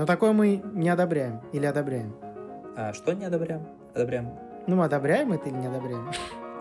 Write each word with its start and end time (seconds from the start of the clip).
Но 0.00 0.06
такое 0.06 0.32
мы 0.32 0.62
не 0.72 0.88
одобряем 0.88 1.42
или 1.52 1.66
одобряем. 1.66 2.14
А 2.74 2.94
что 2.94 3.12
не 3.12 3.26
одобряем? 3.26 3.66
Одобряем. 3.94 4.30
Ну, 4.66 4.76
мы 4.76 4.86
одобряем 4.86 5.30
это 5.34 5.50
или 5.50 5.56
не 5.56 5.66
одобряем? 5.66 6.10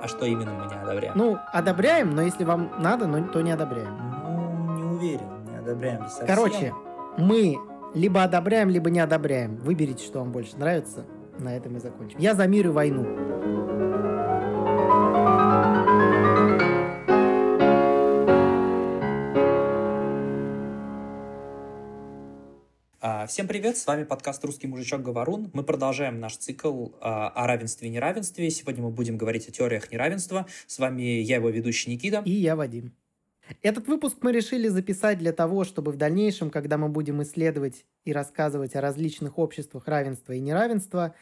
А 0.03 0.09
что 0.09 0.25
именно 0.25 0.51
мы 0.51 0.65
не 0.65 0.75
одобряем? 0.75 1.13
Ну, 1.15 1.37
одобряем, 1.53 2.13
но 2.13 2.21
если 2.21 2.43
вам 2.43 2.69
надо, 2.79 3.07
но, 3.07 3.25
то 3.29 3.39
не 3.39 3.51
одобряем. 3.51 3.97
Ну, 4.25 4.75
не 4.75 4.83
уверен, 4.83 5.45
не 5.49 5.55
одобряем 5.55 6.01
совсем. 6.09 6.27
Короче, 6.27 6.73
мы 7.17 7.55
либо 7.95 8.23
одобряем, 8.23 8.67
либо 8.67 8.89
не 8.89 8.99
одобряем. 8.99 9.55
Выберите, 9.55 10.03
что 10.03 10.19
вам 10.19 10.33
больше 10.33 10.57
нравится. 10.57 11.05
На 11.37 11.55
этом 11.55 11.77
и 11.77 11.79
закончим. 11.79 12.19
Я 12.19 12.35
за 12.35 12.45
мир 12.45 12.67
и 12.67 12.71
войну. 12.71 13.05
Всем 23.29 23.47
привет, 23.47 23.77
с 23.77 23.85
вами 23.85 24.05
подкаст 24.05 24.43
«Русский 24.43 24.65
мужичок 24.65 25.03
Говорун». 25.03 25.51
Мы 25.53 25.61
продолжаем 25.61 26.19
наш 26.19 26.35
цикл 26.35 26.87
а, 26.99 27.29
о 27.29 27.45
равенстве 27.45 27.87
и 27.87 27.91
неравенстве. 27.91 28.49
Сегодня 28.49 28.81
мы 28.81 28.89
будем 28.89 29.19
говорить 29.19 29.47
о 29.47 29.51
теориях 29.51 29.91
неравенства. 29.91 30.47
С 30.65 30.79
вами 30.79 31.03
я, 31.03 31.35
его 31.35 31.49
ведущий 31.49 31.91
Никита. 31.91 32.23
И 32.25 32.31
я, 32.31 32.55
Вадим. 32.55 32.91
Этот 33.61 33.87
выпуск 33.87 34.17
мы 34.21 34.31
решили 34.31 34.67
записать 34.67 35.19
для 35.19 35.31
того, 35.31 35.63
чтобы 35.63 35.91
в 35.91 35.95
дальнейшем, 35.95 36.49
когда 36.49 36.79
мы 36.79 36.89
будем 36.89 37.21
исследовать 37.21 37.85
и 38.03 38.13
рассказывать 38.13 38.75
о 38.75 38.81
различных 38.81 39.37
обществах 39.37 39.87
равенства 39.87 40.33
и 40.33 40.39
неравенства, 40.39 41.13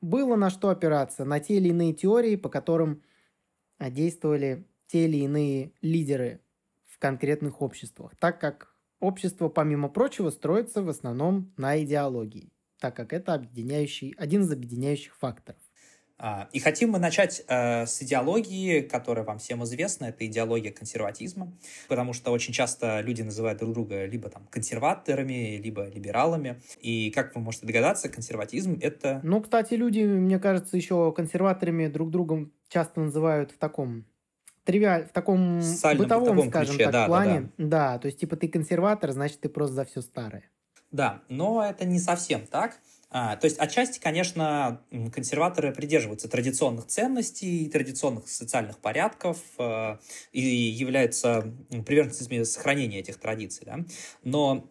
было 0.00 0.34
на 0.34 0.50
что 0.50 0.68
опираться, 0.68 1.24
на 1.24 1.38
те 1.38 1.58
или 1.58 1.68
иные 1.68 1.92
теории, 1.92 2.34
по 2.34 2.48
которым 2.48 3.04
а, 3.78 3.88
действовали 3.88 4.66
те 4.88 5.04
или 5.04 5.18
иные 5.18 5.70
лидеры 5.80 6.40
в 6.86 6.98
конкретных 6.98 7.62
обществах, 7.62 8.16
так 8.18 8.40
как 8.40 8.71
общество, 9.02 9.48
помимо 9.48 9.88
прочего, 9.88 10.30
строится 10.30 10.82
в 10.82 10.88
основном 10.88 11.52
на 11.56 11.82
идеологии, 11.82 12.52
так 12.80 12.96
как 12.96 13.12
это 13.12 13.34
объединяющий, 13.34 14.14
один 14.16 14.42
из 14.42 14.52
объединяющих 14.52 15.16
факторов. 15.16 15.60
А, 16.18 16.48
И 16.52 16.60
хотим 16.60 16.90
мы 16.90 17.00
начать 17.00 17.42
э, 17.48 17.84
с 17.84 18.00
идеологии, 18.00 18.80
которая 18.82 19.24
вам 19.24 19.38
всем 19.38 19.64
известна, 19.64 20.04
это 20.06 20.24
идеология 20.24 20.70
консерватизма, 20.70 21.52
потому 21.88 22.12
что 22.12 22.30
очень 22.30 22.52
часто 22.52 23.00
люди 23.00 23.22
называют 23.22 23.58
друг 23.58 23.72
друга 23.72 24.04
либо 24.04 24.28
там 24.28 24.46
консерваторами, 24.46 25.56
либо 25.56 25.88
либералами. 25.88 26.62
И 26.80 27.10
как 27.10 27.34
вы 27.34 27.40
можете 27.40 27.66
догадаться, 27.66 28.08
консерватизм 28.08 28.78
это... 28.80 29.20
Ну, 29.24 29.40
кстати, 29.40 29.74
люди, 29.74 30.00
мне 30.00 30.38
кажется, 30.38 30.76
еще 30.76 31.12
консерваторами 31.12 31.88
друг 31.88 32.10
другом 32.10 32.52
часто 32.68 33.00
называют 33.00 33.50
в 33.50 33.58
таком 33.58 34.06
тривиаль, 34.64 35.06
в 35.06 35.12
таком 35.12 35.60
Социальном, 35.62 36.04
бытовом, 36.04 36.24
бытовом 36.24 36.50
скажем 36.50 36.76
ключе, 36.76 36.84
так, 36.84 36.92
да, 36.92 37.00
да, 37.00 37.06
плане. 37.06 37.50
Да, 37.58 37.98
то 37.98 38.06
есть, 38.06 38.18
типа, 38.18 38.36
ты 38.36 38.48
консерватор, 38.48 39.12
значит, 39.12 39.40
ты 39.40 39.48
просто 39.48 39.74
за 39.74 39.84
все 39.84 40.00
старое. 40.00 40.44
Да, 40.90 41.22
но 41.28 41.64
это 41.64 41.84
не 41.84 41.98
совсем 41.98 42.46
так. 42.46 42.78
А, 43.14 43.36
то 43.36 43.44
есть 43.44 43.58
отчасти, 43.58 44.00
конечно, 44.00 44.80
консерваторы 45.14 45.72
придерживаются 45.72 46.28
традиционных 46.28 46.86
ценностей, 46.86 47.68
традиционных 47.68 48.26
социальных 48.26 48.78
порядков 48.78 49.38
э, 49.58 49.98
и 50.32 50.40
являются 50.40 51.52
приверженцами 51.84 52.42
сохранения 52.44 53.00
этих 53.00 53.18
традиций. 53.18 53.66
Да? 53.66 53.80
Но 54.24 54.66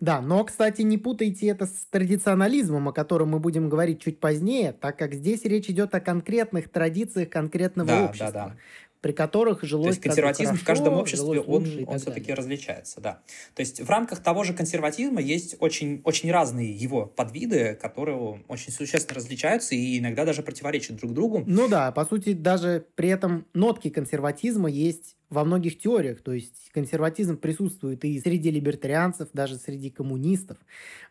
Да, 0.00 0.20
но, 0.20 0.44
кстати, 0.44 0.82
не 0.82 0.98
путайте 0.98 1.46
это 1.46 1.64
с 1.64 1.86
традиционализмом, 1.90 2.88
о 2.88 2.92
котором 2.92 3.30
мы 3.30 3.40
будем 3.40 3.70
говорить 3.70 4.02
чуть 4.02 4.20
позднее, 4.20 4.72
так 4.74 4.98
как 4.98 5.14
здесь 5.14 5.44
речь 5.44 5.70
идет 5.70 5.94
о 5.94 6.00
конкретных 6.00 6.70
традициях 6.70 7.30
конкретного 7.30 7.88
Да, 7.88 7.96
да, 7.96 8.04
общества, 8.04 8.32
да. 8.32 8.56
При 9.00 9.12
которых 9.12 9.60
То 9.60 9.66
жилось 9.66 9.96
есть 9.96 10.00
как 10.00 10.04
бы 10.04 10.08
консерватизм 10.08 10.54
в 10.54 10.64
хорошо, 10.64 10.66
каждом 10.66 10.94
обществе, 10.94 11.40
он, 11.40 11.64
он 11.64 11.86
так 11.86 12.00
все-таки 12.00 12.34
различается, 12.34 13.00
да. 13.00 13.22
То 13.54 13.60
есть 13.60 13.80
в 13.80 13.88
рамках 13.88 14.22
того 14.22 14.44
же 14.44 14.54
консерватизма 14.54 15.20
есть 15.20 15.56
очень, 15.60 16.00
очень 16.04 16.30
разные 16.32 16.72
его 16.72 17.06
подвиды, 17.06 17.78
которые 17.80 18.42
очень 18.48 18.72
существенно 18.72 19.16
различаются 19.16 19.74
и 19.74 19.98
иногда 19.98 20.24
даже 20.24 20.42
противоречат 20.42 20.96
друг 20.96 21.12
другу. 21.12 21.44
Ну 21.46 21.68
да, 21.68 21.92
по 21.92 22.04
сути, 22.04 22.32
даже 22.32 22.86
при 22.94 23.08
этом 23.08 23.46
нотки 23.54 23.88
консерватизма 23.88 24.68
есть 24.68 25.16
во 25.30 25.44
многих 25.44 25.78
теориях. 25.78 26.22
То 26.22 26.32
есть 26.32 26.70
консерватизм 26.72 27.36
присутствует 27.36 28.04
и 28.04 28.20
среди 28.20 28.50
либертарианцев, 28.50 29.28
даже 29.32 29.56
среди 29.56 29.90
коммунистов. 29.90 30.58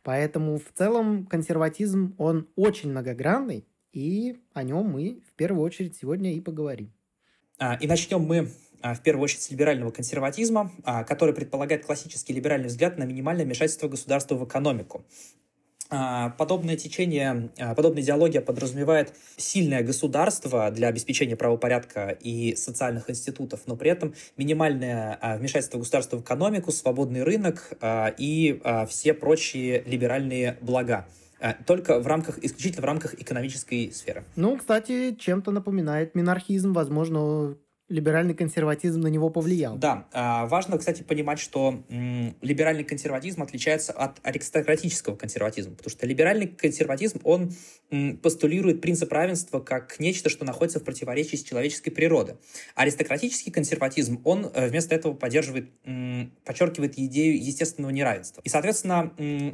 Поэтому 0.04 0.58
в 0.58 0.78
целом 0.78 1.26
консерватизм, 1.26 2.16
он 2.18 2.48
очень 2.56 2.90
многогранный, 2.90 3.66
и 3.94 4.38
о 4.54 4.64
нем 4.64 4.88
мы 4.88 5.22
в 5.28 5.34
первую 5.34 5.64
очередь 5.64 5.96
сегодня 5.96 6.36
и 6.36 6.40
поговорим. 6.40 6.92
А, 7.60 7.76
И 7.76 7.88
начнем 7.88 8.22
мы 8.22 8.52
а, 8.82 8.94
в 8.94 9.02
первую 9.02 9.24
очередь 9.24 9.42
с 9.42 9.50
либерального 9.50 9.92
консерватизма, 9.92 10.72
а, 10.84 11.04
который 11.04 11.34
предполагает 11.34 11.86
классический 11.86 12.34
либеральный 12.34 12.68
взгляд 12.68 12.98
на 12.98 13.04
минимальное 13.04 13.46
вмешательство 13.46 13.88
государства 13.88 14.36
в 14.36 14.46
экономику. 14.46 15.04
Подобное 15.90 16.76
течение, 16.76 17.50
подобная 17.78 18.04
идеология 18.04 18.42
подразумевает 18.42 19.14
сильное 19.38 19.84
государство 19.84 20.70
для 20.70 20.90
обеспечения 20.90 21.38
правопорядка 21.38 22.10
и 22.10 22.58
социальных 22.58 23.10
институтов, 23.10 23.62
но 23.68 23.78
при 23.78 23.92
этом 23.92 24.14
минимальное 24.36 25.18
вмешательство 25.38 25.78
государства 25.80 26.18
в 26.18 26.24
экономику, 26.24 26.74
свободный 26.74 27.24
рынок 27.24 27.72
и 28.18 28.62
все 28.90 29.14
прочие 29.14 29.82
либеральные 29.84 30.58
блага. 30.60 31.08
А, 31.40 31.54
Только 31.54 32.00
в 32.00 32.08
рамках, 32.08 32.40
исключительно 32.40 32.82
в 32.82 32.86
рамках 32.86 33.14
экономической 33.14 33.92
сферы. 33.92 34.24
Ну, 34.36 34.58
кстати, 34.58 35.16
чем-то 35.16 35.52
напоминает 35.52 36.16
минархизм. 36.16 36.74
Возможно, 36.74 37.58
либеральный 37.90 38.34
консерватизм 38.34 39.02
на 39.02 39.08
него 39.08 39.30
повлиял. 39.30 39.78
Да, 39.78 40.08
а, 40.12 40.46
важно, 40.48 40.78
кстати, 40.78 41.04
понимать, 41.04 41.40
что 41.40 41.84
либеральный 42.42 42.84
консерватизм 42.84 43.44
отличается 43.44 43.94
от 43.94 44.20
аристократического 44.24 45.16
консерватизма, 45.16 45.76
потому 45.76 45.92
что 45.92 46.06
либеральный 46.06 46.48
консерватизм, 46.48 47.20
он 47.24 47.54
постулирует 48.22 48.82
принцип 48.82 49.12
равенства 49.12 49.60
как 49.60 50.00
нечто, 50.00 50.30
что 50.30 50.44
находится 50.44 50.80
в 50.80 50.84
противоречии 50.84 51.38
с 51.38 51.44
человеческой 51.44 51.92
природой. 51.92 52.36
Аристократический 52.76 53.52
консерватизм, 53.52 54.22
он 54.26 54.52
э, 54.54 54.68
вместо 54.68 54.94
этого 54.94 55.14
поддерживает, 55.14 55.70
подчеркивает 56.44 56.98
идею 56.98 57.38
естественного 57.38 57.92
неравенства. 57.92 58.42
И, 58.44 58.50
соответственно, 58.50 59.14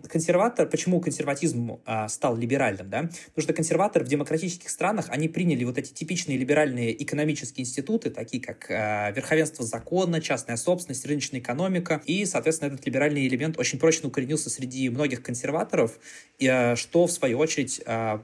консерватор, 0.10 0.68
почему 0.68 1.00
консерватизм 1.00 1.80
а, 1.86 2.08
стал 2.08 2.36
либеральным, 2.36 2.90
да? 2.90 3.02
Потому 3.02 3.44
что 3.44 3.54
консерваторы 3.54 4.06
в 4.06 4.08
демократических 4.08 4.70
странах, 4.70 5.08
они 5.10 5.30
приняли 5.30 5.64
вот 5.64 5.78
эти 5.78 5.94
типичные 5.94 6.38
либеральные 6.38 7.02
экономические 7.04 7.64
институты, 7.64 8.10
такие 8.24 8.42
как 8.42 8.70
э, 8.70 9.12
верховенство 9.16 9.66
закона, 9.66 10.22
частная 10.22 10.58
собственность, 10.58 11.06
рыночная 11.06 11.40
экономика. 11.40 12.02
И, 12.06 12.26
соответственно, 12.26 12.74
этот 12.74 12.86
либеральный 12.86 13.28
элемент 13.28 13.60
очень 13.60 13.80
прочно 13.80 14.08
укоренился 14.08 14.50
среди 14.50 14.90
многих 14.90 15.22
консерваторов, 15.22 16.00
и, 16.40 16.48
э, 16.48 16.76
что, 16.76 17.06
в 17.06 17.12
свою 17.12 17.40
очередь, 17.40 17.82
э, 17.86 18.20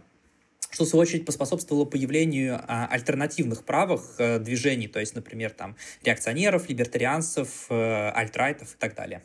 что, 0.72 0.86
в 0.86 0.88
свою 0.88 1.02
очередь, 1.02 1.26
поспособствовало 1.26 1.86
появлению 1.86 2.62
а, 2.68 2.88
альтернативных 2.88 3.64
правых 3.64 4.16
э, 4.20 4.40
движений, 4.40 4.88
то 4.88 5.00
есть, 5.00 5.16
например, 5.16 5.52
там, 5.52 5.76
реакционеров, 6.04 6.70
либертарианцев, 6.70 7.66
э, 7.70 8.10
альтрайтов 8.10 8.76
и 8.76 8.78
так 8.78 8.96
далее. 8.96 9.24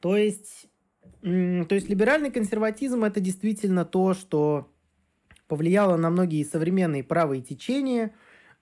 То 0.00 0.16
есть, 0.16 0.66
то 1.22 1.74
есть 1.74 1.88
либеральный 1.88 2.30
консерватизм 2.30 3.04
это 3.04 3.20
действительно 3.20 3.84
то, 3.84 4.14
что 4.14 4.68
повлияло 5.46 5.96
на 5.96 6.10
многие 6.10 6.44
современные 6.44 7.04
правые 7.04 7.42
течения. 7.42 8.12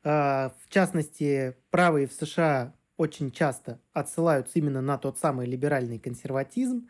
А, 0.05 0.55
В 0.65 0.69
частности, 0.71 1.57
правые 1.71 2.07
в 2.07 2.13
США 2.13 2.75
очень 2.97 3.31
часто 3.31 3.81
отсылаются 3.93 4.59
именно 4.59 4.81
на 4.81 4.99
тот 4.99 5.19
самый 5.19 5.47
либеральный 5.47 5.99
консерватизм, 5.99 6.89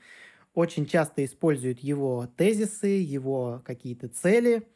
очень 0.55 0.87
часто 0.87 1.25
используют 1.25 1.81
его 1.81 2.27
тезисы, 2.37 2.89
его 2.89 3.63
какие-то 3.65 4.09
цели. 4.09 4.69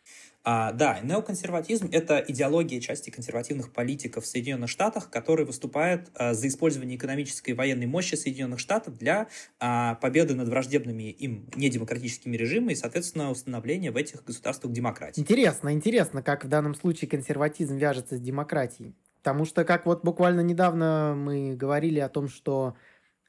А, 0.44 0.72
да, 0.72 0.98
неоконсерватизм– 1.00 1.88
это 1.92 2.18
идеология 2.18 2.80
части 2.80 3.10
консервативных 3.10 3.72
политиков 3.72 4.24
в 4.24 4.26
Соединенных 4.26 4.68
Штатах, 4.68 5.08
которые 5.08 5.46
выступают 5.46 6.10
а, 6.14 6.34
за 6.34 6.48
использование 6.48 6.96
экономической 6.96 7.50
и 7.50 7.54
военной 7.54 7.86
мощи 7.86 8.16
Соединенных 8.16 8.58
Штатов 8.58 8.98
для 8.98 9.28
а, 9.60 9.94
победы 9.96 10.34
над 10.34 10.48
враждебными 10.48 11.10
им 11.10 11.48
недемократическими 11.54 12.36
режимами 12.36 12.72
и, 12.72 12.76
соответственно, 12.76 13.30
установления 13.30 13.92
в 13.92 13.96
этих 13.96 14.24
государствах 14.24 14.72
демократии. 14.72 15.20
Интересно, 15.20 15.72
интересно, 15.72 16.22
как 16.22 16.44
в 16.44 16.48
данном 16.48 16.74
случае 16.74 17.08
консерватизм 17.08 17.76
вяжется 17.76 18.16
с 18.16 18.20
демократией. 18.20 18.96
Потому 19.18 19.44
что, 19.44 19.64
как 19.64 19.86
вот 19.86 20.02
буквально 20.02 20.40
недавно 20.40 21.14
мы 21.16 21.54
говорили 21.54 22.00
о 22.00 22.08
том, 22.08 22.28
что 22.28 22.74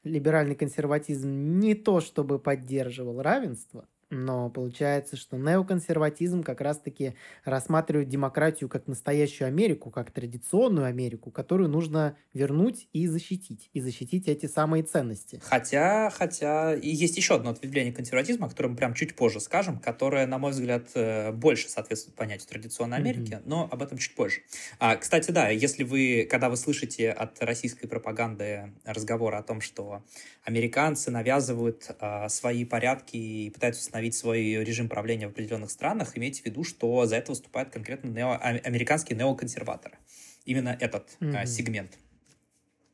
либеральный 0.02 0.56
консерватизм 0.56 1.30
не 1.60 1.76
то 1.76 2.00
чтобы 2.00 2.40
поддерживал 2.40 3.22
равенство, 3.22 3.86
но 4.10 4.50
получается, 4.50 5.16
что 5.16 5.36
неоконсерватизм 5.36 6.42
как 6.42 6.60
раз-таки 6.60 7.14
рассматривает 7.44 8.08
демократию 8.08 8.68
как 8.68 8.86
настоящую 8.86 9.48
Америку, 9.48 9.90
как 9.90 10.10
традиционную 10.10 10.86
Америку, 10.86 11.30
которую 11.30 11.68
нужно 11.68 12.16
вернуть 12.32 12.88
и 12.92 13.06
защитить. 13.06 13.70
И 13.72 13.80
защитить 13.80 14.28
эти 14.28 14.46
самые 14.46 14.82
ценности. 14.82 15.40
Хотя, 15.44 16.10
хотя 16.10 16.74
и 16.74 16.88
есть 16.88 17.16
еще 17.16 17.36
одно 17.36 17.50
ответвление 17.50 17.92
консерватизма, 17.92 18.46
о 18.46 18.50
котором 18.50 18.72
мы 18.72 18.76
прям 18.76 18.94
чуть 18.94 19.14
позже 19.14 19.40
скажем, 19.40 19.78
которое, 19.78 20.26
на 20.26 20.38
мой 20.38 20.50
взгляд, 20.50 20.88
э, 20.94 21.30
больше 21.32 21.68
соответствует 21.68 22.16
понятию 22.16 22.48
традиционной 22.48 22.96
Америки, 22.96 23.40
но 23.44 23.68
об 23.70 23.82
этом 23.82 23.98
чуть 23.98 24.14
позже. 24.14 24.40
А, 24.78 24.96
кстати, 24.96 25.30
да, 25.30 25.48
если 25.48 25.84
вы, 25.84 26.26
когда 26.28 26.48
вы 26.48 26.56
слышите 26.56 27.10
от 27.10 27.40
российской 27.42 27.86
пропаганды 27.86 28.72
разговоры 28.84 29.36
о 29.36 29.42
том, 29.42 29.60
что 29.60 30.02
американцы 30.44 31.10
навязывают 31.10 31.90
а, 32.00 32.28
свои 32.28 32.64
порядки 32.64 33.16
и 33.16 33.50
пытаются 33.50 33.84
установить 33.94 34.16
свой 34.16 34.64
режим 34.64 34.88
правления 34.88 35.28
в 35.28 35.30
определенных 35.30 35.70
странах, 35.70 36.18
имейте 36.18 36.42
в 36.42 36.46
виду, 36.46 36.64
что 36.64 37.06
за 37.06 37.14
это 37.14 37.30
выступают 37.30 37.70
конкретно 37.70 38.08
нео, 38.08 38.32
а, 38.32 38.48
американские 38.64 39.16
неоконсерваторы. 39.16 39.98
Именно 40.44 40.76
этот 40.80 41.16
mm-hmm. 41.20 41.46
сегмент 41.46 41.92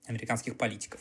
американских 0.06 0.58
политиков. 0.58 1.00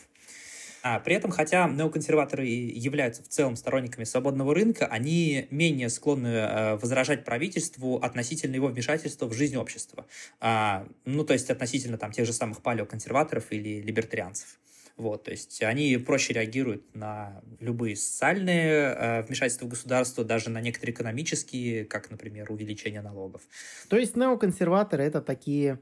А 0.82 1.00
при 1.00 1.14
этом, 1.14 1.30
хотя 1.30 1.68
неоконсерваторы 1.68 2.46
являются 2.46 3.22
в 3.22 3.28
целом 3.28 3.56
сторонниками 3.56 4.04
свободного 4.04 4.54
рынка, 4.54 4.86
они 4.86 5.46
менее 5.50 5.90
склонны 5.90 6.28
э, 6.28 6.76
возражать 6.76 7.26
правительству 7.26 7.96
относительно 7.96 8.54
его 8.54 8.68
вмешательства 8.68 9.26
в 9.26 9.34
жизнь 9.34 9.56
общества. 9.56 10.06
А, 10.40 10.86
ну, 11.04 11.24
то 11.24 11.34
есть 11.34 11.50
относительно 11.50 11.98
там 11.98 12.12
тех 12.12 12.24
же 12.24 12.32
самых 12.32 12.62
палеоконсерваторов 12.62 13.52
или 13.52 13.82
либертарианцев. 13.82 14.58
Вот, 15.00 15.24
то 15.24 15.30
есть 15.30 15.62
они 15.62 15.96
проще 15.96 16.34
реагируют 16.34 16.94
на 16.94 17.42
любые 17.58 17.96
социальные 17.96 18.68
э, 18.68 19.22
вмешательства 19.22 19.64
в 19.64 19.70
государство, 19.70 20.24
даже 20.24 20.50
на 20.50 20.60
некоторые 20.60 20.92
экономические, 20.92 21.86
как, 21.86 22.10
например, 22.10 22.52
увеличение 22.52 23.00
налогов. 23.00 23.40
То 23.88 23.96
есть 23.96 24.14
неоконсерваторы 24.14 25.02
это 25.02 25.22
такие 25.22 25.80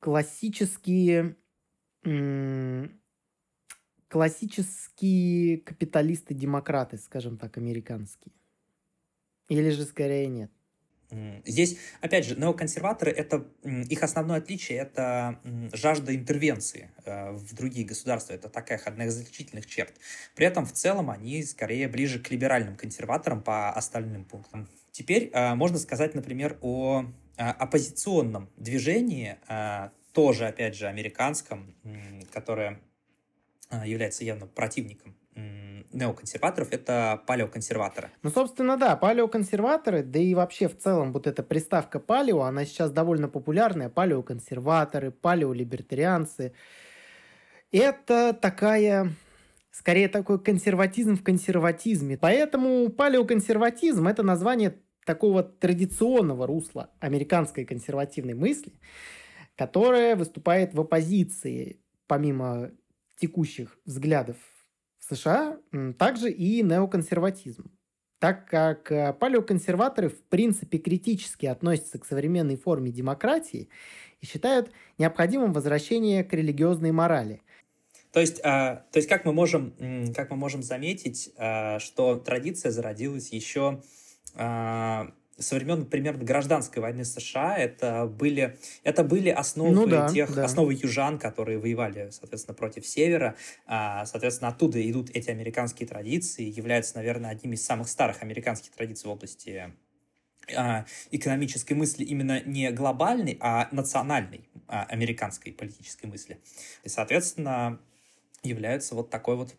классические 0.00 1.36
классические 4.08 5.58
капиталисты-демократы, 5.58 6.98
скажем 6.98 7.38
так, 7.38 7.56
американские? 7.56 8.34
Или 9.48 9.70
же 9.70 9.84
скорее 9.84 10.28
нет? 10.28 10.52
Здесь, 11.44 11.78
опять 12.00 12.24
же, 12.24 12.34
неоконсерваторы, 12.36 13.12
это 13.12 13.46
их 13.62 14.02
основное 14.02 14.38
отличие– 14.38 14.78
это 14.80 15.40
жажда 15.72 16.14
интервенции 16.14 16.90
э, 17.04 17.30
в 17.30 17.54
другие 17.54 17.86
государства. 17.86 18.32
Это 18.32 18.48
такая 18.48 18.80
одна 18.84 19.06
из 19.06 19.20
отличительных 19.20 19.66
черт. 19.66 19.94
При 20.34 20.46
этом 20.46 20.66
в 20.66 20.72
целом 20.72 21.10
они 21.10 21.44
скорее 21.44 21.86
ближе 21.88 22.18
к 22.18 22.30
либеральным 22.30 22.76
консерваторам 22.76 23.40
по 23.40 23.70
остальным 23.70 24.24
пунктам. 24.24 24.68
Теперь 24.90 25.30
э, 25.32 25.54
можно 25.54 25.78
сказать, 25.78 26.14
например, 26.14 26.58
о 26.60 27.04
э, 27.36 27.42
оппозиционном 27.42 28.50
движении, 28.56 29.36
тоже, 30.12 30.46
опять 30.46 30.74
же, 30.74 30.86
американском, 30.86 31.74
которое 32.32 32.80
является 33.84 34.24
явно 34.24 34.46
противником 34.46 35.14
неоконсерваторов, 35.92 36.72
это 36.72 37.22
палеоконсерваторы. 37.26 38.10
Ну, 38.22 38.30
собственно, 38.30 38.76
да, 38.76 38.96
палеоконсерваторы, 38.96 40.02
да 40.02 40.18
и 40.18 40.34
вообще 40.34 40.68
в 40.68 40.76
целом 40.76 41.12
вот 41.12 41.26
эта 41.26 41.42
приставка 41.42 41.98
палео, 41.98 42.42
она 42.42 42.64
сейчас 42.64 42.90
довольно 42.90 43.28
популярная, 43.28 43.88
палеоконсерваторы, 43.88 45.10
палеолибертарианцы. 45.10 46.52
Это 47.72 48.32
такая, 48.32 49.12
скорее 49.70 50.08
такой 50.08 50.42
консерватизм 50.42 51.16
в 51.16 51.22
консерватизме. 51.22 52.16
Поэтому 52.16 52.88
палеоконсерватизм– 52.90 54.06
это 54.08 54.22
название 54.22 54.76
такого 55.04 55.42
традиционного 55.42 56.46
русла 56.46 56.90
американской 57.00 57.64
консервативной 57.64 58.34
мысли, 58.34 58.72
которая 59.54 60.16
выступает 60.16 60.74
в 60.74 60.80
оппозиции, 60.80 61.80
помимо 62.06 62.70
текущих 63.18 63.78
взглядов 63.84 64.36
США, 65.08 65.58
также 65.98 66.30
и 66.30 66.62
неоконсерватизм. 66.62 67.70
Так 68.18 68.48
как 68.48 68.90
э, 68.90 69.12
палеоконсерваторы 69.12 70.08
в 70.08 70.22
принципе 70.22 70.78
критически 70.78 71.46
относятся 71.46 71.98
к 71.98 72.06
современной 72.06 72.56
форме 72.56 72.90
демократии 72.90 73.68
и 74.22 74.26
считают 74.26 74.70
необходимым 74.96 75.52
возвращение 75.52 76.24
к 76.24 76.32
религиозной 76.32 76.92
морали. 76.92 77.42
То 78.12 78.20
есть, 78.20 78.40
а, 78.42 78.86
то 78.90 78.96
есть 78.98 79.08
как, 79.10 79.26
мы 79.26 79.34
можем, 79.34 79.74
как 80.14 80.30
мы 80.30 80.38
можем 80.38 80.62
заметить, 80.62 81.30
а, 81.36 81.78
что 81.78 82.16
традиция 82.16 82.70
зародилась 82.72 83.30
еще 83.30 83.82
а, 84.34 85.12
со 85.38 85.56
времен 85.56 85.84
примерно 85.86 86.24
гражданской 86.24 86.80
войны 86.80 87.04
США 87.04 87.56
это 87.56 88.06
были, 88.06 88.58
это 88.84 89.04
были 89.04 89.28
основы 89.28 89.74
ну, 89.74 89.86
да, 89.86 90.08
тех, 90.08 90.34
да. 90.34 90.44
основы 90.44 90.74
южан, 90.74 91.18
которые 91.18 91.58
воевали, 91.58 92.08
соответственно, 92.10 92.54
против 92.54 92.86
севера. 92.86 93.36
А, 93.66 94.06
соответственно, 94.06 94.48
оттуда 94.48 94.78
идут 94.90 95.10
эти 95.10 95.30
американские 95.30 95.86
традиции, 95.88 96.44
являются, 96.44 96.96
наверное, 96.96 97.30
одними 97.30 97.54
из 97.54 97.64
самых 97.64 97.88
старых 97.88 98.22
американских 98.22 98.72
традиций 98.72 99.08
в 99.08 99.12
области 99.12 99.72
а, 100.54 100.86
экономической 101.10 101.74
мысли 101.74 102.04
именно 102.04 102.40
не 102.42 102.70
глобальной, 102.70 103.36
а 103.40 103.68
национальной 103.72 104.48
а, 104.68 104.84
американской 104.84 105.52
политической 105.52 106.06
мысли. 106.06 106.40
И, 106.82 106.88
соответственно, 106.88 107.78
являются 108.42 108.94
вот 108.94 109.10
такой 109.10 109.36
вот 109.36 109.54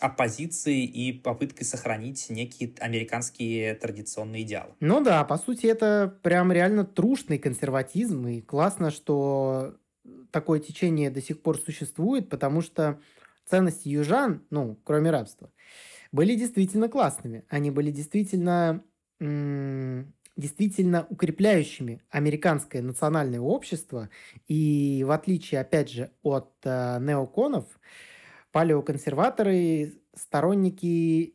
оппозиции 0.00 0.84
и 0.84 1.12
попыткой 1.12 1.64
сохранить 1.64 2.28
некие 2.28 2.74
американские 2.80 3.74
традиционные 3.74 4.42
идеалы. 4.42 4.74
Ну 4.80 5.02
да, 5.02 5.24
по 5.24 5.38
сути, 5.38 5.66
это 5.66 6.18
прям 6.22 6.52
реально 6.52 6.84
трушный 6.84 7.38
консерватизм, 7.38 8.26
и 8.26 8.40
классно, 8.42 8.90
что 8.90 9.76
такое 10.30 10.60
течение 10.60 11.10
до 11.10 11.22
сих 11.22 11.40
пор 11.40 11.58
существует, 11.58 12.28
потому 12.28 12.60
что 12.60 13.00
ценности 13.46 13.88
южан, 13.88 14.42
ну, 14.50 14.78
кроме 14.84 15.10
рабства, 15.10 15.50
были 16.12 16.34
действительно 16.34 16.88
классными. 16.88 17.44
Они 17.48 17.70
были 17.70 17.90
действительно, 17.90 18.82
действительно 19.18 21.06
укрепляющими 21.08 22.02
американское 22.10 22.82
национальное 22.82 23.40
общество. 23.40 24.10
И 24.46 25.04
в 25.06 25.10
отличие, 25.10 25.60
опять 25.60 25.90
же, 25.90 26.10
от 26.22 26.52
э, 26.64 26.98
неоконов, 27.00 27.64
палеоконсерваторы 28.56 29.92
сторонники 30.14 31.34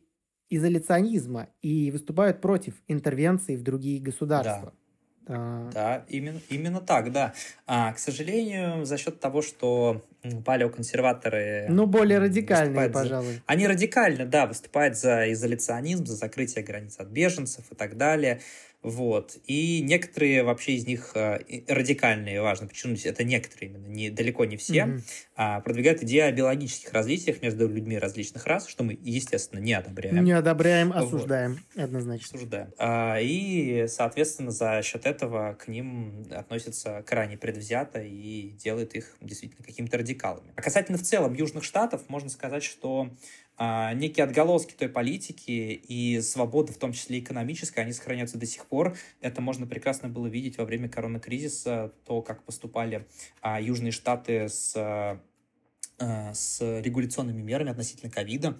изоляционизма 0.50 1.50
и 1.62 1.92
выступают 1.92 2.40
против 2.40 2.74
интервенции 2.88 3.54
в 3.54 3.62
другие 3.62 4.02
государства. 4.02 4.72
Да, 5.20 5.34
а... 5.36 5.70
да 5.72 6.04
именно, 6.08 6.40
именно 6.48 6.80
так, 6.80 7.12
да. 7.12 7.32
А, 7.64 7.92
к 7.92 8.00
сожалению, 8.00 8.84
за 8.84 8.98
счет 8.98 9.20
того, 9.20 9.40
что 9.40 10.02
палеоконсерваторы... 10.44 11.66
Ну, 11.68 11.86
более 11.86 12.18
радикальные, 12.18 12.90
пожалуй. 12.90 13.34
За... 13.34 13.42
Они 13.46 13.68
радикально, 13.68 14.26
да, 14.26 14.48
выступают 14.48 14.96
за 14.96 15.32
изоляционизм, 15.32 16.04
за 16.06 16.16
закрытие 16.16 16.64
границ 16.64 16.96
от 16.98 17.06
беженцев 17.06 17.70
и 17.70 17.76
так 17.76 17.96
далее. 17.96 18.40
Вот. 18.82 19.38
И 19.46 19.80
некоторые 19.80 20.42
вообще 20.42 20.72
из 20.72 20.86
них 20.86 21.12
э, 21.14 21.38
радикальные, 21.68 22.42
важно 22.42 22.66
почему 22.66 22.96
это 23.04 23.22
некоторые 23.22 23.70
именно, 23.70 23.86
не, 23.86 24.10
далеко 24.10 24.44
не 24.44 24.56
все, 24.56 24.80
mm-hmm. 24.80 25.02
а, 25.36 25.60
продвигают 25.60 26.02
идею 26.02 26.26
о 26.26 26.32
биологических 26.32 26.92
различиях 26.92 27.42
между 27.42 27.68
людьми 27.68 27.96
различных 27.96 28.44
рас, 28.46 28.66
что 28.66 28.82
мы, 28.82 28.98
естественно, 29.00 29.60
не 29.60 29.72
одобряем. 29.72 30.24
Не 30.24 30.32
одобряем, 30.32 30.92
осуждаем, 30.92 31.60
вот. 31.74 31.84
однозначно. 31.84 32.36
Осуждаем. 32.36 32.72
А, 32.76 33.18
и, 33.20 33.86
соответственно, 33.86 34.50
за 34.50 34.82
счет 34.82 35.06
этого 35.06 35.54
к 35.54 35.68
ним 35.68 36.26
относятся 36.30 37.04
крайне 37.06 37.36
предвзято 37.36 38.02
и 38.02 38.50
делают 38.50 38.94
их 38.94 39.16
действительно 39.20 39.64
какими-то 39.64 39.98
радикалами. 39.98 40.50
А 40.56 40.62
касательно 40.62 40.98
в 40.98 41.02
целом 41.02 41.34
Южных 41.34 41.62
Штатов, 41.62 42.02
можно 42.08 42.30
сказать, 42.30 42.64
что 42.64 43.10
а, 43.51 43.51
некие 43.94 44.24
отголоски 44.24 44.74
той 44.74 44.88
политики 44.88 45.50
и 45.50 46.20
свободы, 46.20 46.72
в 46.72 46.78
том 46.78 46.92
числе 46.92 47.18
экономической, 47.18 47.80
они 47.80 47.92
сохраняются 47.92 48.38
до 48.38 48.46
сих 48.46 48.66
пор. 48.66 48.96
Это 49.20 49.40
можно 49.40 49.66
прекрасно 49.66 50.08
было 50.08 50.26
видеть 50.26 50.58
во 50.58 50.64
время 50.64 50.88
коронакризиса, 50.88 51.92
то, 52.04 52.22
как 52.22 52.44
поступали 52.44 53.06
а, 53.40 53.60
южные 53.60 53.92
штаты 53.92 54.48
с, 54.48 54.74
а, 54.76 56.34
с 56.34 56.60
регуляционными 56.80 57.42
мерами 57.42 57.70
относительно 57.70 58.10
ковида. 58.10 58.58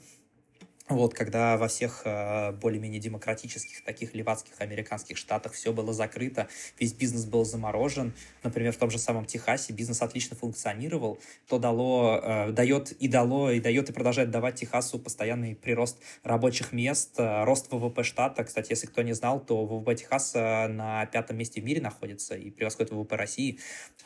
Вот, 0.95 1.15
когда 1.15 1.57
во 1.57 1.69
всех 1.69 2.03
э, 2.05 2.53
более-менее 2.53 3.01
демократических, 3.01 3.83
таких 3.85 4.15
левацких 4.15 4.61
американских 4.61 5.17
штатах 5.17 5.53
все 5.53 5.73
было 5.73 5.93
закрыто, 5.93 6.49
весь 6.79 6.93
бизнес 6.93 7.25
был 7.25 7.45
заморожен, 7.45 8.13
например, 8.43 8.73
в 8.73 8.77
том 8.77 8.91
же 8.91 8.99
самом 8.99 9.25
Техасе 9.25 9.73
бизнес 9.73 10.03
отлично 10.03 10.37
функционировал, 10.37 11.19
то 11.49 11.59
дало, 11.59 12.21
э, 12.23 12.53
дает 12.53 12.93
и 12.93 13.09
дало, 13.09 13.51
и 13.51 13.61
дает 13.61 13.91
и 13.91 13.93
продолжает 13.93 14.31
давать 14.31 14.57
Техасу 14.57 14.99
постоянный 14.99 15.55
прирост 15.55 15.99
рабочих 16.23 16.73
мест, 16.73 17.15
э, 17.19 17.45
рост 17.45 17.71
ВВП 17.71 18.03
штата. 18.03 18.45
Кстати, 18.45 18.71
если 18.71 18.87
кто 18.87 19.03
не 19.03 19.13
знал, 19.13 19.41
то 19.41 19.65
ВВП 19.65 19.95
Техаса 19.95 20.69
на 20.69 21.07
пятом 21.07 21.37
месте 21.39 21.61
в 21.61 21.65
мире 21.65 21.81
находится 21.81 22.35
и 22.35 22.51
превосходит 22.51 22.93
ВВП 22.93 23.17
России 23.17 23.59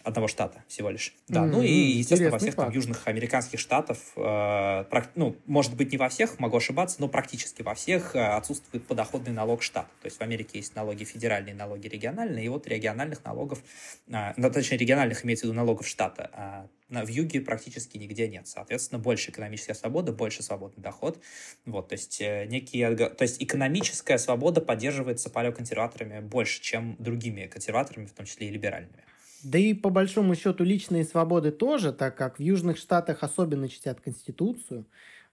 одного 0.03 0.29
штата 0.29 0.65
всего 0.69 0.91
лишь. 0.91 1.15
Да, 1.29 1.43
mm-hmm. 1.43 1.47
ну 1.47 1.63
и, 1.63 1.73
естественно, 1.73 2.31
во 2.31 2.39
всех 2.39 2.55
там 2.55 2.71
южных 2.71 3.07
американских 3.07 3.59
штатах, 3.59 3.99
э, 4.17 4.85
ну, 5.15 5.37
может 5.47 5.75
быть, 5.75 5.91
не 5.93 5.99
во 5.99 6.09
всех, 6.09 6.39
могу 6.39 6.57
ошибаться, 6.57 6.76
но 6.99 7.09
практически 7.09 7.63
во 7.63 7.75
всех 7.75 8.15
э, 8.15 8.21
отсутствует 8.21 8.87
подоходный 8.87 9.33
налог 9.33 9.63
штата. 9.63 9.89
То 10.03 10.07
есть 10.07 10.19
в 10.19 10.21
Америке 10.21 10.59
есть 10.59 10.77
налоги 10.77 11.05
федеральные, 11.05 11.55
налоги 11.55 11.89
региональные, 11.89 12.47
и 12.47 12.49
вот 12.49 12.67
региональных 12.67 13.25
налогов, 13.25 13.63
э, 14.09 14.33
ну, 14.37 14.51
точнее, 14.51 14.77
региональных 14.77 15.25
имеется 15.25 15.47
в 15.47 15.49
виду 15.49 15.57
налогов 15.57 15.87
штата, 15.89 16.31
а 16.33 16.69
в 16.89 17.09
юге 17.09 17.41
практически 17.41 17.99
нигде 17.99 18.29
нет. 18.29 18.47
Соответственно, 18.47 19.01
больше 19.01 19.31
экономическая 19.31 19.75
свобода, 19.75 20.13
больше 20.13 20.43
свободный 20.43 20.83
доход. 20.83 21.21
Вот, 21.65 21.89
то 21.89 21.95
есть, 21.95 22.21
э, 22.21 22.47
некие, 22.47 22.95
то 22.95 23.23
есть 23.23 23.43
экономическая 23.43 24.19
свобода 24.19 24.61
поддерживается 24.61 25.31
палеоконсерваторами 25.31 26.21
больше, 26.21 26.63
чем 26.63 26.97
другими 26.99 27.47
консерваторами, 27.47 28.07
в 28.07 28.13
том 28.13 28.27
числе 28.27 28.49
и 28.49 28.51
либеральными. 28.51 29.03
Да 29.43 29.59
и 29.59 29.75
по 29.75 29.91
большому 29.91 30.35
счету 30.35 30.65
личные 30.65 31.05
свободы 31.05 31.53
тоже, 31.53 31.93
так 31.93 32.17
как 32.17 32.39
в 32.39 32.43
Южных 32.43 32.79
Штатах 32.79 33.23
особенно 33.23 33.69
чтят 33.69 34.01
Конституцию. 34.01 34.87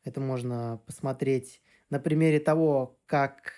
Это 0.03 0.19
можно 0.19 0.81
посмотреть 0.85 1.61
на 1.89 1.99
примере 1.99 2.39
того, 2.39 2.99
как, 3.05 3.53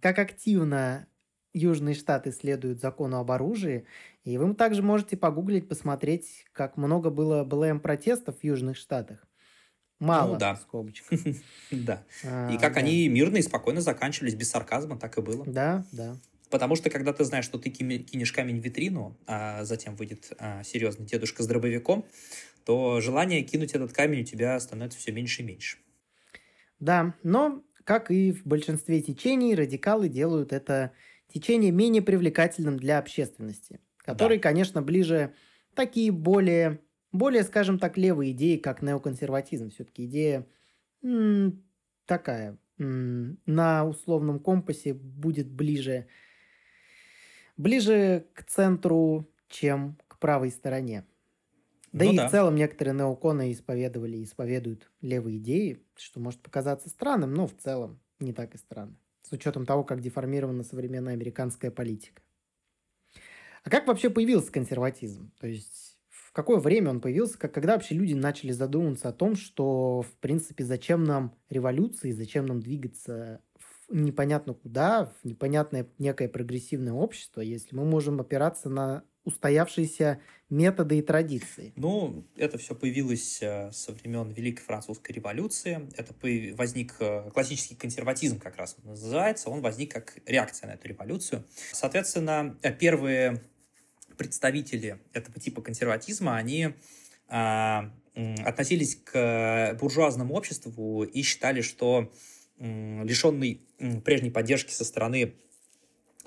как 0.00 0.18
активно 0.18 1.06
Южные 1.52 1.94
Штаты 1.94 2.32
следуют 2.32 2.80
закону 2.80 3.18
об 3.18 3.30
оружии. 3.30 3.86
И 4.24 4.36
вы 4.38 4.54
также 4.54 4.82
можете 4.82 5.16
погуглить, 5.16 5.68
посмотреть, 5.68 6.44
как 6.52 6.76
много 6.76 7.10
было 7.10 7.44
БЛМ-протестов 7.44 8.40
в 8.40 8.44
Южных 8.44 8.76
Штатах. 8.76 9.26
Мало, 9.98 10.34
ну, 10.34 10.38
да. 10.38 10.56
скобочек. 10.56 11.06
да. 11.70 12.02
А, 12.24 12.50
и 12.52 12.58
как 12.58 12.76
они 12.76 13.08
мирно 13.08 13.38
и 13.38 13.42
спокойно 13.42 13.80
заканчивались, 13.80 14.34
без 14.34 14.50
сарказма, 14.50 14.98
так 14.98 15.16
и 15.16 15.22
было. 15.22 15.46
Да, 15.46 15.86
да. 15.92 16.16
Потому 16.50 16.76
что, 16.76 16.90
когда 16.90 17.12
ты 17.12 17.24
знаешь, 17.24 17.46
что 17.46 17.58
ты 17.58 17.70
кинешь 17.70 18.32
камень 18.32 18.60
в 18.60 18.64
витрину, 18.64 19.16
а 19.26 19.64
затем 19.64 19.96
выйдет 19.96 20.32
а, 20.38 20.62
серьезный 20.62 21.06
дедушка 21.06 21.42
с 21.42 21.46
дробовиком, 21.46 22.04
то 22.66 23.00
желание 23.00 23.42
кинуть 23.42 23.72
этот 23.74 23.94
камень 23.94 24.22
у 24.22 24.24
тебя 24.24 24.60
становится 24.60 24.98
все 24.98 25.12
меньше 25.12 25.42
и 25.42 25.46
меньше. 25.46 25.78
Да, 26.78 27.14
но, 27.22 27.62
как 27.84 28.10
и 28.10 28.32
в 28.32 28.44
большинстве 28.46 29.00
течений, 29.02 29.54
радикалы 29.54 30.08
делают 30.08 30.52
это 30.52 30.92
течение 31.28 31.70
менее 31.70 32.02
привлекательным 32.02 32.76
для 32.78 32.98
общественности, 32.98 33.80
которые, 33.98 34.38
да. 34.38 34.38
конечно, 34.38 34.82
ближе 34.82 35.34
такие 35.74 36.10
более, 36.12 36.80
более, 37.12 37.42
скажем 37.42 37.78
так, 37.78 37.96
левые 37.96 38.32
идеи, 38.32 38.56
как 38.56 38.82
неоконсерватизм. 38.82 39.70
Все-таки 39.70 40.06
идея 40.06 40.46
м- 41.02 41.64
такая, 42.06 42.58
м- 42.78 43.40
на 43.46 43.86
условном 43.86 44.38
компасе 44.40 44.94
будет 44.94 45.50
ближе, 45.50 46.08
ближе 47.56 48.26
к 48.34 48.44
центру, 48.44 49.30
чем 49.48 49.98
к 50.08 50.18
правой 50.18 50.50
стороне. 50.50 51.04
Да 51.96 52.04
ну 52.04 52.12
и 52.12 52.18
да. 52.18 52.26
в 52.26 52.30
целом 52.30 52.54
некоторые 52.56 52.94
неоконы 52.94 53.52
исповедовали 53.52 54.18
и 54.18 54.24
исповедуют 54.24 54.92
левые 55.00 55.38
идеи, 55.38 55.84
что 55.96 56.20
может 56.20 56.42
показаться 56.42 56.88
странным, 56.90 57.32
но 57.34 57.46
в 57.46 57.56
целом 57.56 58.00
не 58.20 58.32
так 58.32 58.54
и 58.54 58.58
странно 58.58 58.96
с 59.22 59.32
учетом 59.32 59.66
того, 59.66 59.82
как 59.82 60.00
деформирована 60.00 60.62
современная 60.62 61.14
американская 61.14 61.70
политика. 61.70 62.22
А 63.64 63.70
как 63.70 63.86
вообще 63.86 64.10
появился 64.10 64.52
консерватизм? 64.52 65.32
То 65.40 65.46
есть 65.46 65.98
в 66.08 66.32
какое 66.32 66.58
время 66.58 66.90
он 66.90 67.00
появился, 67.00 67.38
как, 67.38 67.52
когда 67.54 67.74
вообще 67.74 67.94
люди 67.94 68.14
начали 68.14 68.52
задумываться 68.52 69.08
о 69.08 69.12
том, 69.12 69.36
что, 69.36 70.02
в 70.02 70.12
принципе, 70.20 70.64
зачем 70.64 71.04
нам 71.04 71.34
революции, 71.48 72.12
зачем 72.12 72.46
нам 72.46 72.60
двигаться 72.60 73.40
в 73.88 73.94
непонятно 73.94 74.54
куда, 74.54 75.06
в 75.06 75.24
непонятное 75.24 75.88
некое 75.98 76.28
прогрессивное 76.28 76.92
общество, 76.92 77.40
если 77.40 77.74
мы 77.74 77.84
можем 77.84 78.20
опираться 78.20 78.68
на 78.68 79.04
устоявшиеся 79.26 80.20
методы 80.48 80.98
и 80.98 81.02
традиции? 81.02 81.72
Ну, 81.76 82.24
это 82.36 82.56
все 82.56 82.74
появилось 82.74 83.42
э, 83.42 83.70
со 83.72 83.92
времен 83.92 84.30
Великой 84.30 84.62
Французской 84.62 85.12
революции. 85.12 85.88
Это 85.96 86.14
возник 86.56 86.94
э, 87.00 87.28
классический 87.34 87.74
консерватизм, 87.74 88.38
как 88.38 88.56
раз 88.56 88.76
он 88.82 88.90
называется. 88.90 89.50
Он 89.50 89.60
возник 89.60 89.92
как 89.92 90.18
реакция 90.24 90.68
на 90.68 90.74
эту 90.74 90.88
революцию. 90.88 91.44
Соответственно, 91.72 92.56
э, 92.62 92.72
первые 92.72 93.42
представители 94.16 94.98
этого 95.12 95.38
типа 95.38 95.60
консерватизма, 95.60 96.36
они 96.36 96.72
относились 97.28 98.96
к 98.96 99.76
буржуазному 99.78 100.32
обществу 100.32 101.02
и 101.02 101.22
считали, 101.22 101.60
что 101.60 102.10
лишенный 102.58 103.60
прежней 104.04 104.30
поддержки 104.30 104.72
со 104.72 104.84
стороны 104.84 105.34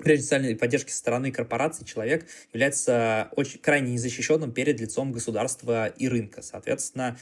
прежде 0.02 0.24
социальной 0.24 0.56
поддержки 0.56 0.90
со 0.90 0.98
стороны 0.98 1.30
корпораций 1.30 1.86
человек 1.86 2.26
является 2.52 3.28
очень 3.36 3.60
крайне 3.60 3.92
незащищенным 3.92 4.52
перед 4.52 4.80
лицом 4.80 5.12
государства 5.12 5.86
и 5.86 6.08
рынка. 6.08 6.42
Соответственно, 6.42 7.16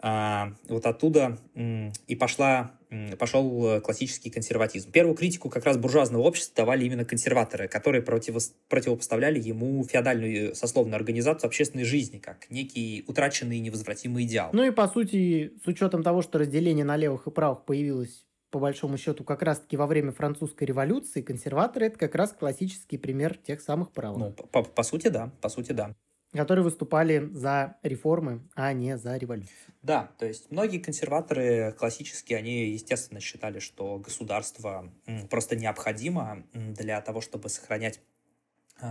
а, 0.00 0.52
вот 0.68 0.86
оттуда 0.86 1.38
и 2.06 2.14
пошла, 2.14 2.70
пошел 3.18 3.80
классический 3.80 4.30
консерватизм. 4.30 4.92
Первую 4.92 5.16
критику 5.16 5.50
как 5.50 5.64
раз 5.64 5.76
буржуазного 5.76 6.22
общества 6.22 6.54
давали 6.58 6.84
именно 6.84 7.04
консерваторы, 7.04 7.66
которые 7.66 8.02
противо, 8.02 8.38
противопоставляли 8.68 9.40
ему 9.40 9.82
феодальную 9.84 10.54
сословную 10.54 10.96
организацию 10.96 11.48
общественной 11.48 11.84
жизни, 11.84 12.18
как 12.18 12.48
некий 12.48 13.04
утраченный 13.08 13.58
невозвратимый 13.58 14.24
идеал. 14.24 14.50
Ну 14.52 14.62
и, 14.64 14.70
по 14.70 14.86
сути, 14.86 15.52
с 15.64 15.66
учетом 15.66 16.04
того, 16.04 16.22
что 16.22 16.38
разделение 16.38 16.84
на 16.84 16.96
левых 16.96 17.26
и 17.26 17.30
правых 17.30 17.64
появилось 17.64 18.27
по 18.50 18.58
большому 18.58 18.96
счету, 18.96 19.24
как 19.24 19.42
раз-таки 19.42 19.76
во 19.76 19.86
время 19.86 20.12
французской 20.12 20.64
революции 20.64 21.22
консерваторы– 21.22 21.86
это 21.88 21.98
как 21.98 22.14
раз 22.14 22.32
классический 22.32 22.98
пример 22.98 23.36
тех 23.36 23.60
самых 23.60 23.92
правых. 23.92 24.18
Ну, 24.18 24.48
по, 24.48 24.62
по 24.62 24.82
сути, 24.82 25.08
да, 25.08 25.30
по 25.40 25.48
сути, 25.48 25.72
да. 25.72 25.94
Которые 26.32 26.62
выступали 26.62 27.30
за 27.32 27.76
реформы, 27.82 28.46
а 28.54 28.72
не 28.74 28.98
за 28.98 29.16
революцию. 29.16 29.54
Да, 29.82 30.10
то 30.18 30.26
есть 30.26 30.50
многие 30.50 30.78
консерваторы 30.78 31.74
классические, 31.78 32.38
они, 32.38 32.68
естественно, 32.70 33.20
считали, 33.20 33.60
что 33.60 33.98
государство 33.98 34.92
просто 35.30 35.56
необходимо 35.56 36.44
для 36.52 37.00
того, 37.00 37.22
чтобы 37.22 37.48
сохранять 37.48 38.00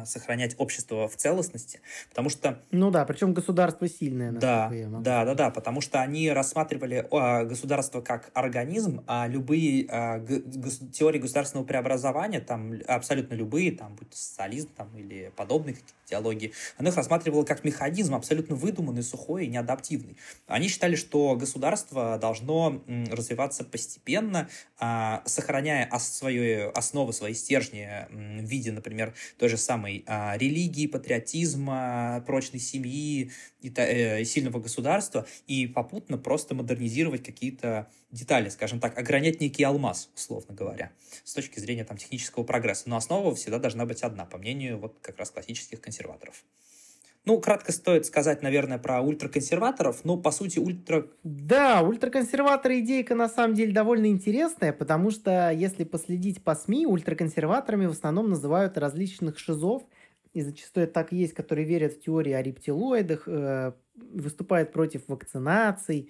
сохранять 0.05 0.55
общество 0.57 1.07
в 1.07 1.15
целостности, 1.15 1.81
потому 2.09 2.29
что... 2.29 2.61
Ну 2.71 2.91
да, 2.91 3.05
причем 3.05 3.33
государство 3.33 3.87
сильное. 3.87 4.31
Да, 4.31 4.71
да, 4.71 5.25
да, 5.25 5.33
да, 5.33 5.49
потому 5.49 5.81
что 5.81 6.01
они 6.01 6.29
рассматривали 6.31 7.07
а, 7.11 7.43
государство 7.45 8.01
как 8.01 8.31
организм, 8.33 9.03
а 9.07 9.27
любые 9.27 9.87
а, 9.89 10.19
теории 10.91 11.19
государственного 11.19 11.65
преобразования, 11.65 12.41
там 12.41 12.73
абсолютно 12.87 13.35
любые, 13.35 13.71
там, 13.71 13.95
будь 13.95 14.09
то 14.09 14.17
социализм 14.17 14.69
там, 14.75 14.95
или 14.97 15.31
подобные 15.35 15.75
какие-то 15.75 15.93
теологии, 16.05 16.53
она 16.77 16.89
их 16.89 16.95
рассматривала 16.95 17.43
как 17.43 17.63
механизм 17.63 18.15
абсолютно 18.15 18.55
выдуманный, 18.55 19.03
сухой 19.03 19.45
и 19.45 19.47
неадаптивный. 19.47 20.17
Они 20.47 20.67
считали, 20.67 20.95
что 20.95 21.35
государство 21.35 22.17
должно 22.17 22.81
развиваться 23.11 23.63
постепенно, 23.63 24.49
сохраняя 25.25 25.89
свою 25.99 26.71
основу, 26.73 27.13
свои 27.13 27.33
стержни 27.33 28.07
в 28.09 28.45
виде, 28.45 28.71
например, 28.71 29.13
той 29.37 29.49
же 29.49 29.57
самой 29.57 29.76
самой 29.77 30.03
а, 30.07 30.35
религии, 30.37 30.87
патриотизма, 30.87 32.23
прочной 32.25 32.59
семьи 32.59 33.31
и 33.61 33.71
э, 33.75 34.23
сильного 34.23 34.59
государства, 34.59 35.27
и 35.45 35.67
попутно 35.67 36.17
просто 36.17 36.55
модернизировать 36.55 37.23
какие-то 37.23 37.87
детали, 38.11 38.49
скажем 38.49 38.79
так, 38.79 38.97
огранять 38.97 39.39
некий 39.39 39.63
алмаз, 39.63 40.09
условно 40.15 40.55
говоря, 40.55 40.91
с 41.23 41.33
точки 41.33 41.59
зрения 41.59 41.83
там, 41.83 41.97
технического 41.97 42.43
прогресса. 42.43 42.89
Но 42.89 42.97
основа 42.97 43.35
всегда 43.35 43.59
должна 43.59 43.85
быть 43.85 44.01
одна, 44.01 44.25
по 44.25 44.37
мнению 44.39 44.79
вот 44.79 44.97
как 45.01 45.17
раз 45.19 45.29
классических 45.29 45.79
консерваторов. 45.79 46.43
Ну, 47.27 47.41
кратко 47.41 47.73
стоит 47.73 48.05
сказать, 48.05 48.41
наверное, 48.41 48.77
про 48.77 49.01
ультраконсерваторов, 49.01 50.05
но, 50.05 50.15
по 50.15 50.31
сути, 50.31 50.59
ультра... 50.59 51.07
Да, 51.25 51.81
ультраконсерваторы 51.81 52.79
идейка, 52.79 53.15
на 53.15 53.27
самом 53.27 53.53
деле, 53.53 53.73
довольно 53.73 54.05
интересная, 54.05 54.71
потому 54.71 55.11
что, 55.11 55.51
если 55.51 55.83
последить 55.83 56.41
по 56.41 56.55
СМИ, 56.55 56.87
ультраконсерваторами 56.87 57.85
в 57.85 57.91
основном 57.91 58.29
называют 58.29 58.77
различных 58.77 59.39
шизов, 59.39 59.83
и 60.31 60.41
зачастую 60.41 60.85
это 60.85 60.93
так 60.93 61.11
и 61.11 61.17
есть, 61.17 61.33
которые 61.33 61.67
верят 61.67 61.95
в 61.95 61.99
теории 61.99 62.31
о 62.31 62.41
рептилоидах, 62.41 63.23
э, 63.27 63.73
выступают 63.95 64.71
против 64.71 65.01
вакцинаций, 65.09 66.09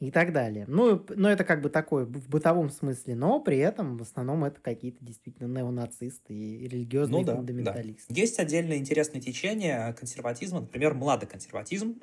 и 0.00 0.10
так 0.10 0.32
далее. 0.32 0.64
Ну, 0.66 1.04
но 1.10 1.30
это 1.30 1.44
как 1.44 1.60
бы 1.60 1.68
такое 1.68 2.06
в 2.06 2.28
бытовом 2.28 2.70
смысле, 2.70 3.14
но 3.14 3.38
при 3.38 3.58
этом 3.58 3.98
в 3.98 4.02
основном 4.02 4.44
это 4.44 4.58
какие-то 4.60 5.04
действительно 5.04 5.46
неонацисты 5.46 6.34
и 6.34 6.66
религиозные 6.66 7.20
ну, 7.20 7.26
да, 7.26 7.36
фундаменталисты. 7.36 8.12
Да. 8.12 8.20
Есть 8.20 8.38
отдельно 8.38 8.74
интересное 8.74 9.20
течение 9.20 9.92
консерватизма, 9.92 10.60
например, 10.60 10.94
младоконсерватизм. 10.94 12.00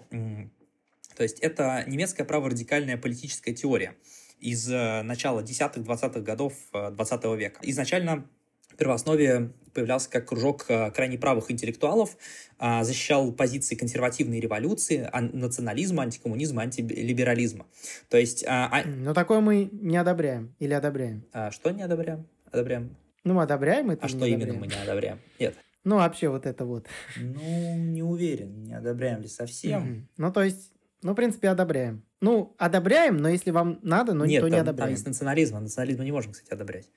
То 1.18 1.24
есть 1.24 1.40
это 1.40 1.84
немецкая 1.88 2.26
праворадикальная 2.26 2.96
политическая 2.96 3.52
теория 3.52 3.96
из 4.40 4.70
э, 4.72 5.02
начала 5.02 5.42
10-20-х 5.42 6.20
годов 6.20 6.54
20 6.72 7.26
э, 7.26 7.36
века. 7.36 7.60
Изначально 7.64 8.30
первооснове 8.78 9.52
появлялся 9.74 10.10
как 10.10 10.28
кружок 10.28 10.66
э, 10.70 10.90
крайне 10.92 11.20
правых 11.20 11.52
интеллектуалов, 11.52 12.18
а, 12.58 12.84
защищал 12.84 13.32
позиции 13.32 13.76
консервативной 13.76 14.40
революции, 14.40 15.08
национализма, 15.14 16.02
антикоммунизма, 16.02 16.64
антилиберализма. 16.64 17.68
То 18.10 18.18
есть... 18.18 18.44
А, 18.48 18.70
а 18.72 18.84
Но 18.88 19.14
такое 19.14 19.40
мы 19.40 19.70
не 19.72 19.98
одобряем 19.98 20.56
или 20.58 20.74
одобряем? 20.74 21.26
Что 21.52 21.70
не 21.70 21.84
одобряем? 21.84 22.26
Одобряем. 22.52 22.96
Ну, 23.24 23.36
мы 23.36 23.44
одобряем 23.44 23.92
это. 23.92 24.06
А 24.06 24.10
что 24.10 24.26
именно 24.26 24.54
мы 24.54 24.66
не 24.66 24.82
одобряем? 24.82 25.20
Нет. 25.40 25.56
Ну, 25.84 25.98
вообще 25.98 26.30
вот 26.30 26.46
это 26.46 26.66
вот. 26.66 26.88
Ну, 27.18 27.76
не 27.78 28.02
уверен, 28.02 28.64
не 28.64 28.74
одобряем 28.74 29.22
ли 29.22 29.28
совсем. 29.28 30.10
Ну, 30.18 30.34
то 30.34 30.42
есть, 30.42 30.72
ну, 31.04 31.12
в 31.12 31.16
принципе, 31.16 31.50
одобряем. 31.50 32.04
Ну, 32.20 32.56
одобряем, 32.58 33.18
но 33.18 33.30
если 33.30 33.52
вам 33.52 33.80
надо, 33.84 34.14
но 34.14 34.26
Нет, 34.26 34.42
никто 34.42 34.48
там, 34.48 34.54
не 34.54 34.60
одобряет. 34.60 34.78
Нет, 34.78 34.84
там 34.86 34.90
есть 34.90 35.06
национализм, 35.06 35.56
а 35.56 35.60
национализм 35.60 36.00
мы 36.00 36.06
не 36.06 36.12
можем, 36.12 36.32
кстати, 36.32 36.52
одобрять 36.52 36.90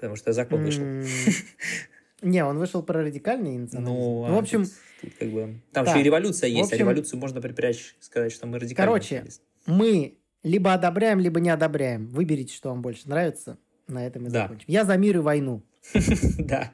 потому 0.00 0.16
что 0.16 0.32
закон 0.32 0.64
вышел. 0.64 0.82
Не, 2.22 2.42
он 2.42 2.58
вышел 2.58 2.82
про 2.82 3.02
радикальный 3.02 3.58
национализм. 3.58 3.94
Ну, 3.94 4.26
ну 4.26 4.34
в 4.34 4.38
общем... 4.38 4.64
Тут, 5.02 5.12
как 5.18 5.28
бы... 5.28 5.60
Там 5.72 5.86
же 5.86 6.00
и 6.00 6.02
революция 6.02 6.48
есть, 6.48 6.72
а 6.72 6.76
революцию 6.76 7.20
можно 7.20 7.40
припрячь, 7.42 7.94
сказать, 8.00 8.32
что 8.32 8.46
мы 8.46 8.58
радикальные. 8.58 8.86
Короче, 8.86 9.24
мы 9.66 10.18
либо 10.42 10.72
одобряем, 10.72 11.18
либо 11.18 11.38
не 11.38 11.50
одобряем. 11.50 12.08
Выберите, 12.08 12.54
что 12.54 12.70
вам 12.70 12.80
больше 12.80 13.08
нравится. 13.08 13.58
На 13.88 14.06
этом 14.06 14.26
и 14.26 14.30
да. 14.30 14.42
закончим. 14.42 14.64
Я 14.68 14.84
за 14.84 14.96
мир 14.96 15.16
и 15.18 15.20
войну. 15.20 15.62
Да. 16.38 16.72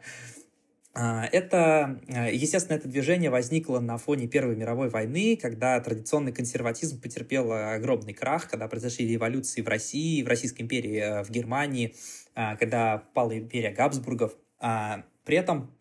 А, 0.99 1.27
это, 1.31 2.01
э, 2.09 2.33
естественно, 2.33 2.77
это 2.77 2.89
движение 2.89 3.29
возникло 3.29 3.81
на 3.81 3.99
фоне 3.99 4.29
Первой 4.29 4.57
мировой 4.57 4.89
войны, 4.89 5.37
когда 5.37 5.79
традиционный 5.79 6.33
консерватизм 6.33 7.03
потерпел 7.03 7.53
огромный 7.53 8.15
крах, 8.15 8.49
когда 8.49 8.67
произошли 8.67 9.07
революции 9.07 9.61
в 9.61 9.69
России, 9.69 10.23
в 10.23 10.27
Российской 10.27 10.63
империи, 10.63 10.97
э, 10.97 11.23
в 11.23 11.31
Германии, 11.31 11.95
а, 11.95 12.26
когда 12.59 12.99
пала 13.15 13.37
империя 13.37 13.71
Габсбургов. 13.71 14.37
А, 14.59 15.05
при 15.27 15.39
этом 15.39 15.73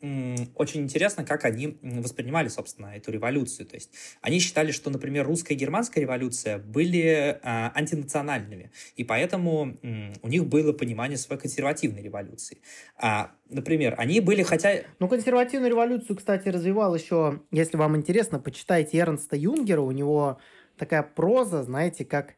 очень 0.55 0.81
интересно, 0.81 1.23
как 1.23 1.45
они 1.45 1.77
воспринимали, 1.83 2.47
собственно, 2.47 2.87
эту 2.95 3.11
революцию. 3.11 3.67
То 3.67 3.75
есть 3.75 3.91
они 4.21 4.39
считали, 4.39 4.71
что, 4.71 4.89
например, 4.89 5.27
русская 5.27 5.53
и 5.53 5.57
германская 5.57 6.01
революция 6.01 6.57
были 6.57 7.03
э, 7.03 7.39
антинациональными, 7.43 8.71
и 8.95 9.03
поэтому 9.03 9.77
у 10.23 10.27
них 10.27 10.47
было 10.47 10.73
понимание 10.73 11.17
своей 11.17 11.39
консервативной 11.39 12.01
революции. 12.01 12.57
А, 12.97 13.33
например, 13.47 13.93
они 13.99 14.19
были 14.19 14.41
хотя... 14.41 14.81
Ну, 14.97 15.07
консервативную 15.07 15.69
революцию, 15.69 16.15
кстати, 16.15 16.49
развивал 16.49 16.95
еще, 16.95 17.41
если 17.51 17.77
вам 17.77 17.95
интересно, 17.95 18.39
почитайте 18.39 18.97
Эрнста 18.97 19.35
Юнгера, 19.35 19.81
у 19.81 19.91
него 19.91 20.39
такая 20.75 21.03
проза, 21.03 21.61
знаете, 21.61 22.03
как 22.03 22.33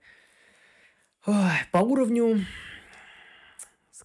Ой, 1.26 1.34
по 1.72 1.80
уровню 1.80 2.46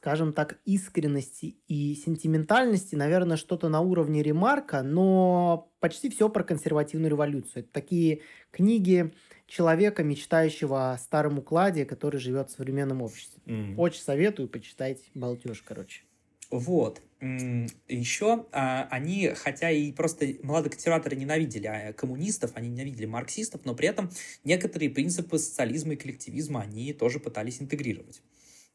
скажем 0.02 0.32
так, 0.32 0.58
искренности 0.64 1.58
и 1.68 1.94
сентиментальности, 1.94 2.96
наверное, 2.96 3.36
что-то 3.36 3.68
на 3.68 3.80
уровне 3.82 4.20
ремарка, 4.20 4.82
но 4.82 5.70
почти 5.78 6.10
все 6.10 6.28
про 6.28 6.42
консервативную 6.42 7.08
революцию. 7.08 7.62
Это 7.62 7.72
такие 7.72 8.22
книги 8.50 9.12
человека, 9.46 10.02
мечтающего 10.02 10.90
о 10.90 10.98
старом 10.98 11.38
укладе, 11.38 11.84
который 11.84 12.18
живет 12.18 12.50
в 12.50 12.52
современном 12.52 13.00
обществе. 13.00 13.40
Mm. 13.46 13.76
Очень 13.76 14.02
советую, 14.02 14.48
почитайте. 14.48 15.04
Болтеж, 15.14 15.62
короче. 15.62 16.02
Вот. 16.50 17.00
Еще 17.20 18.46
а, 18.50 18.88
они, 18.90 19.28
хотя 19.36 19.70
и 19.70 19.92
просто 19.92 20.34
молодые 20.42 20.72
консерваторы 20.72 21.14
ненавидели 21.14 21.68
а, 21.68 21.92
коммунистов, 21.92 22.50
они 22.54 22.70
ненавидели 22.70 23.06
марксистов, 23.06 23.64
но 23.64 23.76
при 23.76 23.86
этом 23.86 24.10
некоторые 24.42 24.90
принципы 24.90 25.38
социализма 25.38 25.92
и 25.92 25.96
коллективизма 25.96 26.62
они 26.62 26.92
тоже 26.92 27.20
пытались 27.20 27.62
интегрировать. 27.62 28.20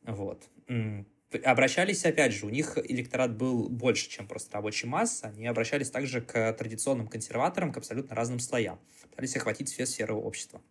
Вот 0.04 0.42
обращались, 1.44 2.06
опять 2.06 2.34
же, 2.34 2.46
у 2.46 2.50
них 2.50 2.78
электорат 2.84 3.36
был 3.36 3.70
больше, 3.70 4.10
чем 4.10 4.28
просто 4.28 4.54
рабочая 4.54 4.88
масса, 4.88 5.28
они 5.36 5.48
обращались 5.48 5.90
также 5.90 6.22
к 6.22 6.54
традиционным 6.54 7.08
консерваторам, 7.08 7.72
к 7.72 7.78
абсолютно 7.78 8.16
разным 8.16 8.40
слоям, 8.40 8.80
пытались 9.10 9.36
охватить 9.36 9.70
все 9.72 9.86
сферы 9.86 10.14
общества. 10.14 10.62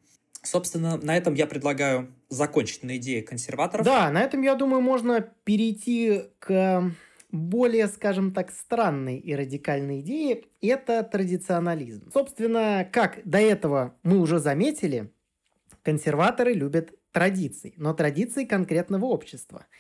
Собственно, 0.43 0.97
на 0.97 1.17
этом 1.17 1.35
я 1.35 1.47
предлагаю 1.47 2.15
закончить 2.29 2.85
на 2.85 2.97
идее 2.97 3.23
консерваторов. 3.23 3.85
Да, 3.85 4.11
на 4.11 4.23
этом, 4.23 4.43
я 4.43 4.55
думаю, 4.55 4.81
можно 4.81 5.21
перейти 5.45 6.23
к 6.39 6.93
более, 7.33 7.89
скажем 7.89 8.33
так, 8.33 8.53
странной 8.53 9.19
и 9.19 9.35
радикальной 9.35 10.01
идее– 10.01 10.45
это 10.63 11.03
традиционализм. 11.03 12.11
Собственно, 12.13 12.89
как 12.91 13.21
до 13.25 13.39
этого 13.39 13.97
мы 14.05 14.19
уже 14.19 14.39
заметили, 14.39 15.13
консерваторы 15.83 16.53
любят 16.53 16.95
традиции, 17.11 17.75
но 17.77 17.93
традиции 17.93 18.45
конкретного 18.45 19.07
общества– 19.07 19.67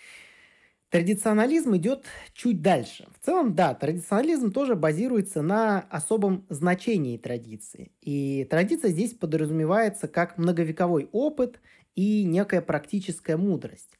Традиционализм 0.90 1.76
идет 1.76 2.04
чуть 2.32 2.62
дальше. 2.62 3.08
В 3.18 3.24
целом, 3.24 3.54
да, 3.56 3.74
традиционализм 3.74 4.52
тоже 4.52 4.76
базируется 4.76 5.42
на 5.42 5.80
особом 5.90 6.46
значении 6.48 7.18
традиции. 7.18 7.92
И 8.00 8.44
традиция 8.44 8.92
здесь 8.92 9.12
подразумевается 9.14 10.06
как 10.06 10.38
многовековой 10.38 11.08
опыт 11.10 11.60
и 11.96 12.24
некая 12.24 12.62
практическая 12.62 13.36
мудрость. 13.36 13.98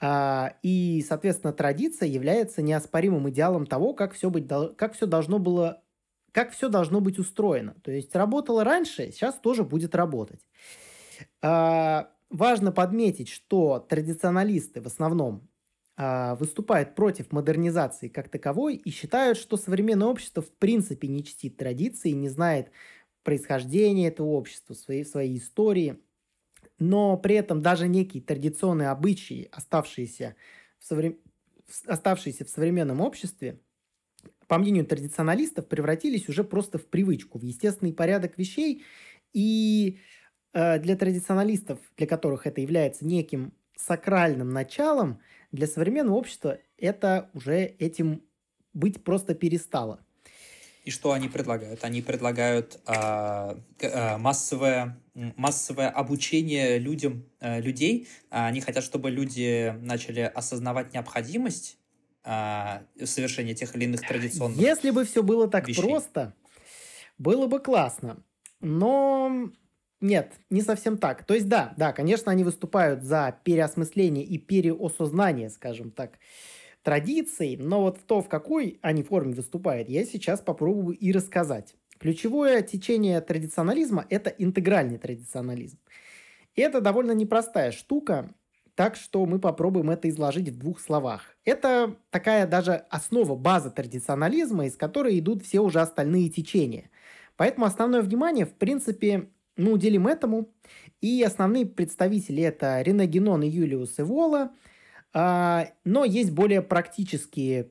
А, 0.00 0.56
и, 0.62 1.04
соответственно, 1.08 1.52
традиция 1.52 2.08
является 2.08 2.62
неоспоримым 2.62 3.30
идеалом 3.30 3.66
того, 3.66 3.94
как 3.94 4.14
все, 4.14 4.30
быть, 4.30 4.48
как 4.76 4.94
все 4.94 5.06
должно 5.06 5.38
было 5.38 5.82
как 6.32 6.52
все 6.52 6.68
должно 6.68 7.00
быть 7.00 7.18
устроено. 7.18 7.76
То 7.82 7.90
есть 7.90 8.14
работало 8.14 8.62
раньше, 8.62 9.10
сейчас 9.10 9.36
тоже 9.36 9.64
будет 9.64 9.94
работать. 9.94 10.40
А, 11.42 12.10
важно 12.30 12.72
подметить, 12.72 13.28
что 13.28 13.78
традиционалисты 13.78 14.80
в 14.80 14.86
основном 14.86 15.48
выступают 15.96 16.94
против 16.94 17.32
модернизации 17.32 18.08
как 18.08 18.28
таковой 18.28 18.76
и 18.76 18.90
считают, 18.90 19.38
что 19.38 19.56
современное 19.56 20.08
общество 20.08 20.42
в 20.42 20.50
принципе 20.50 21.08
не 21.08 21.24
чтит 21.24 21.56
традиции, 21.56 22.10
не 22.10 22.28
знает 22.28 22.70
происхождения 23.22 24.08
этого 24.08 24.28
общества, 24.28 24.74
своей, 24.74 25.04
своей 25.04 25.38
истории, 25.38 25.98
но 26.78 27.16
при 27.16 27.36
этом 27.36 27.62
даже 27.62 27.88
некие 27.88 28.22
традиционные 28.22 28.90
обычаи, 28.90 29.48
оставшиеся 29.50 30.36
в, 30.78 30.84
совре... 30.84 31.16
оставшиеся 31.86 32.44
в 32.44 32.50
современном 32.50 33.00
обществе, 33.00 33.60
по 34.46 34.58
мнению 34.58 34.86
традиционалистов, 34.86 35.66
превратились 35.66 36.28
уже 36.28 36.44
просто 36.44 36.78
в 36.78 36.86
привычку, 36.86 37.38
в 37.38 37.42
естественный 37.42 37.92
порядок 37.92 38.38
вещей, 38.38 38.84
и 39.32 39.98
э, 40.52 40.78
для 40.78 40.96
традиционалистов, 40.96 41.80
для 41.96 42.06
которых 42.06 42.46
это 42.46 42.60
является 42.60 43.04
неким 43.04 43.52
сакральным 43.76 44.50
началом, 44.50 45.20
для 45.52 45.66
современного 45.66 46.16
общества 46.16 46.58
это 46.78 47.30
уже 47.34 47.64
этим 47.64 48.22
быть 48.72 49.02
просто 49.02 49.34
перестало. 49.34 50.00
И 50.84 50.90
что 50.90 51.12
они 51.12 51.28
предлагают? 51.28 51.82
Они 51.82 52.00
предлагают 52.00 52.78
э, 52.86 53.56
э, 53.80 54.16
массовое, 54.18 54.96
массовое 55.14 55.88
обучение 55.88 56.78
людям, 56.78 57.24
э, 57.40 57.60
людей. 57.60 58.06
Они 58.30 58.60
хотят, 58.60 58.84
чтобы 58.84 59.10
люди 59.10 59.74
начали 59.80 60.20
осознавать 60.20 60.94
необходимость 60.94 61.78
э, 62.24 62.82
совершения 63.04 63.54
тех 63.54 63.74
или 63.74 63.84
иных 63.84 64.02
традиционных 64.02 64.58
Если 64.60 64.90
бы 64.90 65.04
все 65.04 65.24
было 65.24 65.48
так 65.48 65.66
вещей. 65.66 65.82
просто, 65.82 66.34
было 67.18 67.48
бы 67.48 67.58
классно. 67.58 68.22
Но 68.60 69.50
нет, 70.00 70.32
не 70.50 70.60
совсем 70.60 70.98
так. 70.98 71.24
То 71.24 71.34
есть 71.34 71.48
да, 71.48 71.74
да, 71.76 71.92
конечно, 71.92 72.30
они 72.30 72.44
выступают 72.44 73.02
за 73.02 73.38
переосмысление 73.44 74.24
и 74.24 74.38
переосознание, 74.38 75.50
скажем 75.50 75.90
так, 75.90 76.18
традиций, 76.82 77.56
но 77.56 77.82
вот 77.82 77.98
в 77.98 78.02
то, 78.04 78.22
в 78.22 78.28
какой 78.28 78.78
они 78.82 79.02
форме 79.02 79.34
выступают, 79.34 79.88
я 79.88 80.04
сейчас 80.04 80.40
попробую 80.40 80.96
и 80.96 81.12
рассказать. 81.12 81.74
Ключевое 81.98 82.62
течение 82.62 83.20
традиционализма– 83.20 84.06
это 84.10 84.30
интегральный 84.30 84.98
традиционализм. 84.98 85.78
И 86.54 86.60
это 86.60 86.80
довольно 86.80 87.12
непростая 87.12 87.72
штука, 87.72 88.30
так 88.74 88.96
что 88.96 89.24
мы 89.24 89.38
попробуем 89.38 89.90
это 89.90 90.08
изложить 90.10 90.50
в 90.50 90.58
двух 90.58 90.80
словах. 90.80 91.36
Это 91.44 91.96
такая 92.10 92.46
даже 92.46 92.84
основа, 92.90 93.34
база 93.34 93.70
традиционализма, 93.70 94.66
из 94.66 94.76
которой 94.76 95.18
идут 95.18 95.42
все 95.42 95.60
уже 95.60 95.80
остальные 95.80 96.28
течения. 96.28 96.90
Поэтому 97.36 97.66
основное 97.66 98.02
внимание, 98.02 98.44
в 98.44 98.54
принципе, 98.54 99.30
мы 99.56 99.72
уделим 99.72 100.06
этому. 100.06 100.50
И 101.00 101.22
основные 101.22 101.66
представители 101.66 102.42
это 102.42 102.80
Рене 102.82 103.04
и 103.04 103.50
Юлиус 103.50 103.98
Эвола. 103.98 104.52
А, 105.12 105.68
но 105.84 106.04
есть 106.04 106.32
более 106.32 106.62
практические, 106.62 107.70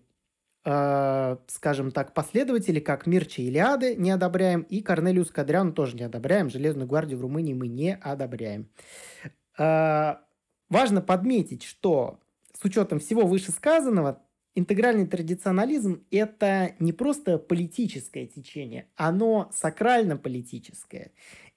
а, 0.63 1.39
скажем 1.48 1.91
так, 1.91 2.13
последователи, 2.13 2.80
как 2.80 3.06
Мирча 3.06 3.41
Илиады 3.41 3.95
не 3.95 4.12
одобряем, 4.12 4.62
и 4.62 4.82
Корнелиус 4.82 5.32
Кадриану 5.32 5.74
тоже 5.74 5.95
не 5.95 6.04
одобряем. 6.04 6.50
Железную 6.50 6.88
гвардию 6.88 7.19
в 7.19 7.21
Румынии 7.21 7.54
мы 7.54 7.67
не 7.67 7.95
одобряем. 7.95 8.69
А, 9.58 10.21
важно 10.69 11.02
подметить, 11.02 11.63
что 11.63 12.19
с 12.54 12.63
учетом 12.65 13.00
всего 13.00 13.26
вышесказанного, 13.26 14.21
интегральный 14.56 15.06
традиционализм– 15.06 16.04
это 16.12 16.76
не 16.80 16.93
просто 16.93 17.38
политическое 17.38 18.26
течение, 18.26 18.88
оно 18.95 19.50
сакрально-политическое. 19.54 21.12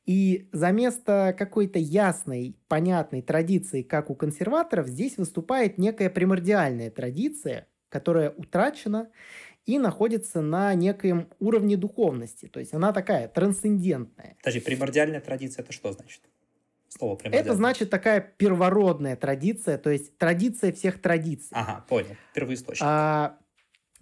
И 0.09 0.49
за 0.53 0.73
место 0.73 1.35
какой-то 1.39 1.79
ясной, 1.79 2.57
понятной 2.69 3.21
традиции, 3.21 3.83
как 3.83 4.09
у 4.09 4.15
консерваторов, 4.15 4.89
здесь 4.89 5.19
выступает 5.19 5.77
некая 5.77 6.09
примордиальная 6.09 6.91
традиция, 6.91 7.69
которая 7.91 8.31
утрачена 8.31 9.11
и 9.67 9.79
находится 9.79 10.41
на 10.41 10.73
некоем 10.73 11.29
уровне 11.41 11.77
духовности. 11.77 12.47
То 12.47 12.59
есть 12.59 12.73
она 12.73 12.95
такая 12.95 13.29
трансцендентная. 13.29 14.39
Подожди, 14.39 14.61
примордиальная 14.61 15.21
традиция 15.21 15.63
это 15.63 15.75
что 15.75 15.93
значит? 15.93 16.23
Слово 16.89 17.17
примордиальная. 17.17 17.51
Это 17.51 17.55
значит 17.55 17.91
такая 17.91 18.23
первородная 18.23 19.15
традиция, 19.15 19.77
то 19.77 19.91
есть 19.91 20.17
традиция 20.17 20.73
всех 20.73 21.03
традиций. 21.03 21.51
Ага, 21.51 21.85
понял. 21.87 22.17
Первоисточник. 22.33 22.83
А, 22.83 23.37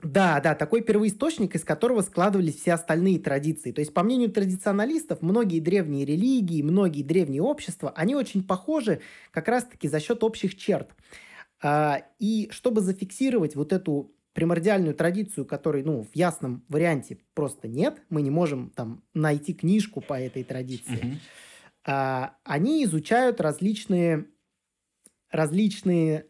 да, 0.03 0.41
да, 0.41 0.55
такой 0.55 0.83
первоисточник, 0.83 1.55
из 1.55 1.65
которого 1.65 2.03
складывались 2.03 2.57
все 2.57 2.75
остальные 2.75 3.19
традиции. 3.19 3.73
То 3.73 3.81
есть, 3.81 3.95
по 3.95 4.03
мнению 4.03 4.31
традиционалистов, 4.31 5.23
многие 5.23 5.61
древние 5.61 6.05
религии, 6.05 6.63
многие 6.63 7.03
древние 7.03 7.43
общества, 7.43 7.93
они 7.97 8.15
очень 8.15 8.45
похожи 8.45 9.01
как 9.31 9.49
раз-таки 9.49 9.89
за 9.89 10.01
счет 10.01 10.23
общих 10.23 10.57
черт. 10.57 10.91
А, 11.63 12.03
и 12.19 12.49
чтобы 12.51 12.83
зафиксировать 12.83 13.57
вот 13.57 13.73
эту 13.73 14.13
примордиальную 14.35 14.95
традицию, 14.95 15.47
которой, 15.47 15.83
ну, 15.83 16.03
в 16.05 16.15
ясном 16.15 16.63
варианте 16.69 17.19
просто 17.33 17.67
нет, 17.67 18.03
мы 18.11 18.21
не 18.21 18.31
можем 18.31 18.69
там 18.69 19.03
найти 19.15 19.55
книжку 19.55 20.03
по 20.03 20.21
этой 20.21 20.45
традиции, 20.45 21.19
mm-hmm. 21.87 22.31
они 22.45 22.85
изучают 22.85 23.41
различные, 23.41 24.27
различные 25.31 26.27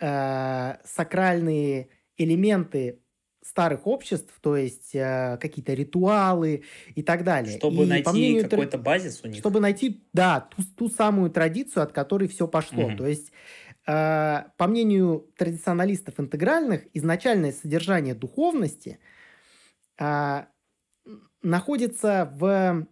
э, 0.00 0.76
сакральные 0.86 1.90
элементы 2.16 3.00
старых 3.44 3.86
обществ, 3.86 4.32
то 4.40 4.56
есть 4.56 4.94
э, 4.94 5.38
какие-то 5.40 5.74
ритуалы 5.74 6.64
и 6.94 7.02
так 7.02 7.24
далее. 7.24 7.58
Чтобы 7.58 7.84
и, 7.84 7.86
найти 7.86 8.10
мнению, 8.10 8.48
какой-то 8.48 8.78
базис 8.78 9.20
у 9.22 9.28
них. 9.28 9.38
Чтобы 9.38 9.60
найти, 9.60 10.02
да, 10.14 10.40
ту, 10.40 10.62
ту 10.76 10.88
самую 10.88 11.30
традицию, 11.30 11.82
от 11.82 11.92
которой 11.92 12.26
все 12.28 12.48
пошло. 12.48 12.86
Угу. 12.86 12.96
То 12.96 13.06
есть, 13.06 13.32
э, 13.86 14.44
по 14.56 14.66
мнению 14.66 15.30
традиционалистов 15.36 16.18
интегральных, 16.18 16.86
изначальное 16.94 17.52
содержание 17.52 18.14
духовности 18.14 18.98
э, 19.98 20.44
находится 21.42 22.32
в 22.36 22.86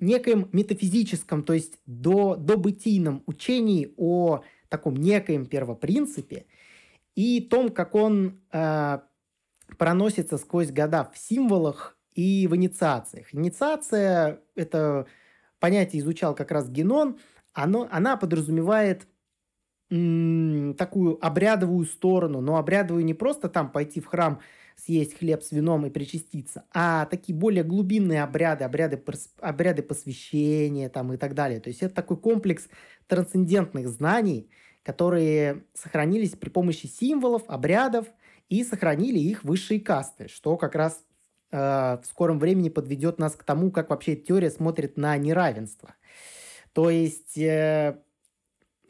некоем 0.00 0.48
метафизическом, 0.52 1.42
то 1.42 1.52
есть 1.52 1.78
до, 1.84 2.36
добытийном 2.36 3.22
учении 3.26 3.92
о 3.98 4.42
таком 4.70 4.96
некоем 4.96 5.44
первопринципе 5.44 6.46
и 7.14 7.40
том, 7.40 7.70
как 7.70 7.94
он 7.94 8.40
э, 8.52 8.98
проносится 9.78 10.38
сквозь 10.38 10.70
года 10.70 11.10
в 11.12 11.18
символах 11.18 11.96
и 12.14 12.46
в 12.46 12.56
инициациях. 12.56 13.34
Инициация– 13.34 14.40
это 14.54 15.06
понятие 15.58 16.00
изучал 16.02 16.34
как 16.34 16.50
раз 16.50 16.68
Генон. 16.68 17.18
Оно, 17.52 17.88
она 17.90 18.16
подразумевает 18.16 19.06
такую 19.88 21.24
обрядовую 21.24 21.84
сторону, 21.86 22.40
но 22.40 22.56
обрядовую 22.56 23.04
не 23.04 23.14
просто 23.14 23.48
там 23.48 23.70
пойти 23.70 24.00
в 24.00 24.06
храм, 24.06 24.40
съесть 24.76 25.16
хлеб 25.18 25.42
с 25.42 25.52
вином 25.52 25.86
и 25.86 25.90
причаститься, 25.90 26.64
а 26.72 27.06
такие 27.06 27.36
более 27.36 27.62
глубинные 27.62 28.24
обряды, 28.24 28.64
обряды, 28.64 29.00
обряды 29.40 29.82
посвящения 29.82 30.88
там 30.88 31.12
и 31.12 31.16
так 31.16 31.34
далее. 31.34 31.60
То 31.60 31.68
есть 31.68 31.82
это 31.82 31.94
такой 31.94 32.16
комплекс 32.16 32.68
трансцендентных 33.06 33.86
знаний, 33.88 34.50
которые 34.84 35.64
сохранились 35.74 36.36
при 36.36 36.50
помощи 36.50 36.86
символов, 36.86 37.42
обрядов– 37.48 38.06
и 38.48 38.62
сохранили 38.64 39.18
их 39.18 39.44
высшие 39.44 39.80
касты, 39.80 40.28
что 40.28 40.56
как 40.56 40.74
раз 40.74 41.02
э, 41.50 41.56
в 41.56 42.04
скором 42.04 42.38
времени 42.38 42.68
подведет 42.68 43.18
нас 43.18 43.34
к 43.34 43.44
тому, 43.44 43.70
как 43.70 43.90
вообще 43.90 44.16
теория 44.16 44.50
смотрит 44.50 44.96
на 44.96 45.16
неравенство. 45.16 45.94
То 46.72 46.90
есть 46.90 47.38
э, 47.38 47.98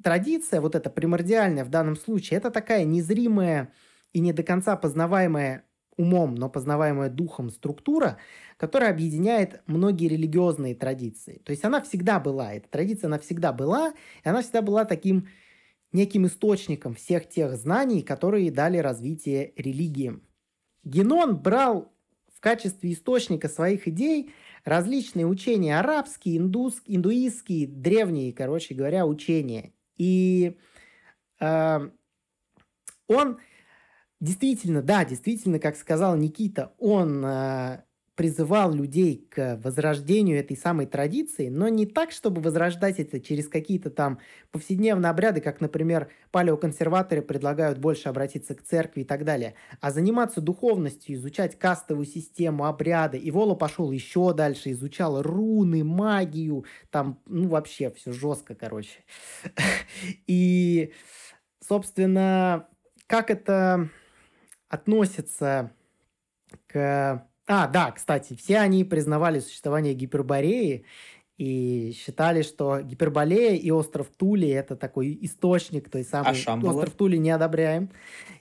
традиция, 0.02 0.61
вот 0.61 0.74
эта 0.74 0.90
примордиальная 0.90 1.64
в 1.64 1.70
данном 1.70 1.96
случае, 1.96 2.38
это 2.38 2.50
такая 2.50 2.85
незримая 2.85 3.72
и 4.12 4.20
не 4.20 4.33
до 4.33 4.42
конца 4.42 4.76
познаваемая 4.76 5.64
умом, 5.96 6.35
но 6.35 6.48
познаваемая 6.48 7.09
духом 7.09 7.50
структура, 7.50 8.18
которая 8.57 8.90
объединяет 8.90 9.62
многие 9.66 10.09
религиозные 10.09 10.74
традиции. 10.74 11.40
То 11.44 11.50
есть 11.52 11.64
она 11.64 11.80
всегда 11.80 12.18
была, 12.18 12.52
эта 12.52 12.68
традиция, 12.68 13.07
она 13.07 13.20
всегда 13.20 13.52
была, 13.52 13.94
и 14.24 14.28
она 14.28 14.42
всегда 14.42 14.61
была 14.61 14.85
таким 14.85 15.28
неким 15.94 16.26
источником 16.26 16.94
всех 16.94 17.28
тех 17.28 17.57
знаний, 17.57 18.02
которые 18.02 18.50
дали 18.50 18.78
развитие 18.78 19.52
религиям. 19.57 20.22
Генон 20.83 21.37
брал 21.37 21.92
в 22.35 22.40
качестве 22.40 22.92
источника 22.92 23.48
своих 23.48 23.88
идей 23.88 24.35
различные 24.64 25.26
учения 25.26 25.78
арабские, 25.78 26.38
индус, 26.38 26.83
индуистские, 26.85 27.66
древние, 27.66 28.33
короче 28.33 28.74
говоря, 28.74 29.07
учения. 29.07 29.72
И 29.96 30.59
э, 31.40 31.90
он 33.07 33.38
действительно, 34.20 34.83
да, 34.83 35.04
действительно, 35.04 35.59
как 35.59 35.76
сказал 35.76 36.16
Никита, 36.16 36.74
он 36.78 37.24
э, 37.24 37.84
призывал 38.14 38.72
людей 38.72 39.27
к 39.29 39.61
возрождению 39.62 40.38
этой 40.38 40.57
самой 40.57 40.87
традиции, 40.87 41.48
но 41.48 41.68
не 41.68 41.85
так, 41.85 42.12
чтобы 42.12 42.40
возрождать 42.40 43.00
это 43.00 43.20
через 43.20 43.48
какие-то 43.48 43.90
там 43.90 44.20
повседневные 44.53 45.11
обряды, 45.11 45.40
как, 45.40 45.61
например, 45.61 46.09
палеоконсерваторы 46.31 47.22
предлагают 47.22 47.79
больше 47.79 48.09
обратиться 48.09 48.55
к 48.55 48.62
церкви 48.62 49.00
и 49.00 49.05
так 49.05 49.24
далее, 49.24 49.55
а 49.81 49.90
заниматься 49.90 50.40
духовностью, 50.40 51.16
изучать 51.16 51.59
кастовую 51.59 52.07
систему, 52.07 52.66
обряды. 52.66 53.18
И 53.18 53.31
Вола 53.31 53.55
пошел 53.55 53.90
еще 53.90 54.33
дальше, 54.33 54.70
изучал 54.70 55.20
руны, 55.22 55.83
магию, 55.83 56.64
там, 56.90 57.20
ну, 57.27 57.48
вообще 57.48 57.90
все 57.90 58.12
жестко, 58.12 58.55
короче. 58.55 59.05
И, 60.27 60.92
собственно, 61.61 62.68
как 63.07 63.31
это 63.31 63.88
относится 64.68 65.72
к 66.66 67.27
а, 67.46 67.66
да, 67.66 67.92
кстати, 67.92 68.35
все 68.35 68.59
они 68.59 68.85
признавали 68.85 69.40
существование 69.40 69.94
Гипербореи 69.94 70.85
и 71.37 71.92
считали, 71.92 72.42
что 72.42 72.80
Гиперболея 72.80 73.57
и 73.57 73.70
остров 73.70 74.09
Тули– 74.16 74.48
это 74.50 74.76
такой 74.76 75.18
источник 75.22 75.90
той 75.90 76.04
самой... 76.04 76.30
А 76.30 76.35
Шамбала? 76.35 76.78
Остров 76.78 76.94
Тули 76.94 77.16
не 77.16 77.30
одобряем, 77.30 77.90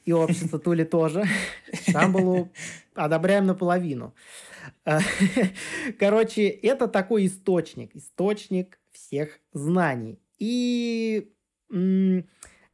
и 0.06 0.14
общество 0.14 0.60
Тули 0.60 0.84
тоже. 0.86 1.26
Шамбалу 1.90 2.50
одобряем 2.94 3.46
наполовину. 3.46 4.14
Короче, 6.00 6.48
это 6.48 6.88
такой 6.88 7.26
источник, 7.26 7.96
источник 7.96 8.80
всех 8.92 9.40
знаний. 9.54 10.20
И 10.38 11.32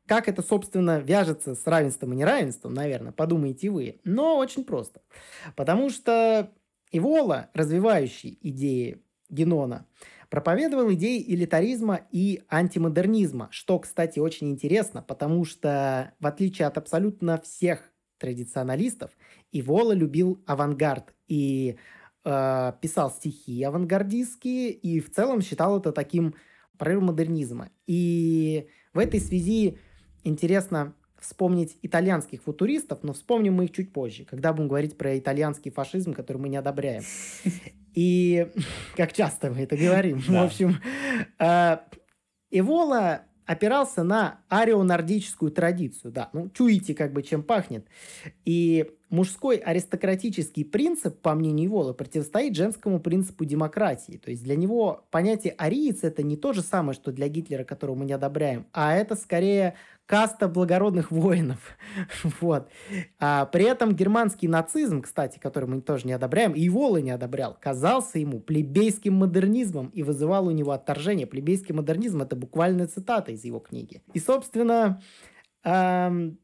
как 0.10 0.28
это, 0.28 0.42
собственно, 0.42 0.98
вяжется 1.00 1.54
с 1.54 1.68
равенством 1.68 2.14
и 2.14 2.16
неравенством, 2.16 2.74
наверное, 2.74 3.12
подумайте 3.12 3.70
вы. 3.70 4.02
Но 4.04 4.38
очень 4.38 4.64
просто. 4.64 5.02
Потому 5.56 5.92
что 5.92 6.52
Ивола, 6.92 7.52
развивающий 7.54 8.40
идеи 8.42 9.04
Генона, 9.30 9.86
проповедовал 10.32 10.92
идеи 10.94 11.24
элитаризма 11.28 12.02
и 12.12 12.42
антимодернизма, 12.50 13.50
что, 13.52 13.78
кстати, 13.78 14.18
очень 14.18 14.50
интересно, 14.50 15.04
потому 15.04 15.46
что, 15.46 16.12
в 16.20 16.26
отличие 16.26 16.68
от 16.68 16.80
абсолютно 16.80 17.40
всех 17.40 17.92
традиционалистов, 18.18 19.12
Ивола 19.52 19.92
любил 19.92 20.44
авангард 20.48 21.14
и 21.28 21.78
э, 22.26 22.74
писал 22.82 23.12
стихи 23.12 23.62
авангардистские, 23.62 24.72
и 24.72 25.00
в 25.02 25.12
целом 25.12 25.42
считал 25.42 25.78
это 25.78 25.92
таким 25.92 26.34
прорывом 26.80 27.08
модернизма. 27.08 27.70
И 27.86 28.68
в 28.94 28.98
этой 28.98 29.20
связи 29.20 29.78
интересно 30.24 30.94
вспомнить 31.20 31.78
итальянских 31.82 32.42
футуристов, 32.44 33.00
но 33.04 33.14
вспомним 33.14 33.56
мы 33.56 33.66
их 33.66 33.72
чуть 33.72 33.92
позже, 33.92 34.26
когда 34.26 34.54
будем 34.54 34.70
говорить 34.70 34.98
про 34.98 35.18
итальянский 35.18 35.72
фашизм, 35.72 36.14
который 36.14 36.38
мы 36.38 36.50
не 36.50 36.58
одобряем. 36.58 37.04
И 37.94 38.48
как 38.96 39.14
часто 39.14 39.52
мы 39.52 39.62
это 39.62 39.76
говорим. 39.76 40.20
В 40.20 40.36
общем, 40.36 40.78
э, 41.40 41.78
Эвола 42.52 43.24
опирался 43.46 44.04
на 44.04 44.42
арио-нордическую 44.50 45.52
традицию, 45.52 46.12
да, 46.12 46.30
ну, 46.34 46.50
чуете, 46.52 46.94
как 46.94 47.14
бы, 47.14 47.24
чем 47.24 47.44
пахнет. 47.44 47.88
И 48.46 48.92
мужской 49.10 49.58
аристократический 49.58 50.64
принцип, 50.64 51.22
по 51.22 51.34
мнению 51.34 51.72
Вола, 51.72 51.94
противостоит 51.94 52.56
женскому 52.56 53.00
принципу 53.00 53.46
демократии. 53.46 54.18
То 54.24 54.32
есть 54.32 54.44
для 54.44 54.56
него 54.56 55.06
понятие 55.12 55.54
ариец– 55.58 56.00
это 56.04 56.24
не 56.24 56.38
то 56.38 56.54
же 56.54 56.62
самое, 56.62 56.94
что 56.94 57.12
для 57.12 57.28
Гитлера, 57.28 57.64
которого 57.64 57.96
мы 57.96 58.06
не 58.06 58.14
одобряем, 58.14 58.68
а 58.72 58.96
это 58.96 59.16
скорее 59.16 59.76
каста 60.06 60.48
благородных 60.48 61.12
воинов. 61.12 61.78
вот. 62.42 62.70
А, 63.20 63.46
при 63.46 63.66
этом 63.66 63.96
германский 63.96 64.48
нацизм, 64.48 65.02
кстати, 65.04 65.38
который 65.38 65.70
мы 65.70 65.82
тоже 65.82 66.08
не 66.08 66.14
одобряем, 66.14 66.54
и 66.54 66.68
Вола 66.70 66.98
не 66.98 67.12
одобрял, 67.12 67.56
казался 67.60 68.18
ему 68.18 68.40
плебейским 68.40 69.14
модернизмом 69.14 69.90
и 69.90 70.02
вызывал 70.02 70.48
у 70.48 70.52
него 70.52 70.72
отторжение. 70.72 71.28
Плебейский 71.28 71.76
модернизм– 71.76 72.22
это 72.24 72.36
буквальная 72.36 72.88
цитата 72.88 73.32
из 73.32 73.44
его 73.44 73.60
книги. 73.60 74.02
И, 74.14 74.20
собственно, 74.20 75.00
эм, 75.64 76.40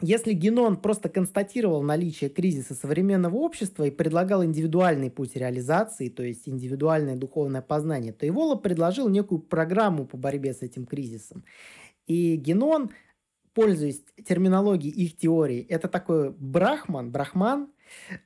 если 0.00 0.32
Генон 0.32 0.76
просто 0.76 1.08
констатировал 1.08 1.82
наличие 1.82 2.30
кризиса 2.30 2.74
современного 2.74 3.36
общества 3.36 3.84
и 3.84 3.90
предлагал 3.90 4.44
индивидуальный 4.44 5.10
путь 5.10 5.36
реализации, 5.36 6.08
то 6.08 6.22
есть 6.22 6.48
индивидуальное 6.48 7.16
духовное 7.16 7.62
познание, 7.62 8.12
то 8.12 8.26
Ивола 8.26 8.56
предложил 8.56 9.08
некую 9.08 9.40
программу 9.40 10.06
по 10.06 10.16
борьбе 10.16 10.54
с 10.54 10.62
этим 10.62 10.86
кризисом. 10.86 11.44
И 12.06 12.36
Генон 12.36 12.90
пользуясь 13.54 14.02
терминологией 14.24 14.94
их 14.94 15.16
теории, 15.16 15.66
это 15.68 15.88
такой 15.88 16.30
брахман, 16.30 17.10
брахман, 17.10 17.72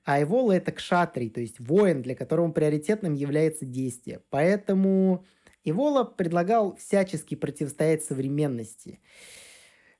а 0.04 0.22
Эвола 0.22 0.52
это 0.52 0.72
кшатрий, 0.72 1.30
то 1.30 1.40
есть 1.40 1.58
воин, 1.58 2.02
для 2.02 2.14
которого 2.14 2.50
приоритетным 2.52 3.14
является 3.14 3.64
действие. 3.64 4.20
Поэтому 4.30 5.24
Эвола 5.64 6.04
предлагал 6.04 6.76
всячески 6.76 7.34
противостоять 7.34 8.04
современности, 8.04 9.00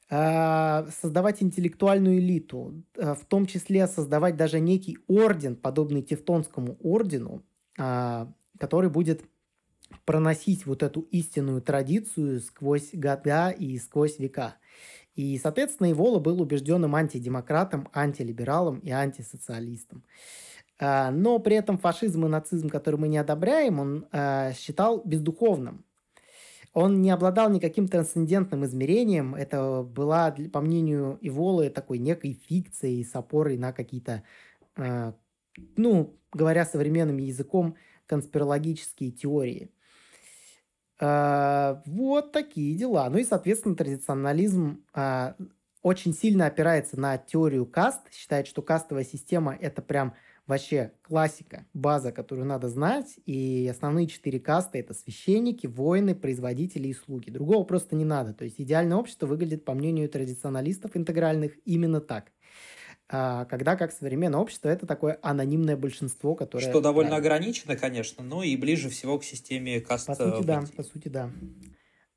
создавать 0.08 1.42
интеллектуальную 1.42 2.18
элиту, 2.18 2.84
а, 2.98 3.14
в 3.14 3.24
том 3.24 3.46
числе 3.46 3.86
создавать 3.86 4.36
даже 4.36 4.60
некий 4.60 4.98
орден, 5.08 5.56
подобный 5.56 6.02
Тевтонскому 6.02 6.76
ордену, 6.82 7.42
а, 7.78 8.30
который 8.58 8.90
будет 8.90 9.24
проносить 10.04 10.66
вот 10.66 10.82
эту 10.82 11.00
истинную 11.10 11.62
традицию 11.62 12.40
сквозь 12.40 12.90
года 12.92 13.50
и 13.50 13.78
сквозь 13.78 14.18
века. 14.18 14.56
И, 15.14 15.38
соответственно, 15.38 15.92
Ивола 15.92 16.18
был 16.18 16.40
убежденным 16.40 16.94
антидемократом, 16.94 17.88
антилибералом 17.92 18.80
и 18.80 18.90
антисоциалистом. 18.90 20.04
А, 20.78 21.10
но 21.10 21.38
при 21.38 21.56
этом 21.56 21.78
фашизм 21.78 22.26
и 22.26 22.28
нацизм, 22.28 22.68
который 22.68 22.96
мы 22.96 23.08
не 23.08 23.18
одобряем, 23.18 23.78
он 23.78 24.06
а, 24.10 24.52
считал 24.52 25.02
бездуховным. 25.04 25.84
Он 26.74 27.00
не 27.00 27.10
обладал 27.10 27.50
никаким 27.50 27.88
трансцендентным 27.88 28.64
измерением. 28.64 29.34
Это 29.34 29.82
была, 29.82 30.34
по 30.52 30.60
мнению 30.60 31.18
Иволы, 31.20 31.70
такой 31.70 31.98
некой 31.98 32.38
фикцией 32.48 33.04
с 33.04 33.14
опорой 33.14 33.56
на 33.56 33.72
какие-то 33.72 34.24
э, 34.76 35.12
ну, 35.76 36.16
говоря 36.32 36.64
современным 36.64 37.18
языком, 37.18 37.76
конспирологические 38.06 39.10
теории. 39.12 39.70
Э, 41.00 41.80
вот 41.86 42.32
такие 42.32 42.76
дела. 42.76 43.08
Ну 43.08 43.18
и, 43.18 43.24
соответственно, 43.24 43.76
традиционализм 43.76 44.84
э, 44.94 45.34
очень 45.82 46.14
сильно 46.14 46.46
опирается 46.46 46.98
на 46.98 47.18
теорию 47.18 47.66
каст, 47.66 48.00
считает, 48.12 48.46
что 48.46 48.62
кастовая 48.62 49.04
система– 49.04 49.56
это 49.60 49.82
прям 49.82 50.14
вообще 50.46 50.92
классика, 51.02 51.66
база, 51.72 52.12
которую 52.12 52.46
надо 52.46 52.68
знать, 52.68 53.18
и 53.26 53.66
основные 53.70 54.06
четыре 54.06 54.40
касты– 54.40 54.78
это 54.80 54.94
священники, 54.94 55.66
воины, 55.66 56.14
производители 56.14 56.88
и 56.88 56.94
слуги. 56.94 57.30
Другого 57.30 57.64
просто 57.64 57.96
не 57.96 58.04
надо. 58.04 58.34
То 58.34 58.44
есть 58.44 58.60
идеальное 58.60 58.96
общество 58.96 59.26
выглядит, 59.26 59.64
по 59.64 59.74
мнению 59.74 60.08
традиционалистов 60.08 60.96
интегральных, 60.96 61.52
именно 61.64 62.00
так. 62.00 62.32
А, 63.08 63.44
когда 63.46 63.76
как 63.76 63.92
современное 63.92 64.40
общество 64.40 64.68
это 64.68 64.86
такое 64.86 65.18
анонимное 65.22 65.76
большинство, 65.76 66.34
которое... 66.34 66.68
Что 66.68 66.80
довольно 66.80 67.16
ограничено, 67.16 67.76
конечно, 67.76 68.24
но 68.24 68.42
и 68.42 68.56
ближе 68.56 68.88
всего 68.88 69.18
к 69.18 69.24
системе 69.24 69.80
каст. 69.80 70.06
По 70.06 70.14
сути, 70.14 70.44
да, 70.44 70.64
по 70.74 70.82
сути, 70.82 71.08
да. 71.08 71.30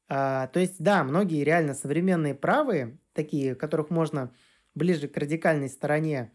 А, 0.10 0.48
то 0.48 0.60
есть, 0.60 0.76
да, 0.80 1.04
многие 1.04 1.44
реально 1.44 1.74
современные 1.74 2.34
правые, 2.36 2.98
такие, 3.14 3.56
которых 3.56 3.90
можно 3.90 4.34
ближе 4.76 5.08
к 5.10 5.18
радикальной 5.18 5.70
стороне 5.70 6.32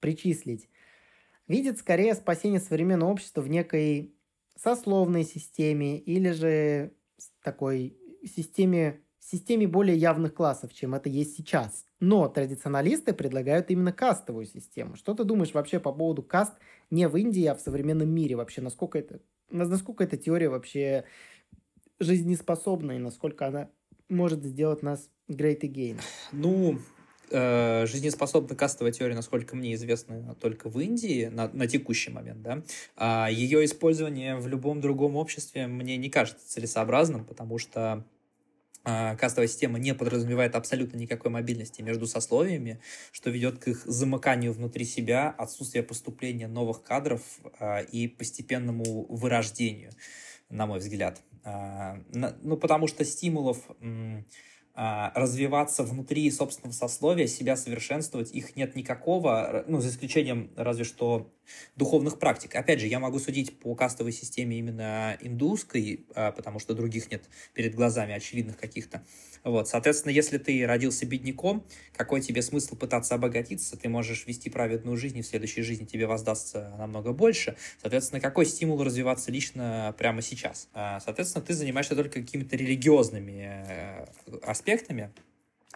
причислить, 0.00 0.68
видят 1.46 1.78
скорее 1.78 2.14
спасение 2.14 2.60
современного 2.60 3.10
общества 3.10 3.40
в 3.40 3.48
некой 3.48 4.14
сословной 4.56 5.24
системе 5.24 5.98
или 5.98 6.30
же 6.30 6.92
такой 7.42 7.96
системе, 8.24 9.00
системе 9.18 9.66
более 9.66 9.96
явных 9.96 10.34
классов, 10.34 10.72
чем 10.72 10.94
это 10.94 11.08
есть 11.08 11.36
сейчас. 11.36 11.84
Но 12.00 12.28
традиционалисты 12.28 13.12
предлагают 13.12 13.70
именно 13.70 13.92
кастовую 13.92 14.46
систему. 14.46 14.96
Что 14.96 15.14
ты 15.14 15.24
думаешь 15.24 15.54
вообще 15.54 15.80
по 15.80 15.92
поводу 15.92 16.22
каст 16.22 16.54
не 16.90 17.08
в 17.08 17.16
Индии, 17.16 17.44
а 17.44 17.54
в 17.54 17.60
современном 17.60 18.08
мире 18.08 18.36
вообще? 18.36 18.60
Насколько 18.60 18.98
это, 18.98 19.20
насколько 19.50 20.04
эта 20.04 20.16
теория 20.16 20.48
вообще 20.48 21.04
жизнеспособна 21.98 22.92
и 22.92 22.98
насколько 22.98 23.46
она 23.46 23.70
может 24.08 24.44
сделать 24.44 24.82
нас 24.82 25.10
great 25.28 25.60
again? 25.60 26.00
Ну, 26.32 26.78
э, 27.34 27.86
жизнеспособна 27.86 28.54
кастовая 28.54 28.92
теория, 28.92 29.14
насколько 29.14 29.56
мне 29.56 29.74
известно, 29.74 30.34
только 30.40 30.68
в 30.68 30.78
Индии 30.78 31.26
на, 31.26 31.48
на 31.48 31.66
текущий 31.66 32.10
момент, 32.10 32.42
да. 32.42 32.62
А 32.96 33.28
ее 33.30 33.64
использование 33.64 34.36
в 34.36 34.46
любом 34.46 34.80
другом 34.80 35.16
обществе 35.16 35.66
мне 35.66 35.96
не 35.96 36.08
кажется 36.08 36.48
целесообразным, 36.48 37.24
потому 37.24 37.58
что 37.58 38.06
э, 38.84 39.16
кастовая 39.16 39.48
система 39.48 39.78
не 39.78 39.94
подразумевает 39.94 40.54
абсолютно 40.54 40.96
никакой 40.96 41.30
мобильности 41.30 41.82
между 41.82 42.06
сословиями, 42.06 42.80
что 43.10 43.30
ведет 43.30 43.58
к 43.58 43.68
их 43.68 43.84
замыканию 43.84 44.52
внутри 44.52 44.84
себя, 44.84 45.34
отсутствие 45.36 45.82
поступления 45.82 46.46
новых 46.46 46.82
кадров 46.82 47.20
э, 47.58 47.84
и 47.86 48.08
постепенному 48.08 49.06
вырождению, 49.08 49.90
на 50.48 50.66
мой 50.66 50.78
взгляд. 50.78 51.20
Э, 51.44 51.96
ну, 52.12 52.56
потому 52.56 52.86
что 52.86 53.04
стимулов... 53.04 53.58
А, 54.76 55.12
развиваться 55.14 55.84
внутри 55.84 56.28
собственного 56.32 56.72
сословия, 56.72 57.28
себя 57.28 57.54
совершенствовать, 57.54 58.32
их 58.32 58.56
нет 58.56 58.74
никакого, 58.74 59.64
ну, 59.68 59.80
за 59.80 59.90
исключением 59.90 60.50
разве 60.56 60.82
что 60.82 61.30
духовных 61.76 62.18
практик. 62.18 62.56
Опять 62.56 62.80
же, 62.80 62.88
я 62.88 62.98
могу 62.98 63.20
судить 63.20 63.56
по 63.60 63.76
кастовой 63.76 64.10
системе 64.10 64.58
именно 64.58 65.16
индусской, 65.20 66.06
а, 66.16 66.32
потому 66.32 66.58
что 66.58 66.74
других 66.74 67.08
нет 67.12 67.28
перед 67.52 67.76
глазами 67.76 68.14
очевидных 68.14 68.56
каких-то. 68.56 69.04
Вот, 69.44 69.68
соответственно, 69.68 70.10
если 70.12 70.38
ты 70.38 70.66
родился 70.66 71.04
бедняком, 71.04 71.64
какой 71.94 72.22
тебе 72.22 72.40
смысл 72.40 72.76
пытаться 72.76 73.14
обогатиться? 73.14 73.76
Ты 73.76 73.90
можешь 73.90 74.26
вести 74.26 74.48
праведную 74.48 74.96
жизнь, 74.96 75.18
и 75.18 75.22
в 75.22 75.26
следующей 75.26 75.62
жизни 75.62 75.84
тебе 75.84 76.06
воздастся 76.06 76.74
намного 76.78 77.12
больше. 77.12 77.56
Соответственно, 77.80 78.20
какой 78.20 78.46
стимул 78.46 78.82
развиваться 78.82 79.30
лично 79.30 79.94
прямо 79.98 80.22
сейчас? 80.22 80.68
А, 80.72 80.98
соответственно, 81.00 81.44
ты 81.44 81.52
занимаешься 81.52 81.94
только 81.94 82.20
какими-то 82.22 82.56
религиозными 82.56 83.64
э, 83.66 84.06
аспектами, 84.42 85.12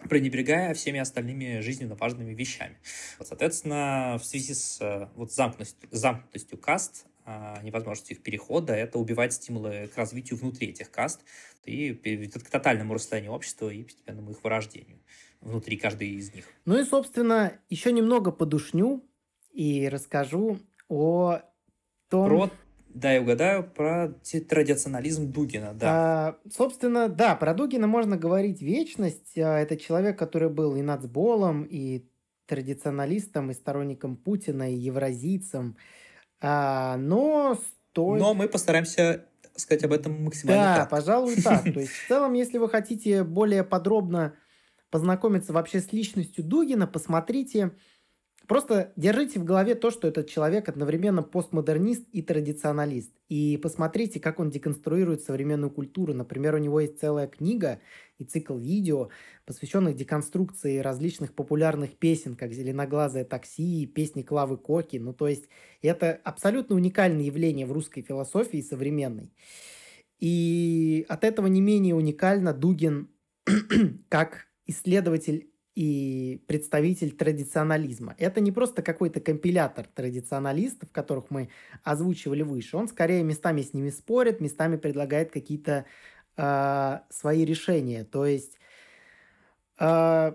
пренебрегая 0.07 0.73
всеми 0.73 0.99
остальными 0.99 1.59
жизненно 1.59 1.95
важными 1.95 2.33
вещами. 2.33 2.77
Вот, 3.19 3.27
соответственно, 3.27 4.17
в 4.19 4.25
связи 4.25 4.55
с 4.55 4.79
э, 4.81 5.09
вот, 5.15 5.31
замкнутостью, 5.31 5.89
замкнутостью 5.91 6.57
каст, 6.57 7.05
а, 7.31 7.61
невозможностью 7.61 8.17
их 8.17 8.23
перехода, 8.23 8.73
это 8.73 8.97
убивает 8.97 9.33
стимулы 9.33 9.87
к 9.93 9.97
развитию 9.97 10.39
внутри 10.39 10.69
этих 10.69 10.89
каст 10.89 11.21
и 11.63 11.93
к 11.93 12.49
тотальному 12.49 12.95
расстоянию 12.95 13.31
общества 13.31 13.69
и 13.69 13.83
постепенному 13.83 14.31
их 14.31 14.43
вырождению 14.43 14.97
внутри 15.39 15.77
каждой 15.77 16.09
из 16.09 16.33
них. 16.33 16.45
Ну 16.65 16.79
и, 16.79 16.83
собственно, 16.83 17.53
еще 17.69 17.91
немного 17.91 18.31
подушню 18.31 19.05
и 19.51 19.87
расскажу 19.89 20.57
о 20.87 21.41
том... 22.09 22.27
Про 22.27 22.49
да, 22.89 23.13
я 23.13 23.21
угадаю 23.21 23.63
про 23.63 24.15
традиционализм 24.49 25.31
Дугина, 25.31 25.75
да. 25.75 25.87
А, 25.87 26.37
собственно, 26.51 27.07
да, 27.09 27.35
про 27.35 27.53
Дугина 27.53 27.85
можно 27.85 28.17
говорить 28.17 28.63
вечность. 28.63 29.37
А, 29.37 29.59
это 29.59 29.77
человек, 29.77 30.17
который 30.17 30.49
был 30.49 30.75
и 30.75 30.81
нацболом, 30.81 31.61
и 31.69 32.09
традиционалистом, 32.47 33.51
и 33.51 33.53
сторонником 33.53 34.17
Путина, 34.17 34.73
и 34.73 34.75
евразийцем. 34.75 35.77
А, 36.41 36.97
но 36.97 37.59
стоит... 37.91 38.19
Но 38.21 38.33
мы 38.33 38.47
постараемся 38.47 39.25
сказать 39.55 39.83
об 39.83 39.93
этом 39.93 40.23
максимально 40.23 40.63
Да, 40.63 40.75
так. 40.77 40.89
пожалуй, 40.89 41.35
так. 41.41 41.63
То 41.63 41.79
есть, 41.79 41.91
в 41.91 42.07
целом, 42.07 42.33
если 42.33 42.57
вы 42.57 42.69
хотите 42.69 43.23
более 43.23 43.63
подробно 43.63 44.35
познакомиться 44.89 45.53
вообще 45.53 45.79
с 45.79 45.91
личностью 45.91 46.43
Дугина, 46.43 46.87
посмотрите 46.87 47.71
Просто 48.49 48.91
держите 48.95 49.39
в 49.39 49.43
голове 49.43 49.75
то, 49.75 49.91
что 49.91 50.07
этот 50.07 50.27
человек 50.27 50.69
одновременно 50.69 51.21
постмодернист 51.21 52.05
и 52.11 52.23
традиционалист. 52.23 53.11
И 53.27 53.59
посмотрите, 53.61 54.19
как 54.19 54.39
он 54.39 54.49
деконструирует 54.49 55.21
современную 55.21 55.69
культуру. 55.69 56.15
Например, 56.15 56.55
у 56.55 56.57
него 56.57 56.79
есть 56.79 56.99
целая 56.99 57.27
книга 57.27 57.79
и 58.17 58.23
цикл 58.23 58.57
видео, 58.57 59.09
посвященных 59.45 59.95
деконструкции 59.95 60.79
различных 60.79 61.35
популярных 61.35 61.95
песен, 61.95 62.35
как 62.35 62.51
«Зеленоглазое 62.51 63.23
такси», 63.23 63.85
песни 63.85 64.23
Клавы 64.23 64.57
Коки. 64.57 64.97
Ну, 64.97 65.13
то 65.13 65.27
есть, 65.27 65.47
это 65.83 66.19
абсолютно 66.23 66.75
уникальное 66.75 67.25
явление 67.25 67.67
в 67.67 67.71
русской 67.71 68.01
философии 68.01 68.61
современной. 68.61 69.31
И 70.19 71.05
от 71.07 71.23
этого 71.23 71.45
не 71.45 71.61
менее 71.61 71.93
уникально 71.93 72.55
Дугин 72.55 73.09
как 74.09 74.47
исследователь 74.65 75.51
и 75.79 76.43
представитель 76.45 77.11
традиционализма. 77.11 78.13
Это 78.17 78.41
не 78.41 78.51
просто 78.51 78.81
какой-то 78.81 79.21
компилятор 79.21 79.87
традиционалистов, 79.87 80.91
которых 80.91 81.31
мы 81.31 81.47
озвучивали 81.85 82.41
выше. 82.41 82.75
Он 82.75 82.89
скорее 82.89 83.23
местами 83.23 83.61
с 83.61 83.73
ними 83.73 83.89
спорит, 83.89 84.41
местами 84.41 84.75
предлагает 84.75 85.31
какие-то 85.31 85.85
э, 86.35 86.99
свои 87.09 87.45
решения. 87.45 88.03
То 88.03 88.25
есть 88.25 88.57
э, 89.79 90.33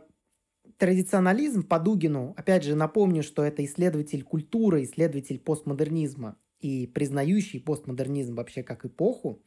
традиционализм 0.78 1.62
по 1.62 1.78
Дугину, 1.78 2.32
опять 2.38 2.64
же, 2.64 2.74
напомню, 2.74 3.22
что 3.22 3.44
это 3.44 3.62
исследователь 3.66 4.22
культуры, 4.22 4.84
исследователь 4.84 5.38
постмодернизма 5.38 6.38
и 6.60 6.86
признающий 6.86 7.60
постмодернизм 7.60 8.34
вообще 8.34 8.62
как 8.62 8.86
эпоху, 8.86 9.42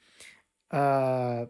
э, 0.69 1.47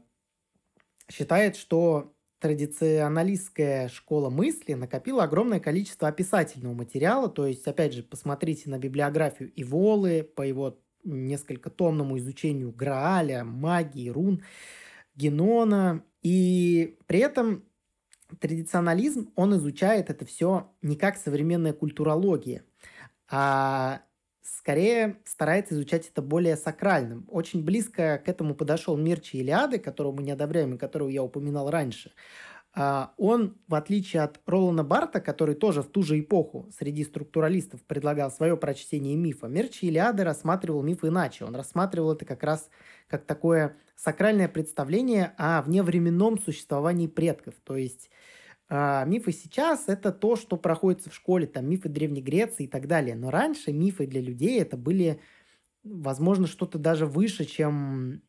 считает, 1.11 1.57
что 1.57 2.13
традиционалистская 2.39 3.89
школа 3.89 4.29
мысли 4.29 4.73
накопила 4.73 5.23
огромное 5.23 5.59
количество 5.59 6.07
описательного 6.07 6.73
материала, 6.73 7.29
то 7.29 7.45
есть, 7.47 7.67
опять 7.67 7.93
же, 7.93 8.03
посмотрите 8.03 8.69
на 8.69 8.77
библиографию 8.77 9.51
Иволы 9.55 10.23
по 10.23 10.41
его 10.43 10.79
несколько 11.03 11.69
томному 11.69 12.17
изучению 12.17 12.71
Грааля, 12.71 13.43
магии, 13.43 14.09
рун, 14.09 14.43
Генона, 15.15 16.03
и 16.21 16.97
при 17.07 17.19
этом 17.19 17.65
традиционализм, 18.39 19.31
он 19.35 19.55
изучает 19.57 20.09
это 20.09 20.25
все 20.25 20.71
не 20.81 20.95
как 20.95 21.17
современная 21.17 21.73
культурология, 21.73 22.63
а 23.29 24.01
скорее 24.55 25.17
старается 25.25 25.73
изучать 25.73 26.09
это 26.09 26.21
более 26.21 26.55
сакральным. 26.55 27.25
Очень 27.29 27.63
близко 27.63 28.21
к 28.23 28.29
этому 28.29 28.55
подошел 28.55 28.95
Мирчи 28.95 29.37
Илиады, 29.37 29.79
которого 29.79 30.13
мы 30.13 30.23
не 30.23 30.31
одобряем 30.31 30.75
и 30.75 30.77
которого 30.77 31.09
я 31.09 31.23
упоминал 31.23 31.69
раньше. 31.69 32.13
А, 32.73 33.13
он, 33.17 33.57
в 33.67 33.75
отличие 33.75 34.21
от 34.21 34.39
Ролана 34.45 34.83
Барта, 34.83 35.19
который 35.19 35.55
тоже 35.55 35.81
в 35.81 35.87
ту 35.87 36.03
же 36.03 36.19
эпоху 36.19 36.69
среди 36.77 37.03
структуралистов 37.03 37.81
предлагал 37.83 38.31
свое 38.31 38.55
прочтение 38.55 39.15
мифа, 39.15 39.47
Мерчи 39.47 39.85
Илиады 39.85 40.23
рассматривал 40.23 40.83
миф 40.83 41.03
иначе. 41.03 41.45
Он 41.45 41.55
рассматривал 41.55 42.13
это 42.13 42.25
как 42.25 42.43
раз 42.43 42.69
как 43.07 43.25
такое 43.25 43.75
сакральное 43.95 44.47
представление 44.47 45.33
о 45.37 45.61
вневременном 45.61 46.39
существовании 46.39 47.07
предков. 47.07 47.55
То 47.63 47.75
есть 47.75 48.09
а, 48.69 49.05
мифы 49.05 49.31
сейчас 49.31 49.87
это 49.87 50.11
то, 50.11 50.35
что 50.35 50.57
проходится 50.57 51.09
в 51.09 51.15
школе, 51.15 51.47
там 51.47 51.69
мифы 51.69 51.89
Древней 51.89 52.21
Греции 52.21 52.65
и 52.65 52.67
так 52.67 52.87
далее. 52.87 53.15
Но 53.15 53.29
раньше 53.29 53.71
мифы 53.71 54.07
для 54.07 54.21
людей 54.21 54.59
это 54.59 54.75
были, 54.75 55.21
возможно, 55.83 56.47
что-то 56.47 56.77
даже 56.77 57.05
выше, 57.05 57.45
чем 57.45 58.21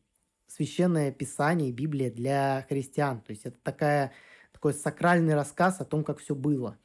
священное 0.47 1.11
писание, 1.11 1.71
Библия 1.71 2.09
для 2.09 2.65
христиан. 2.69 3.21
То 3.21 3.31
есть 3.31 3.45
это 3.45 3.57
такая, 3.61 4.13
такой 4.53 4.73
сакральный 4.73 5.35
рассказ 5.35 5.81
о 5.81 5.85
том, 5.85 6.03
как 6.03 6.19
все 6.19 6.35
было. 6.35 6.77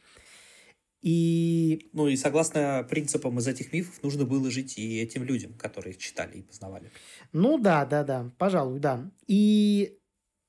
И... 1.01 1.91
Ну 1.93 2.09
и 2.09 2.17
согласно 2.17 2.85
принципам 2.89 3.39
из 3.39 3.47
этих 3.47 3.73
мифов 3.73 4.03
нужно 4.03 4.25
было 4.25 4.51
жить 4.51 4.79
и 4.79 5.01
этим 5.01 5.23
людям, 5.23 5.53
которые 5.53 5.93
их 5.93 5.99
читали 5.99 6.39
и 6.39 6.43
познавали. 6.43 6.91
Ну 7.33 7.59
да, 7.59 7.85
да, 7.85 8.05
да, 8.05 8.31
пожалуй, 8.39 8.81
да. 8.81 9.11
И 9.27 9.99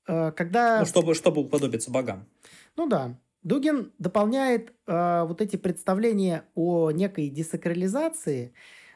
э, 0.08 0.32
когда... 0.32 0.80
Ну, 0.80 0.86
чтобы, 0.86 1.14
чтобы 1.14 1.42
уподобиться 1.42 1.92
богам. 1.92 2.30
Ну 2.76 2.88
да. 2.88 3.20
Дугин 3.44 3.94
дополняет 4.00 4.74
э, 4.88 5.24
вот 5.24 5.42
эти 5.42 5.56
представления 5.56 6.46
о 6.56 6.92
некой 6.92 7.30
десакрализации, 7.30 8.54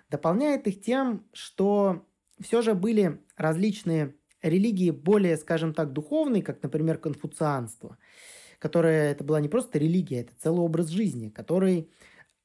дополняет 0.09 0.67
их 0.67 0.81
тем, 0.81 1.27
что 1.33 2.05
все 2.41 2.61
же 2.61 2.73
были 2.73 3.21
различные 3.35 4.15
религии 4.41 4.89
более, 4.89 5.37
скажем 5.37 5.73
так, 5.73 5.93
духовные, 5.93 6.41
как, 6.41 6.63
например, 6.63 6.97
конфуцианство, 6.97 7.97
которое 8.57 9.11
это 9.11 9.23
была 9.23 9.39
не 9.39 9.49
просто 9.49 9.77
религия, 9.77 10.21
это 10.21 10.33
целый 10.39 10.61
образ 10.61 10.87
жизни, 10.87 11.29
который 11.29 11.91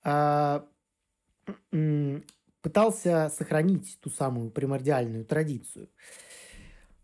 э, 0.05 0.61
пытался 2.61 3.31
сохранить 3.35 3.99
ту 4.01 4.11
самую 4.11 4.51
примордиальную 4.51 5.25
традицию. 5.25 5.89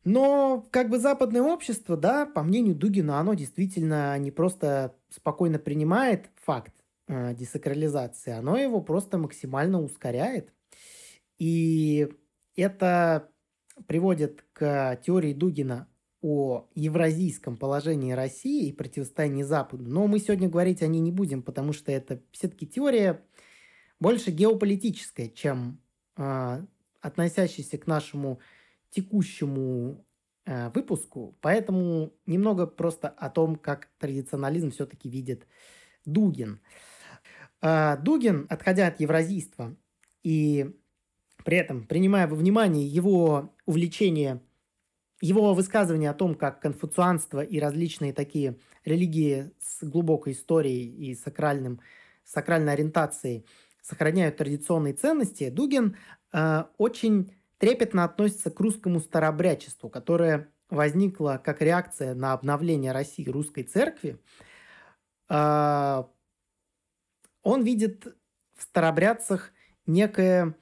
Но 0.05 0.67
как 0.71 0.89
бы 0.89 0.99
западное 0.99 1.43
общество, 1.43 1.97
да, 1.97 2.25
по 2.25 2.43
мнению 2.43 2.75
Дугина, 2.75 3.19
оно 3.19 3.35
действительно 3.35 4.19
не 4.19 4.31
просто 4.31 4.97
спокойно 5.11 5.59
принимает 5.59 6.31
факт 6.37 6.73
э, 7.07 7.35
десакрализации, 7.35 8.33
оно 8.33 8.57
его 8.57 8.81
просто 8.81 9.19
максимально 9.19 9.83
ускоряет. 9.83 10.53
И 11.39 12.09
это 12.57 13.31
приводит 13.87 14.45
к 14.53 15.01
теории 15.05 15.35
Дугина 15.35 15.87
о 16.23 16.69
евразийском 16.75 17.57
положении 17.57 18.13
России 18.13 18.69
и 18.69 18.73
противостоянии 18.73 19.43
Западу. 19.43 19.85
Но 19.85 20.07
мы 20.07 20.19
сегодня 20.19 20.49
говорить 20.49 20.83
о 20.83 20.87
ней 20.87 21.01
не 21.01 21.13
будем, 21.13 21.43
потому 21.43 21.73
что 21.73 21.93
это 21.93 22.23
все-таки 22.31 22.67
теория 22.67 23.23
больше 23.99 24.31
геополитическая, 24.31 25.29
чем 25.29 25.81
э, 26.17 26.67
относящаяся 27.01 27.79
к 27.79 27.87
нашему 27.87 28.41
текущему 28.91 30.05
э, 30.47 30.71
выпуску. 30.71 31.37
Поэтому 31.41 32.13
немного 32.27 32.67
просто 32.67 33.09
о 33.09 33.31
том, 33.31 33.57
как 33.57 33.89
традиционализм 33.99 34.71
все-таки 34.71 35.09
видит 35.09 35.47
Дугин. 36.05 36.61
Э, 37.63 37.97
Дугин, 38.03 38.47
отходя 38.49 38.89
от 38.89 39.01
евразийства 39.01 39.77
и 40.23 40.77
при 41.45 41.57
этом, 41.57 41.87
принимая 41.87 42.27
во 42.27 42.37
внимание 42.37 42.87
его 42.87 43.55
увлечение, 43.67 44.43
его 45.21 45.55
высказывание 45.55 46.11
о 46.11 46.15
том, 46.15 46.35
как 46.35 46.61
конфуцианство 46.61 47.41
и 47.41 47.59
различные 47.59 48.13
такие 48.13 48.57
религии 48.85 49.51
с 49.61 49.83
глубокой 49.87 50.33
историей 50.33 51.11
и 51.11 51.15
сакральным, 51.15 51.81
сакральной 52.25 52.73
ориентацией 52.73 53.47
сохраняют 53.83 54.37
традиционные 54.37 54.95
ценности, 54.95 55.51
Дугин 55.51 55.97
э, 56.33 56.65
очень 56.79 57.33
трепетно 57.61 58.05
относится 58.05 58.51
к 58.51 58.59
русскому 58.59 59.01
старообрядчеству, 59.01 59.91
которое 59.91 60.49
возникло 60.71 61.41
как 61.45 61.61
реакция 61.61 62.15
на 62.15 62.33
обновление 62.33 62.93
России 62.93 63.29
русской 63.29 63.65
церкви. 63.65 64.19
Э, 65.29 66.05
он 67.43 67.63
видит 67.63 68.07
в 68.57 68.63
старообрядцах 68.63 69.53
некое 69.87 70.57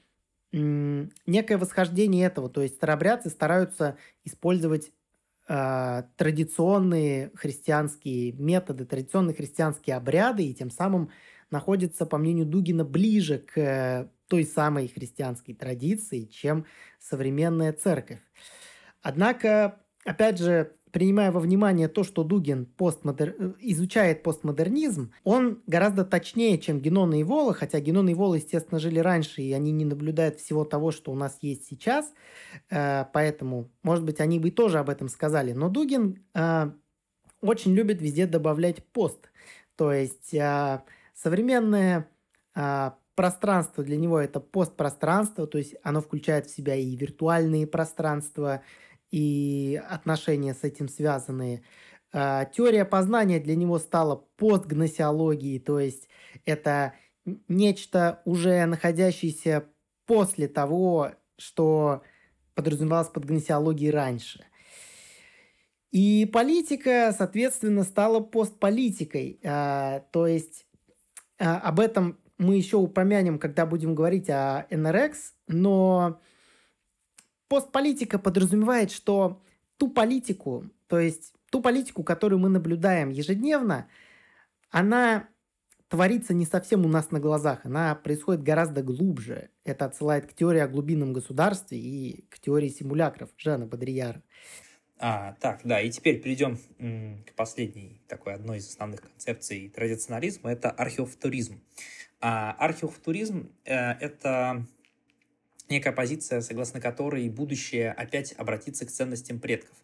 некое 0.51 1.59
восхождение 1.59 2.27
этого. 2.27 2.49
То 2.49 2.63
есть 2.63 2.77
старобрядцы 2.77 3.29
стараются 3.29 3.99
использовать 4.25 4.93
э, 5.47 6.05
традиционные 6.17 7.31
христианские 7.35 8.33
методы, 8.33 8.87
традиционные 8.87 9.35
христианские 9.35 9.97
обряды, 9.97 10.47
и 10.47 10.55
тем 10.55 10.71
самым 10.71 11.11
находятся, 11.51 12.07
по 12.07 12.17
мнению 12.17 12.47
Дугина, 12.47 12.85
ближе 12.85 13.39
к 13.39 14.11
той 14.29 14.45
самой 14.45 14.89
христианской 14.89 15.55
традиции, 15.55 16.25
чем 16.25 16.67
современная 17.01 17.73
церковь. 17.73 18.21
Однако, 19.03 19.81
опять 20.05 20.39
же, 20.39 20.73
принимая 20.91 21.31
во 21.33 21.41
внимание 21.41 21.89
то, 21.89 22.05
что 22.05 22.25
Дугин 22.25 22.67
постмодер... 22.67 23.35
Э, 23.39 23.53
изучает 23.61 24.23
постмодернизм, 24.23 25.13
он 25.25 25.63
гораздо 25.67 26.05
точнее, 26.05 26.59
чем 26.59 26.81
Генон 26.81 27.15
и 27.15 27.25
Вола, 27.25 27.55
хотя 27.55 27.81
Генон 27.81 28.09
и 28.09 28.15
Вола, 28.15 28.37
естественно, 28.37 28.79
жили 28.79 28.99
раньше, 28.99 29.43
и 29.43 29.53
они 29.53 29.73
не 29.73 29.85
наблюдают 29.85 30.37
всего 30.37 30.65
того, 30.65 30.91
что 30.91 31.13
у 31.13 31.15
нас 31.15 31.39
есть 31.43 31.67
сейчас, 31.67 32.13
э, 32.71 33.05
поэтому, 33.13 33.71
может 33.83 34.05
быть, 34.05 34.21
они 34.21 34.39
бы 34.39 34.51
тоже 34.51 34.79
об 34.79 34.91
этом 34.91 35.09
сказали. 35.09 35.53
Но 35.53 35.69
Дугин 35.69 36.25
э, 36.35 36.71
очень 37.41 37.75
любит 37.75 38.03
везде 38.03 38.27
добавлять 38.27 38.85
пост, 38.85 39.31
то 39.77 39.93
есть 39.93 40.35
современное 41.15 42.09
пространство 43.19 43.83
для 43.83 43.97
него 43.97 44.21
это 44.21 44.39
постпространство, 44.39 45.49
то 45.49 45.59
есть 45.59 45.75
оно 45.83 46.01
включает 46.01 46.47
в 46.47 46.55
себя 46.55 46.77
и 46.77 46.95
виртуальные 46.95 47.67
пространства, 47.67 48.63
и 49.11 49.83
отношения 49.91 50.55
с 50.55 50.63
этим 50.63 50.89
связанные. 50.89 51.65
А, 52.13 52.45
теория 52.45 52.85
познания 52.85 53.41
для 53.41 53.57
него 53.57 53.81
стала 53.81 54.25
постгносеологией, 54.37 55.59
то 55.59 55.81
есть 55.81 56.09
это 56.45 56.93
нечто 57.49 58.23
уже 58.25 58.65
находящееся 58.67 59.65
после 60.07 60.47
того, 60.47 61.11
что 61.39 62.05
подразумевалось 62.55 63.09
под 63.09 63.25
гносеологией 63.25 63.91
раньше. 63.91 64.45
И 65.91 66.25
политика, 66.33 67.13
соответственно, 67.19 67.83
стала 67.83 68.21
постполитикой. 68.21 69.41
А, 69.45 70.05
то 70.13 70.29
есть 70.29 70.67
а, 71.41 71.59
об 71.59 71.81
этом 71.81 72.17
мы 72.39 72.57
еще 72.57 72.77
упомянем, 72.77 73.39
когда 73.39 73.67
будем 73.67 73.95
говорить 73.95 74.31
о 74.31 74.67
NRX, 74.71 75.15
но 75.49 76.21
постполитика 77.49 78.19
подразумевает, 78.19 78.91
что 78.91 79.43
ту 79.77 79.91
политику, 79.91 80.71
то 80.87 80.99
есть 80.99 81.35
ту 81.51 81.61
политику, 81.61 82.05
которую 82.05 82.39
мы 82.39 82.49
наблюдаем 82.49 83.11
ежедневно, 83.11 83.89
она 84.71 85.29
творится 85.89 86.35
не 86.35 86.45
совсем 86.45 86.85
у 86.85 86.89
нас 86.89 87.11
на 87.11 87.19
глазах, 87.19 87.65
она 87.65 87.95
происходит 87.95 88.43
гораздо 88.43 88.83
глубже. 88.83 89.51
Это 89.65 89.87
отсылает 89.87 90.27
к 90.27 90.35
теории 90.35 90.61
о 90.61 90.69
глубинном 90.69 91.13
государстве 91.13 91.79
и 91.79 92.27
к 92.29 92.39
теории 92.39 92.69
симулякров 92.69 93.31
Жана 93.37 93.67
Бодрияра. 93.67 94.23
А, 95.01 95.35
так, 95.41 95.61
да, 95.65 95.81
и 95.81 95.91
теперь 95.91 96.21
перейдем 96.21 96.59
к 97.25 97.33
последней 97.37 98.03
такой 98.09 98.35
одной 98.35 98.59
из 98.59 98.69
основных 98.69 99.01
концепций 99.01 99.69
традиционализма, 99.69 100.51
это 100.51 100.71
археофутуризм. 100.71 101.61
А, 102.21 102.53
археофутуризм 102.59 103.53
э, 103.65 103.75
это 103.75 104.67
некая 105.69 105.93
позиция, 105.93 106.41
согласно 106.41 106.81
которой 106.81 107.29
будущее 107.29 107.93
опять 107.93 108.33
обратится 108.33 108.87
к 108.87 108.91
ценностям 108.91 109.39
предков. 109.39 109.77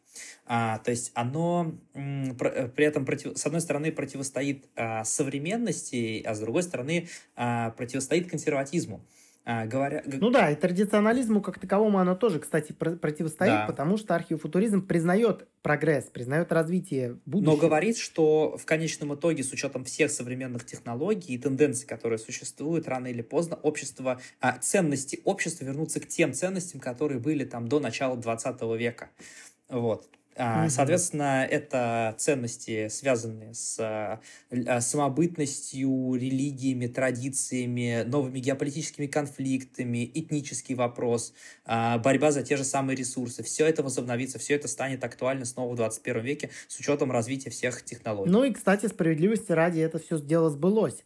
А, 0.46 0.78
то 0.78 0.90
есть 0.90 1.12
оно 1.14 1.74
э, 1.94 2.68
при 2.74 2.84
этом, 2.84 3.06
с 3.06 3.46
одной 3.46 3.60
стороны, 3.60 3.92
противостоит 3.92 4.66
а, 4.74 5.04
современности, 5.04 6.22
а 6.24 6.34
с 6.34 6.40
другой 6.40 6.62
стороны, 6.62 7.08
противостоит 7.34 8.28
консерватизму. 8.28 9.04
А, 9.46 9.66
говоря... 9.66 10.02
Ну 10.06 10.30
да, 10.30 10.50
и 10.50 10.56
традиционализму 10.56 11.42
как 11.42 11.58
таковому 11.58 11.98
оно 11.98 12.14
тоже, 12.14 12.38
кстати, 12.38 12.72
пр- 12.72 12.96
противостоит, 12.96 13.52
да. 13.52 13.66
потому 13.66 13.98
что 13.98 14.14
археофутуризм 14.14 14.86
признает 14.86 15.46
прогресс, 15.60 16.04
признает 16.04 16.50
развитие 16.50 17.18
будущего. 17.26 17.52
Но 17.52 17.60
говорит, 17.60 17.98
что 17.98 18.56
в 18.56 18.64
конечном 18.64 19.14
итоге, 19.14 19.44
с 19.44 19.52
учетом 19.52 19.84
всех 19.84 20.10
современных 20.10 20.64
технологий 20.64 21.34
и 21.34 21.38
тенденций, 21.38 21.86
которые 21.86 22.18
существуют, 22.18 22.88
рано 22.88 23.08
или 23.08 23.20
поздно 23.20 23.56
общество, 23.56 24.18
а, 24.40 24.56
ценности 24.58 25.20
общества 25.24 25.66
вернутся 25.66 26.00
к 26.00 26.08
тем 26.08 26.32
ценностям, 26.32 26.80
которые 26.80 27.20
были 27.20 27.44
там 27.44 27.68
до 27.68 27.80
начала 27.80 28.16
20 28.16 28.62
века. 28.78 29.10
Вот. 29.68 30.08
Mm-hmm. 30.36 30.68
Соответственно, 30.68 31.46
это 31.48 32.14
ценности, 32.18 32.88
связанные 32.88 33.54
с 33.54 33.78
а, 33.78 34.20
самобытностью, 34.80 36.14
религиями, 36.14 36.86
традициями, 36.86 38.02
новыми 38.04 38.40
геополитическими 38.40 39.06
конфликтами, 39.06 40.10
этнический 40.12 40.74
вопрос, 40.74 41.34
а, 41.64 41.98
борьба 41.98 42.32
за 42.32 42.42
те 42.42 42.56
же 42.56 42.64
самые 42.64 42.96
ресурсы. 42.96 43.42
Все 43.42 43.66
это 43.66 43.82
возобновится, 43.82 44.38
все 44.38 44.54
это 44.56 44.66
станет 44.66 45.04
актуально 45.04 45.44
снова 45.44 45.72
в 45.72 45.76
21 45.76 46.22
веке 46.22 46.50
с 46.68 46.78
учетом 46.78 47.12
развития 47.12 47.50
всех 47.50 47.84
технологий. 47.84 48.30
Ну 48.30 48.44
и, 48.44 48.52
кстати, 48.52 48.86
справедливости 48.86 49.52
ради 49.52 49.80
это 49.80 49.98
все 49.98 50.18
дело 50.18 50.50
сбылось. 50.50 51.04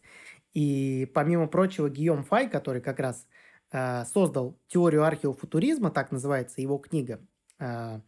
И, 0.53 1.09
помимо 1.13 1.47
прочего, 1.47 1.89
Гийом 1.89 2.23
Фай, 2.23 2.49
который 2.49 2.81
как 2.81 2.99
раз 2.99 3.27
э, 3.71 4.05
создал 4.05 4.57
теорию 4.67 5.03
археофутуризма, 5.03 5.91
так 5.91 6.11
называется 6.11 6.61
его 6.61 6.77
книга, 6.79 7.19
э, 7.59 7.99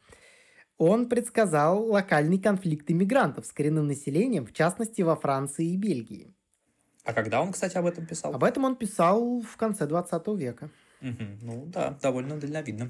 он 0.81 1.07
предсказал 1.09 1.85
локальный 1.85 2.39
конфликт 2.39 2.89
иммигрантов 2.89 3.45
с 3.45 3.51
коренным 3.51 3.85
населением, 3.85 4.47
в 4.47 4.51
частности, 4.51 5.03
во 5.03 5.15
Франции 5.15 5.73
и 5.73 5.77
Бельгии. 5.77 6.33
А 7.03 7.13
когда 7.13 7.39
он, 7.39 7.51
кстати, 7.51 7.77
об 7.77 7.85
этом 7.85 8.07
писал? 8.07 8.33
Об 8.33 8.43
этом 8.43 8.65
он 8.65 8.75
писал 8.75 9.41
в 9.41 9.57
конце 9.57 9.85
20 9.85 10.27
века. 10.29 10.71
Угу. 11.03 11.23
Ну 11.43 11.65
да, 11.67 11.99
довольно 12.01 12.39
дальновидно. 12.39 12.89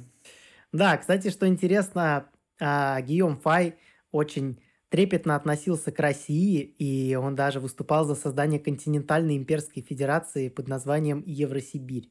Да, 0.71 0.97
кстати, 0.97 1.29
что 1.29 1.45
интересно, 1.49 2.29
а, 2.61 3.01
Гийом 3.01 3.37
Фай 3.41 3.75
очень 4.13 4.61
трепетно 4.87 5.35
относился 5.35 5.91
к 5.91 5.99
России, 5.99 6.61
и 6.61 7.15
он 7.15 7.35
даже 7.35 7.59
выступал 7.59 8.05
за 8.05 8.15
создание 8.15 8.61
континентальной 8.61 9.35
имперской 9.35 9.83
федерации 9.83 10.47
под 10.47 10.69
названием 10.69 11.23
Евросибирь. 11.25 12.09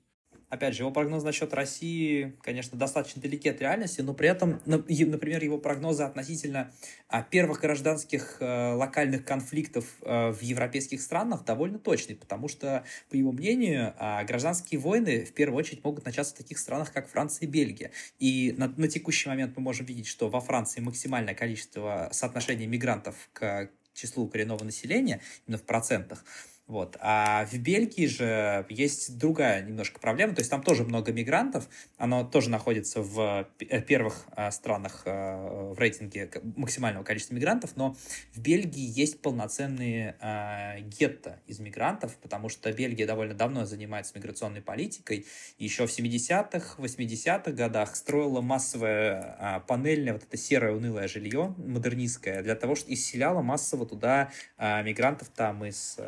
Опять 0.51 0.75
же, 0.75 0.83
его 0.83 0.91
прогноз 0.91 1.23
насчет 1.23 1.55
России, 1.55 2.37
конечно, 2.43 2.77
достаточно 2.77 3.23
далеки 3.23 3.49
от 3.49 3.61
реальности, 3.61 4.01
но 4.01 4.15
при 4.15 4.29
этом, 4.29 4.61
например, 4.67 5.43
его 5.45 5.59
прогнозы 5.59 6.03
относительно 6.03 6.73
а, 7.09 7.23
первых 7.23 7.61
гражданских 7.61 8.39
э, 8.41 8.73
локальных 8.75 9.25
конфликтов 9.25 9.85
э, 10.03 10.33
в 10.33 10.43
европейских 10.43 11.03
странах 11.03 11.45
довольно 11.45 11.79
точны, 11.79 12.17
потому 12.17 12.49
что, 12.49 12.85
по 13.11 13.15
его 13.15 13.31
мнению, 13.31 13.95
а, 13.99 14.25
гражданские 14.25 14.81
войны 14.81 15.25
в 15.25 15.33
первую 15.35 15.57
очередь 15.57 15.85
могут 15.85 16.05
начаться 16.05 16.35
в 16.35 16.39
таких 16.39 16.59
странах, 16.59 16.93
как 16.93 17.09
Франция 17.09 17.47
и 17.47 17.49
Бельгия. 17.49 17.93
И 18.19 18.53
на, 18.59 18.67
на 18.77 18.89
текущий 18.89 19.29
момент 19.29 19.57
мы 19.57 19.63
можем 19.63 19.87
видеть, 19.87 20.09
что 20.09 20.29
во 20.29 20.41
Франции 20.41 20.81
максимальное 20.81 21.35
количество 21.35 22.09
соотношения 22.11 22.67
мигрантов 22.67 23.15
к 23.33 23.71
числу 23.95 24.27
коренного 24.27 24.65
населения, 24.65 25.21
именно 25.47 25.59
в 25.59 25.65
процентах, 25.65 26.25
вот. 26.71 26.97
А 27.01 27.47
в 27.47 27.59
Бельгии 27.59 28.07
же 28.07 28.65
есть 28.69 29.19
другая 29.19 29.61
немножко 29.61 29.99
проблема, 29.99 30.37
то 30.37 30.41
есть 30.41 30.53
там 30.53 30.63
тоже 30.63 30.85
много 30.85 31.13
мигрантов, 31.13 31.69
оно 31.99 32.23
тоже 32.23 32.49
находится 32.49 33.03
в 33.03 33.49
э, 33.59 33.83
первых 33.83 34.25
а, 34.37 34.53
странах 34.53 35.03
а, 35.05 35.73
в 35.73 35.79
рейтинге 35.81 36.31
максимального 36.57 37.03
количества 37.03 37.35
мигрантов, 37.35 37.73
но 37.75 37.97
в 38.33 38.39
Бельгии 38.39 38.89
есть 38.89 39.21
полноценные 39.21 40.15
а, 40.21 40.79
гетто 40.79 41.41
из 41.49 41.59
мигрантов, 41.59 42.17
потому 42.19 42.49
что 42.49 42.73
Бельгия 42.73 43.05
довольно 43.05 43.35
давно 43.35 43.67
занимается 43.67 44.17
миграционной 44.17 44.63
политикой, 44.63 45.27
еще 45.59 45.89
в 45.89 45.91
70-х, 45.91 46.81
80-х 46.81 47.51
годах 47.51 47.97
строила 47.97 48.43
массовое 48.43 49.65
панельное, 49.67 50.13
вот 50.13 50.23
это 50.23 50.37
серое 50.37 50.73
унылое 50.77 51.09
жилье, 51.09 51.53
модернистское, 51.59 52.45
для 52.45 52.55
того, 52.55 52.77
чтобы 52.77 52.95
исселяла 52.95 53.43
массово 53.43 53.87
туда 53.87 54.31
мигрантов 54.57 55.31
там 55.31 55.65
из 55.65 55.99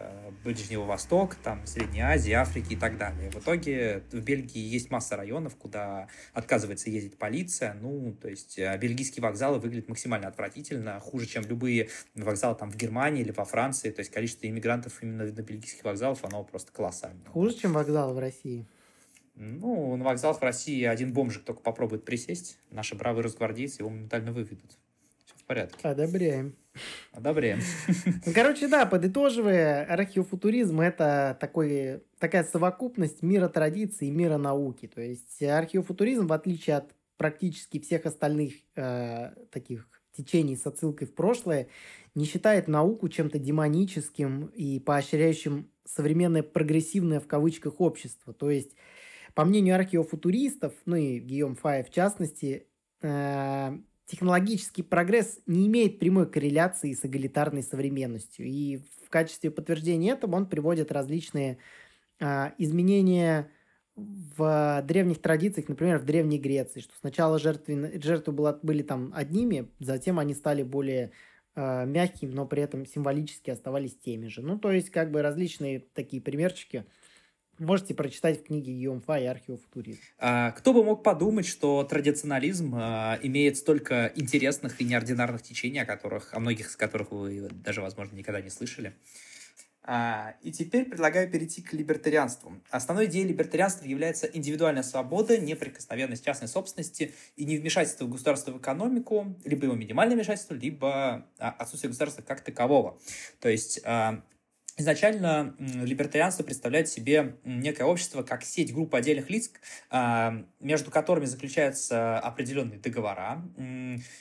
Ближнего 0.53 0.85
Востока, 0.85 1.37
там, 1.43 1.67
Средней 1.67 2.01
Азии, 2.01 2.33
Африки 2.33 2.75
и 2.75 2.77
так 2.77 2.99
далее. 2.99 3.31
В 3.31 3.37
итоге 3.37 4.03
в 4.11 4.21
Бельгии 4.21 4.61
есть 4.61 4.91
масса 4.91 5.17
районов, 5.17 5.57
куда 5.57 6.09
отказывается 6.33 6.91
ездить 6.91 7.19
полиция. 7.19 7.75
Ну, 7.75 8.13
то 8.21 8.29
есть 8.29 8.59
э, 8.59 8.77
бельгийские 8.79 9.23
вокзалы 9.23 9.59
выглядят 9.59 9.89
максимально 9.89 10.29
отвратительно, 10.29 11.01
хуже, 11.01 11.27
чем 11.27 11.45
любые 11.45 11.89
вокзалы 12.15 12.55
там 12.55 12.71
в 12.71 12.77
Германии 12.77 13.23
или 13.23 13.33
во 13.33 13.45
Франции. 13.45 13.91
То 13.91 14.01
есть 14.01 14.11
количество 14.11 14.47
иммигрантов 14.47 15.03
именно 15.03 15.25
на 15.25 15.43
бельгийских 15.43 15.85
вокзалах, 15.85 16.19
оно 16.23 16.45
просто 16.45 16.73
колоссальное. 16.73 17.27
Хуже, 17.27 17.55
чем 17.55 17.73
вокзалы 17.73 18.15
в 18.15 18.19
России? 18.19 18.67
Ну, 19.35 19.97
на 19.97 20.05
вокзалах 20.05 20.41
в 20.41 20.43
России 20.43 20.85
один 20.85 21.13
бомжик 21.13 21.45
только 21.45 21.63
попробует 21.63 22.05
присесть, 22.05 22.59
наши 22.71 22.95
бравые 22.95 23.25
разгвардейцы 23.25 23.81
его 23.81 23.91
моментально 23.91 24.33
выведут. 24.33 24.79
Порядке. 25.53 25.87
Одобряем. 25.87 26.57
Одобряем. 27.13 27.61
Ну, 28.25 28.33
короче, 28.35 28.69
да, 28.69 28.87
подытоживая, 28.87 29.85
археофутуризм– 29.85 30.81
это 30.81 31.37
такой, 31.39 32.03
такая 32.19 32.45
совокупность 32.45 33.23
мира 33.23 33.49
традиций 33.49 34.09
и 34.09 34.11
мира 34.11 34.39
науки. 34.39 34.87
То 34.87 35.03
есть 35.03 35.43
археофутуризм, 35.43 36.27
в 36.27 36.33
отличие 36.33 36.77
от 36.77 36.95
практически 37.19 37.79
всех 37.81 38.07
остальных 38.07 38.55
э, 38.77 39.35
таких 39.51 39.87
течений 40.17 40.57
с 40.57 40.67
отсылкой 40.67 41.07
в 41.07 41.15
прошлое, 41.15 41.69
не 42.15 42.25
считает 42.25 42.67
науку 42.67 43.11
чем-то 43.11 43.39
демоническим 43.39 44.47
и 44.47 44.81
поощряющим 44.81 45.71
современное 45.85 46.43
прогрессивное 46.43 47.21
в 47.21 47.27
кавычках 47.27 47.79
общество. 47.83 48.33
То 48.33 48.51
есть, 48.51 48.75
по 49.35 49.45
мнению 49.45 49.75
археофутуристов, 49.75 50.73
ну 50.87 50.97
и 50.97 51.19
Гийом 51.19 51.57
Фая 51.57 51.85
в 51.85 51.91
частности, 51.91 52.69
э, 53.03 53.79
технологический 54.07 54.83
прогресс 54.83 55.41
не 55.47 55.67
имеет 55.67 55.99
прямой 55.99 56.31
корреляции 56.31 56.93
с 56.93 57.05
эгалитарной 57.05 57.63
современностью. 57.63 58.47
И 58.47 58.79
в 59.05 59.09
качестве 59.11 59.51
подтверждения 59.51 60.13
этого 60.13 60.37
он 60.37 60.47
приводит 60.49 60.93
различные 60.93 61.59
а, 62.21 62.55
изменения 62.59 63.51
в 63.95 64.83
древних 64.87 65.21
традициях, 65.21 65.69
например, 65.69 65.99
в 65.99 66.05
Древней 66.05 66.39
Греции, 66.39 66.81
что 66.81 66.95
сначала 66.99 67.39
жертвы, 67.39 68.01
жертвы 68.03 68.33
было, 68.33 68.59
были 68.63 68.83
там 68.83 69.13
одними, 69.15 69.69
затем 69.81 70.19
они 70.19 70.33
стали 70.33 70.63
более 70.63 71.13
э, 71.55 71.85
мягкими, 71.85 72.33
но 72.33 72.47
при 72.47 72.63
этом 72.63 72.87
символически 72.87 73.51
оставались 73.51 73.99
теми 73.99 74.29
же. 74.29 74.41
Ну, 74.41 74.59
то 74.59 74.73
есть, 74.73 74.89
как 74.89 75.11
бы 75.11 75.21
различные 75.21 75.81
такие 75.95 76.23
примерчики– 76.23 76.87
Можете 77.63 77.95
прочитать 77.95 78.41
в 78.41 78.45
книге 78.45 78.73
Юмфа 78.73 79.19
и 79.19 79.25
археофутуризм. 79.25 80.01
А, 80.19 80.51
кто 80.51 80.73
бы 80.73 80.83
мог 80.83 81.05
подумать, 81.05 81.47
что 81.47 81.85
традиционализм 81.85 82.75
а, 82.75 83.19
имеет 83.23 83.57
столько 83.57 84.13
интересных 84.17 84.81
и 84.81 84.85
неординарных 84.85 85.43
течений, 85.43 85.79
о 85.79 85.87
которых, 85.87 86.35
о 86.35 86.41
многих 86.41 86.71
из 86.71 86.77
которых 86.77 87.13
вы 87.13 87.49
даже, 87.51 87.81
возможно, 87.81 88.17
никогда 88.17 88.41
не 88.41 88.51
слышали. 88.51 88.95
А, 89.85 90.35
и 90.43 90.53
теперь 90.53 90.85
предлагаю 90.85 91.31
перейти 91.31 91.61
к 91.63 91.73
либертарианству. 91.73 92.53
Основной 92.71 93.07
идеей 93.07 93.27
либертарианства 93.27 93.85
является 93.85 94.27
индивидуальная 94.27 94.85
свобода, 94.85 95.39
неприкосновенность 95.39 96.25
частной 96.25 96.49
собственности 96.49 97.15
и 97.37 97.45
невмешательство 97.45 98.07
государства 98.07 98.53
в 98.53 98.59
экономику, 98.59 99.37
либо 99.45 99.65
его 99.65 99.75
минимальное 99.75 100.17
вмешательство, 100.17 100.55
либо 100.55 101.27
а, 101.39 101.51
отсутствие 101.51 101.91
государства 101.91 102.23
как 102.23 102.43
такового. 102.43 102.99
То 103.41 103.49
есть 103.49 103.81
а, 103.85 104.23
Изначально 104.79 105.55
либертарианство 105.59 106.45
представляет 106.45 106.89
себе 106.89 107.37
некое 107.45 107.85
общество 107.85 108.23
как 108.23 108.43
сеть 108.43 108.73
групп 108.73 108.95
отдельных 108.95 109.29
лиц, 109.29 109.51
а, 109.91 110.45
между 110.61 110.91
которыми 110.91 111.27
заключаются 111.27 112.19
определенные 112.19 112.79
договора, 112.79 113.43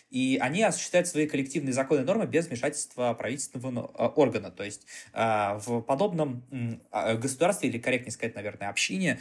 и 0.10 0.38
они 0.42 0.64
осуществляют 0.64 1.08
свои 1.08 1.26
коллективные 1.26 1.72
законы 1.72 2.02
и 2.02 2.04
нормы 2.04 2.28
без 2.28 2.48
вмешательства 2.48 3.14
правительственного 3.14 3.92
а, 3.94 4.08
органа. 4.10 4.52
То 4.52 4.64
есть 4.64 4.86
а, 5.14 5.58
в 5.58 5.82
подобном 5.82 6.44
государстве, 6.92 7.70
или 7.70 7.78
корректнее 7.78 8.12
сказать, 8.12 8.36
наверное, 8.36 8.70
общине, 8.70 9.20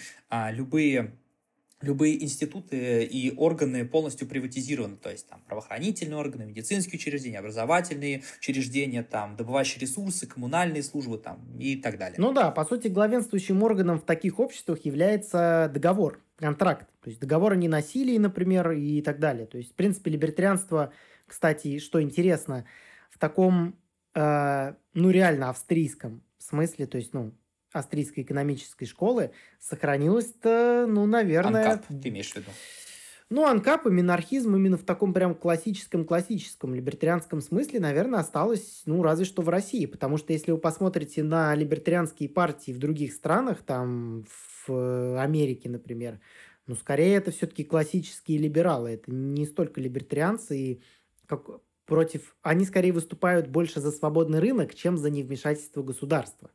любые 0.50 1.12
любые 1.82 2.22
институты 2.22 3.04
и 3.04 3.34
органы 3.36 3.86
полностью 3.86 4.28
приватизированы, 4.28 4.96
то 4.96 5.10
есть 5.10 5.28
там 5.28 5.42
правоохранительные 5.46 6.16
органы, 6.16 6.44
медицинские 6.44 6.98
учреждения, 6.98 7.38
образовательные 7.38 8.22
учреждения, 8.38 9.02
там 9.02 9.36
добывающие 9.36 9.80
ресурсы, 9.80 10.26
коммунальные 10.26 10.82
службы 10.82 11.18
там 11.18 11.40
и 11.58 11.76
так 11.76 11.98
далее. 11.98 12.16
Ну 12.18 12.32
да, 12.32 12.50
по 12.50 12.64
сути, 12.64 12.88
главенствующим 12.88 13.62
органом 13.62 13.98
в 13.98 14.04
таких 14.04 14.38
обществах 14.38 14.84
является 14.84 15.70
договор, 15.72 16.20
контракт, 16.36 16.86
то 17.02 17.08
есть 17.08 17.20
договор 17.20 17.52
о 17.52 17.56
ненасилии, 17.56 18.18
например, 18.18 18.72
и 18.72 19.00
так 19.02 19.18
далее. 19.18 19.46
То 19.46 19.58
есть, 19.58 19.72
в 19.72 19.74
принципе, 19.74 20.10
либертарианство, 20.10 20.92
кстати, 21.26 21.78
что 21.78 22.02
интересно, 22.02 22.66
в 23.10 23.18
таком, 23.18 23.78
э, 24.14 24.74
ну 24.94 25.10
реально 25.10 25.50
австрийском 25.50 26.22
смысле, 26.38 26.86
то 26.86 26.98
есть, 26.98 27.14
ну, 27.14 27.32
австрийской 27.72 28.24
экономической 28.24 28.86
школы 28.86 29.32
сохранилось-то, 29.58 30.86
ну, 30.88 31.06
наверное... 31.06 31.72
Анкап, 31.72 31.86
ты 32.02 32.08
имеешь 32.08 32.32
в 32.32 32.36
виду? 32.36 32.50
Ну, 33.30 33.46
анкап 33.46 33.86
и 33.86 33.90
минархизм 33.90 34.56
именно 34.56 34.76
в 34.76 34.82
таком 34.82 35.14
прям 35.14 35.36
классическом-классическом 35.36 36.74
либертарианском 36.74 37.40
смысле, 37.40 37.78
наверное, 37.78 38.18
осталось, 38.18 38.82
ну, 38.86 39.04
разве 39.04 39.24
что 39.24 39.42
в 39.42 39.48
России. 39.48 39.86
Потому 39.86 40.16
что 40.16 40.32
если 40.32 40.50
вы 40.50 40.58
посмотрите 40.58 41.22
на 41.22 41.54
либертарианские 41.54 42.28
партии 42.28 42.72
в 42.72 42.78
других 42.78 43.12
странах, 43.12 43.62
там, 43.62 44.24
в 44.66 45.22
Америке, 45.22 45.68
например, 45.68 46.18
ну, 46.66 46.74
скорее 46.74 47.14
это 47.14 47.30
все-таки 47.30 47.62
классические 47.62 48.38
либералы. 48.38 48.90
Это 48.90 49.12
не 49.12 49.46
столько 49.46 49.80
либертарианцы 49.80 50.58
и 50.58 50.82
как 51.26 51.46
против... 51.86 52.34
Они 52.42 52.64
скорее 52.64 52.92
выступают 52.92 53.46
больше 53.46 53.80
за 53.80 53.92
свободный 53.92 54.40
рынок, 54.40 54.74
чем 54.74 54.98
за 54.98 55.08
невмешательство 55.08 55.84
государства 55.84 56.50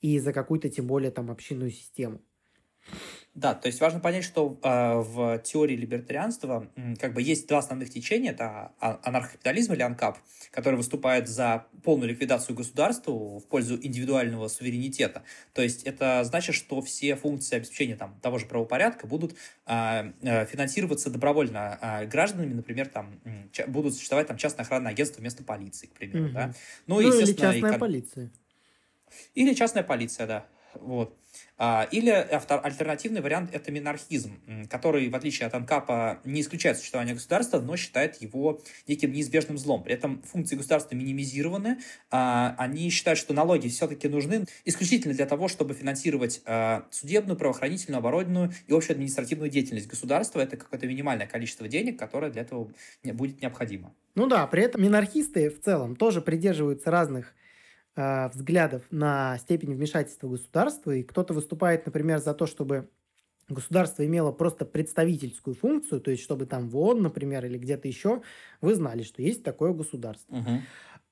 и 0.00 0.18
за 0.18 0.32
какую-то, 0.32 0.68
тем 0.68 0.86
более, 0.86 1.10
там, 1.10 1.30
общинную 1.30 1.70
систему. 1.70 2.20
Да, 3.36 3.54
то 3.54 3.66
есть 3.66 3.82
важно 3.82 4.00
понять, 4.00 4.24
что 4.24 4.58
э, 4.62 4.94
в 4.94 5.38
теории 5.40 5.76
либертарианства 5.76 6.70
как 6.98 7.12
бы 7.12 7.20
есть 7.20 7.46
два 7.46 7.58
основных 7.58 7.90
течения. 7.90 8.30
Это 8.30 8.72
а, 8.80 8.98
анархокапитализм 9.02 9.74
или 9.74 9.82
анкап, 9.82 10.16
который 10.50 10.76
выступает 10.76 11.28
за 11.28 11.66
полную 11.84 12.08
ликвидацию 12.08 12.56
государства 12.56 13.12
в 13.12 13.44
пользу 13.46 13.76
индивидуального 13.76 14.48
суверенитета. 14.48 15.22
То 15.52 15.60
есть 15.60 15.82
это 15.82 16.24
значит, 16.24 16.54
что 16.54 16.80
все 16.80 17.14
функции 17.14 17.56
обеспечения 17.56 17.96
там, 17.96 18.18
того 18.22 18.38
же 18.38 18.46
правопорядка 18.46 19.06
будут 19.06 19.34
э, 19.66 20.12
финансироваться 20.22 21.10
добровольно 21.10 21.78
э, 21.82 22.06
гражданами, 22.06 22.54
например, 22.54 22.88
там 22.88 23.20
будут 23.66 23.96
существовать 23.96 24.28
там 24.28 24.38
частное 24.38 24.64
охранное 24.64 24.92
агентство 24.92 25.20
вместо 25.20 25.44
полиции, 25.44 25.88
к 25.88 25.92
примеру. 25.92 26.24
Угу. 26.24 26.32
Да? 26.32 26.54
Ну, 26.86 27.00
ну 27.00 27.00
или 27.02 27.26
частная 27.34 27.74
и... 27.74 27.78
полиция. 27.78 28.30
Или 29.34 29.54
частная 29.54 29.82
полиция, 29.82 30.26
да. 30.26 30.46
Вот. 30.80 31.16
А, 31.58 31.88
или 31.90 32.10
альтернативный 32.10 33.20
вариант– 33.20 33.50
это 33.52 33.70
минархизм, 33.72 34.40
который, 34.68 35.08
в 35.08 35.16
отличие 35.16 35.46
от 35.46 35.54
Анкапа, 35.54 36.20
не 36.24 36.40
исключает 36.40 36.78
существование 36.78 37.14
государства, 37.14 37.60
но 37.60 37.76
считает 37.76 38.20
его 38.20 38.60
неким 38.86 39.12
неизбежным 39.12 39.58
злом. 39.58 39.82
При 39.82 39.94
этом 39.94 40.22
функции 40.22 40.56
государства 40.56 40.94
минимизированы. 40.94 41.78
А, 42.10 42.54
они 42.58 42.90
считают, 42.90 43.18
что 43.18 43.34
налоги 43.34 43.68
все-таки 43.68 44.08
нужны 44.08 44.44
исключительно 44.64 45.14
для 45.14 45.26
того, 45.26 45.48
чтобы 45.48 45.74
финансировать 45.74 46.42
а, 46.44 46.86
судебную, 46.90 47.36
правоохранительную, 47.36 47.98
оборонную 47.98 48.52
и 48.66 48.72
общую 48.72 48.94
административную 48.94 49.50
деятельность 49.50 49.88
государства. 49.88 50.40
Это 50.40 50.56
какое-то 50.56 50.86
минимальное 50.86 51.26
количество 51.26 51.68
денег, 51.68 51.98
которое 51.98 52.30
для 52.30 52.42
этого 52.42 52.70
будет 53.02 53.40
необходимо. 53.40 53.94
Ну 54.14 54.26
да, 54.26 54.46
при 54.46 54.62
этом 54.62 54.82
минархисты 54.82 55.50
в 55.50 55.60
целом 55.60 55.96
тоже 55.96 56.20
придерживаются 56.20 56.90
разных 56.90 57.34
э, 57.96 58.28
взглядов 58.28 58.82
на 58.90 59.38
степень 59.38 59.74
вмешательства 59.74 60.28
государства, 60.28 60.92
и 60.92 61.02
кто-то 61.02 61.34
выступает, 61.34 61.86
например, 61.86 62.18
за 62.18 62.34
то, 62.34 62.46
чтобы 62.46 62.88
государство 63.48 64.04
имело 64.04 64.32
просто 64.32 64.64
представительскую 64.64 65.54
функцию, 65.54 66.00
то 66.00 66.10
есть 66.10 66.22
чтобы 66.22 66.46
там 66.46 66.68
в 66.68 66.76
ООН, 66.76 67.02
например, 67.02 67.44
или 67.44 67.58
где-то 67.58 67.88
еще, 67.88 68.22
вы 68.60 68.74
знали, 68.74 69.02
что 69.02 69.22
есть 69.22 69.42
такое 69.42 69.72
государство. 69.72 70.36
Угу. 70.36 70.50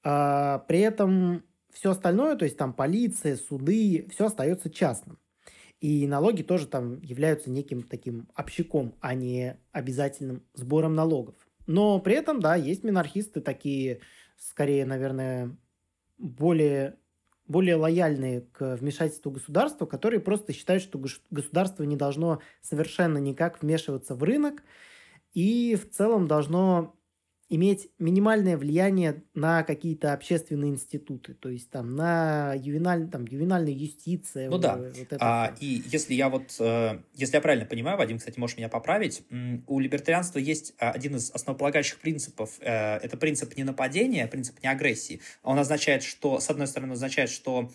А, 0.04 0.58
при 0.60 0.80
этом 0.80 1.42
все 1.72 1.90
остальное, 1.90 2.36
то 2.36 2.44
есть 2.44 2.56
там 2.56 2.72
полиция, 2.72 3.36
суды, 3.36 4.06
все 4.10 4.26
остается 4.26 4.70
частным. 4.70 5.18
И 5.80 6.06
налоги 6.06 6.42
тоже 6.42 6.66
там 6.66 7.00
являются 7.02 7.50
неким 7.50 7.82
таким 7.82 8.28
общаком, 8.34 8.94
а 9.00 9.14
не 9.14 9.58
обязательным 9.72 10.42
сбором 10.54 10.94
налогов. 10.94 11.34
Но 11.66 11.98
при 11.98 12.14
этом, 12.14 12.40
да, 12.40 12.54
есть 12.54 12.84
минархисты 12.84 13.40
такие, 13.40 14.00
скорее, 14.36 14.86
наверное, 14.86 15.56
более, 16.18 16.98
более 17.46 17.76
лояльные 17.76 18.42
к 18.42 18.76
вмешательству 18.76 19.30
государства, 19.30 19.86
которые 19.86 20.20
просто 20.20 20.52
считают, 20.52 20.82
что 20.82 21.00
государство 21.30 21.82
не 21.84 21.96
должно 21.96 22.40
совершенно 22.62 23.18
никак 23.18 23.62
вмешиваться 23.62 24.14
в 24.14 24.22
рынок 24.22 24.62
и 25.32 25.76
в 25.76 25.90
целом 25.90 26.26
должно 26.28 26.96
иметь 27.54 27.90
минимальное 27.98 28.56
влияние 28.56 29.22
на 29.34 29.62
какие-то 29.62 30.12
общественные 30.12 30.70
институты, 30.70 31.34
то 31.34 31.48
есть 31.48 31.70
там 31.70 31.94
на 31.94 32.54
ювеналь, 32.54 33.08
там, 33.08 33.24
ювенальная 33.26 33.72
юстиция. 33.72 34.50
Ну 34.50 34.58
да. 34.58 34.76
Вот 34.76 34.96
это 34.98 35.16
а, 35.20 35.54
и 35.60 35.82
если 35.86 36.14
я 36.14 36.28
вот, 36.28 36.56
э, 36.58 36.98
если 37.14 37.36
я 37.36 37.40
правильно 37.40 37.66
понимаю, 37.66 37.98
Вадим, 37.98 38.18
кстати, 38.18 38.38
можешь 38.38 38.56
меня 38.56 38.68
поправить, 38.68 39.22
у 39.66 39.78
либертарианства 39.78 40.38
есть 40.38 40.74
а, 40.78 40.90
один 40.90 41.16
из 41.16 41.30
основополагающих 41.30 41.98
принципов, 41.98 42.58
э, 42.60 42.96
это 42.96 43.16
принцип 43.16 43.56
не 43.56 43.64
нападения, 43.64 44.26
принцип 44.26 44.62
не 44.62 44.68
агрессии. 44.68 45.20
Он 45.42 45.58
означает, 45.58 46.02
что, 46.02 46.40
с 46.40 46.50
одной 46.50 46.66
стороны, 46.66 46.92
означает, 46.92 47.30
что 47.30 47.70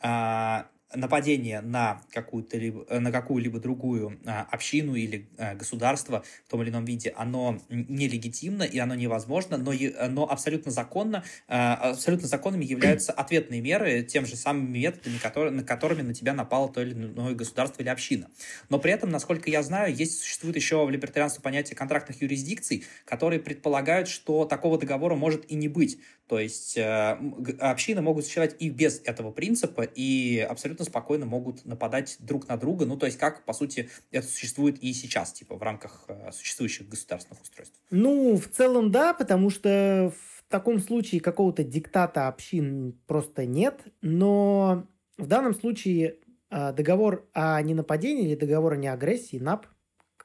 а, 0.00 0.66
нападение 0.94 1.60
на 1.60 2.00
какую-то 2.12 2.56
либо, 2.56 2.86
на 2.88 3.10
какую-либо 3.10 3.58
другую 3.58 4.20
а, 4.26 4.46
общину 4.50 4.94
или 4.94 5.28
а, 5.38 5.54
государство 5.54 6.24
в 6.46 6.50
том 6.50 6.62
или 6.62 6.70
ином 6.70 6.84
виде, 6.84 7.12
оно 7.16 7.58
нелегитимно 7.68 8.62
и 8.62 8.78
оно 8.78 8.94
невозможно, 8.94 9.56
но, 9.56 9.72
но 10.08 10.30
абсолютно 10.30 10.70
законно, 10.70 11.24
а, 11.48 11.90
абсолютно 11.90 12.28
законными 12.28 12.64
являются 12.64 13.12
ответные 13.12 13.60
меры 13.60 14.02
тем 14.02 14.26
же 14.26 14.36
самыми 14.36 14.78
методами, 14.78 15.18
которые, 15.18 15.52
на 15.52 15.62
которыми 15.62 16.02
на 16.02 16.14
тебя 16.14 16.34
напало 16.34 16.72
то 16.72 16.82
или 16.82 16.92
иное 16.92 17.34
государство 17.34 17.82
или 17.82 17.88
община. 17.88 18.28
Но 18.68 18.78
при 18.78 18.92
этом, 18.92 19.10
насколько 19.10 19.50
я 19.50 19.62
знаю, 19.62 19.94
есть, 19.94 20.20
существует 20.20 20.56
еще 20.56 20.84
в 20.84 20.90
либертарианстве 20.90 21.42
понятие 21.42 21.76
контрактных 21.76 22.22
юрисдикций, 22.22 22.84
которые 23.04 23.40
предполагают, 23.40 24.08
что 24.08 24.44
такого 24.44 24.78
договора 24.78 25.14
может 25.14 25.50
и 25.50 25.54
не 25.54 25.68
быть. 25.68 25.98
То 26.26 26.38
есть 26.38 26.78
э, 26.78 27.18
общины 27.60 28.00
могут 28.00 28.24
существовать 28.24 28.56
и 28.58 28.70
без 28.70 29.00
этого 29.04 29.30
принципа, 29.30 29.82
и 29.82 30.38
абсолютно 30.38 30.86
спокойно 30.86 31.26
могут 31.26 31.64
нападать 31.66 32.16
друг 32.20 32.48
на 32.48 32.56
друга. 32.56 32.86
Ну, 32.86 32.96
то 32.96 33.04
есть 33.04 33.18
как, 33.18 33.44
по 33.44 33.52
сути, 33.52 33.90
это 34.10 34.26
существует 34.26 34.78
и 34.82 34.92
сейчас, 34.94 35.32
типа, 35.32 35.56
в 35.56 35.62
рамках 35.62 36.04
э, 36.08 36.30
существующих 36.32 36.88
государственных 36.88 37.42
устройств. 37.42 37.78
Ну, 37.90 38.36
в 38.36 38.48
целом, 38.48 38.90
да, 38.90 39.12
потому 39.12 39.50
что 39.50 40.12
в 40.14 40.50
таком 40.50 40.78
случае 40.78 41.20
какого-то 41.20 41.62
диктата 41.62 42.26
общин 42.26 42.98
просто 43.06 43.44
нет. 43.44 43.82
Но 44.00 44.86
в 45.18 45.26
данном 45.26 45.54
случае 45.54 46.20
э, 46.50 46.72
договор 46.72 47.28
о 47.34 47.60
ненападении 47.60 48.28
или 48.28 48.34
договор 48.34 48.72
о 48.72 48.76
неагрессии, 48.76 49.36
НАП, 49.36 49.66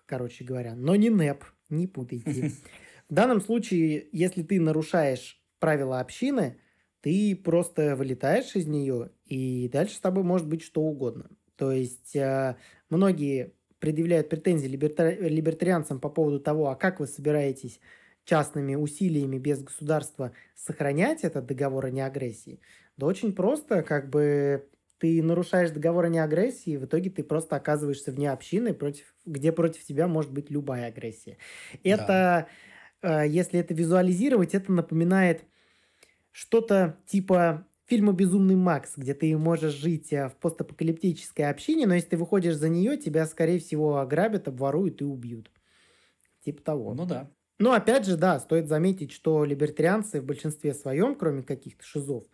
короче 0.05 0.45
говоря, 0.45 0.75
но 0.75 0.95
не 0.95 1.09
НЭП, 1.09 1.43
не 1.69 1.87
путайте. 1.87 2.51
В 3.09 3.13
данном 3.13 3.41
случае, 3.41 4.07
если 4.11 4.43
ты 4.43 4.61
нарушаешь 4.61 5.38
правила 5.60 5.99
общины, 5.99 6.60
ты 7.01 7.36
просто 7.36 7.95
вылетаешь 7.95 8.55
из 8.55 8.68
нее, 8.68 9.12
и 9.26 9.70
дальше 9.72 9.95
с 9.95 9.99
тобой 9.99 10.24
может 10.24 10.47
быть 10.47 10.62
что 10.62 10.82
угодно. 10.82 11.30
То 11.55 11.72
есть 11.72 12.16
э, 12.16 12.55
многие 12.89 13.53
предъявляют 13.80 14.30
претензии 14.30 14.68
либерта- 14.68 15.16
либертарианцам 15.16 15.99
по 15.99 16.10
поводу 16.10 16.39
того, 16.39 16.70
а 16.70 16.76
как 16.76 16.99
вы 16.99 17.07
собираетесь 17.07 17.80
частными 18.26 18.76
усилиями 18.76 19.38
без 19.38 19.64
государства 19.64 20.34
сохранять 20.55 21.24
этот 21.24 21.45
договор 21.45 21.86
о 21.86 21.89
неагрессии. 21.89 22.62
Да 22.97 23.07
очень 23.07 23.34
просто, 23.34 23.82
как 23.82 24.10
бы 24.10 24.70
ты 24.99 25.24
нарушаешь 25.24 25.72
договор 25.72 26.05
о 26.05 26.10
неагрессии, 26.10 26.74
и 26.74 26.78
в 26.78 26.86
итоге 26.86 27.10
ты 27.10 27.24
просто 27.24 27.55
оказываешься 27.55 28.12
вне 28.12 28.30
общины, 28.30 28.74
против, 28.74 29.16
где 29.26 29.51
против 29.51 29.84
тебя 29.86 30.07
может 30.07 30.32
быть 30.32 30.51
любая 30.51 30.88
агрессия. 30.88 31.38
Это 31.84 32.05
да. 32.05 32.47
Э, 33.01 33.27
если 33.27 33.59
это 33.59 33.73
визуализировать, 33.73 34.53
это 34.55 34.71
напоминает 34.71 35.45
что-то 36.31 36.97
типа 37.05 37.65
фильма 37.85 38.13
«Безумный 38.13 38.55
Макс», 38.55 38.93
где 38.95 39.13
ты 39.13 39.35
можешь 39.37 39.73
жить 39.73 40.13
э, 40.13 40.29
в 40.29 40.35
постапокалиптической 40.35 41.49
общине, 41.49 41.87
но 41.87 41.95
если 41.95 42.09
ты 42.09 42.17
выходишь 42.17 42.55
за 42.55 42.69
нее, 42.69 42.97
тебя, 42.97 43.25
скорее 43.25 43.59
всего, 43.59 43.97
ограбят, 43.97 44.47
обворуют 44.47 45.01
и 45.01 45.05
убьют. 45.05 45.51
Типа 46.43 46.61
того. 46.61 46.93
Ну 46.93 47.05
да. 47.05 47.31
Но 47.57 47.73
опять 47.73 48.05
же, 48.05 48.15
да, 48.15 48.39
стоит 48.39 48.67
заметить, 48.67 49.11
что 49.11 49.43
либертарианцы 49.43 50.21
в 50.21 50.25
большинстве 50.25 50.73
своем, 50.73 51.15
кроме 51.15 51.43
каких-то 51.43 51.83
шизов, 51.83 52.25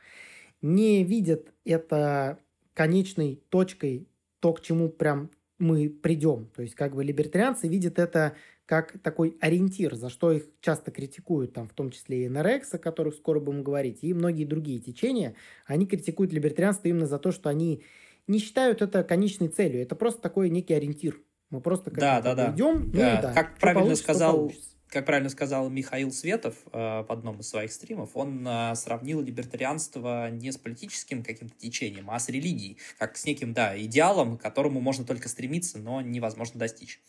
не 0.61 1.03
видят 1.03 1.53
это 1.63 2.39
конечной 2.74 3.41
точкой, 3.49 4.07
то, 4.39 4.53
к 4.53 4.61
чему 4.61 4.89
прям 4.89 5.32
мы 5.57 5.89
придем. 5.89 6.51
То 6.55 6.61
есть, 6.61 6.76
как 6.76 6.93
бы 6.95 7.03
либертарианцы 7.03 7.68
видят 7.68 7.97
это 7.97 8.36
как 8.66 8.97
такой 8.99 9.38
ориентир, 9.41 9.95
за 9.95 10.09
что 10.09 10.32
их 10.32 10.47
часто 10.61 10.91
критикуют, 10.91 11.53
там, 11.53 11.68
в 11.68 11.74
том 11.74 11.91
числе 11.91 12.26
и 12.26 12.30
НРХ, 12.30 12.74
о 12.74 12.78
которых 12.78 13.16
скоро 13.16 13.39
будем 13.39 13.63
говорить, 13.63 13.99
и 14.01 14.13
многие 14.13 14.45
другие 14.45 14.80
течения, 14.80 15.36
они 15.66 15.86
критикуют 15.86 16.34
либертарианство 16.34 16.88
именно 16.88 17.07
за 17.07 17.20
то, 17.20 17.32
что 17.32 17.49
они 17.49 17.84
не 18.28 18.39
считают 18.39 18.82
это 18.82 19.03
конечной 19.03 19.49
целью. 19.49 19.82
Это 19.82 19.95
просто 19.95 20.22
такой 20.22 20.49
некий 20.49 20.74
ориентир. 20.74 21.22
Мы 21.51 21.61
просто 21.61 21.91
как 21.91 21.99
да, 21.99 22.22
да, 22.22 22.34
да. 22.34 22.53
идем, 22.53 22.86
ну 22.86 22.99
да. 22.99 23.20
и 23.20 23.22
да. 23.22 23.34
Как 23.34 23.59
правильно 23.59 23.95
сказал 23.95 24.51
как 24.88 25.05
правильно 25.05 25.30
сказал 25.30 25.70
Михаил 25.70 26.11
Светов 26.11 26.55
э, 26.72 26.78
в 26.78 27.11
одном 27.11 27.41
из 27.41 27.49
своих 27.49 27.74
стримов, 27.74 28.11
он 28.13 28.47
э, 28.47 28.76
сравнил 28.76 29.20
либертарианство 29.20 30.30
не 30.30 30.51
с 30.53 30.57
политическим 30.57 31.22
каким-то 31.22 31.53
течением, 31.57 32.09
а 32.09 32.18
с 32.18 32.30
религией, 32.30 32.78
как 32.97 33.18
с 33.18 33.26
неким, 33.26 33.51
да, 33.51 33.78
идеалом, 33.82 34.38
к 34.38 34.41
которому 34.41 34.80
можно 34.80 35.03
только 35.03 35.28
стремиться, 35.28 35.80
но 35.80 35.99
невозможно 36.01 36.59
достичь. 36.59 37.01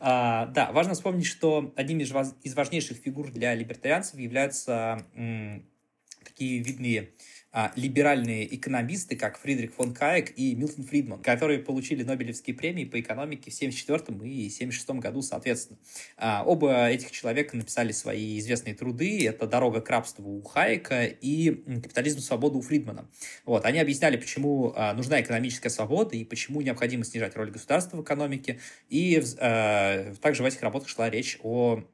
А, 0.00 0.46
да, 0.46 0.72
важно 0.72 0.94
вспомнить, 0.94 1.26
что 1.26 1.72
одним 1.76 2.00
из, 2.00 2.12
из 2.42 2.54
важнейших 2.54 2.98
фигур 2.98 3.30
для 3.30 3.54
либертарианцев 3.54 4.18
являются 4.18 5.04
м, 5.14 5.64
такие 6.24 6.62
видные 6.62 7.10
либеральные 7.76 8.54
экономисты, 8.54 9.16
как 9.16 9.38
Фридрих 9.38 9.74
фон 9.74 9.94
Каек 9.94 10.32
и 10.36 10.54
Милтон 10.54 10.84
Фридман, 10.84 11.20
которые 11.22 11.58
получили 11.58 12.02
Нобелевские 12.02 12.54
премии 12.54 12.84
по 12.84 13.00
экономике 13.00 13.50
в 13.50 13.54
1974 13.54 14.18
и 14.30 14.48
1976 14.48 14.90
году, 15.00 15.22
соответственно. 15.22 15.78
А, 16.16 16.42
оба 16.44 16.88
этих 16.88 17.10
человека 17.10 17.56
написали 17.56 17.92
свои 17.92 18.38
известные 18.38 18.74
труды. 18.74 19.26
Это 19.26 19.46
«Дорога 19.46 19.80
к 19.80 19.88
рабству» 19.90 20.38
у 20.38 20.42
Хайека 20.42 21.04
и 21.04 21.50
«Капитализм 21.82 22.20
свободы» 22.20 22.58
у 22.58 22.60
Фридмана. 22.60 23.08
Вот. 23.44 23.64
Они 23.64 23.78
объясняли, 23.78 24.16
почему 24.16 24.72
а, 24.76 24.92
нужна 24.94 25.20
экономическая 25.20 25.70
свобода 25.70 26.16
и 26.16 26.24
почему 26.24 26.60
необходимо 26.60 27.04
снижать 27.04 27.36
роль 27.36 27.50
государства 27.50 27.96
в 27.96 28.02
экономике. 28.02 28.60
И 28.88 29.22
а, 29.38 30.14
также 30.20 30.42
в 30.42 30.46
этих 30.46 30.62
работах 30.62 30.88
шла 30.88 31.10
речь 31.10 31.38
о 31.42 31.84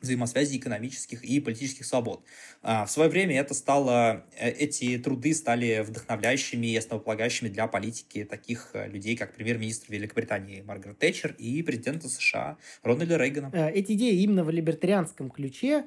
взаимосвязи 0.00 0.56
экономических 0.56 1.24
и 1.24 1.40
политических 1.40 1.84
свобод. 1.84 2.22
А, 2.62 2.86
в 2.86 2.90
свое 2.90 3.10
время 3.10 3.38
это 3.38 3.54
стало, 3.54 4.24
э, 4.38 4.50
эти 4.50 4.98
труды 4.98 5.34
стали 5.34 5.84
вдохновляющими 5.86 6.66
и 6.66 6.76
основополагающими 6.76 7.48
для 7.48 7.66
политики 7.66 8.24
таких 8.24 8.70
э, 8.74 8.88
людей, 8.88 9.16
как 9.16 9.34
премьер-министр 9.34 9.92
Великобритании 9.92 10.62
Маргарет 10.62 10.98
Тэтчер 10.98 11.34
и 11.38 11.62
президента 11.62 12.08
США 12.08 12.58
Рональда 12.82 13.16
Рейгана. 13.16 13.50
Э, 13.52 13.70
эти 13.70 13.92
идеи 13.92 14.22
именно 14.22 14.44
в 14.44 14.50
либертарианском 14.50 15.30
ключе 15.30 15.84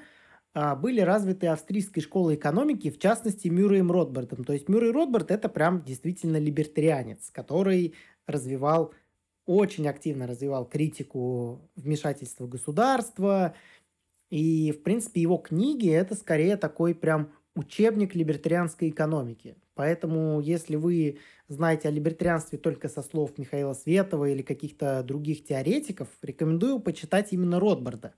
а, 0.53 0.75
были 0.75 0.99
развиты 1.01 1.47
австрийской 1.47 2.03
школой 2.03 2.35
экономики, 2.35 2.89
в 2.89 2.99
частности, 2.99 3.47
Мюрреем 3.47 3.91
Ротбардом. 3.91 4.43
То 4.43 4.53
есть 4.53 4.67
Мюррей 4.67 4.91
Ротбард– 4.91 5.31
это 5.31 5.47
прям 5.47 5.83
действительно 5.83 6.37
либертарианец, 6.37 7.29
который 7.31 7.95
развивал 8.27 8.93
очень 9.45 9.87
активно 9.87 10.27
развивал 10.27 10.65
критику 10.65 11.69
вмешательства 11.75 12.47
государства, 12.47 13.55
и, 14.31 14.71
в 14.71 14.81
принципе, 14.81 15.21
его 15.21 15.37
книги– 15.37 15.89
это 15.91 16.15
скорее 16.15 16.57
такой 16.57 16.95
прям 16.95 17.33
учебник 17.53 18.15
либертарианской 18.15 18.89
экономики. 18.89 19.55
Поэтому, 19.75 20.39
если 20.39 20.77
вы 20.77 21.19
знаете 21.49 21.89
о 21.89 21.91
либертарианстве 21.91 22.57
только 22.57 22.87
со 22.87 23.03
слов 23.03 23.37
Михаила 23.37 23.73
Светова 23.73 24.29
или 24.29 24.41
каких-то 24.41 25.03
других 25.03 25.43
теоретиков, 25.43 26.07
рекомендую 26.21 26.79
почитать 26.79 27.33
именно 27.33 27.59
Ротбарда, 27.59 28.13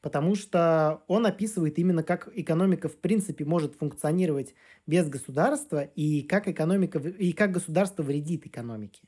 потому 0.00 0.34
что 0.34 1.02
он 1.08 1.26
описывает 1.26 1.78
именно, 1.78 2.02
как 2.02 2.30
экономика 2.34 2.88
в 2.88 2.96
принципе 2.96 3.44
может 3.44 3.74
функционировать 3.74 4.54
без 4.86 5.08
государства 5.10 5.82
и 5.82 6.22
как, 6.22 6.48
экономика, 6.48 6.98
и 6.98 7.32
как 7.32 7.52
государство 7.52 8.02
вредит 8.02 8.46
экономике. 8.46 9.02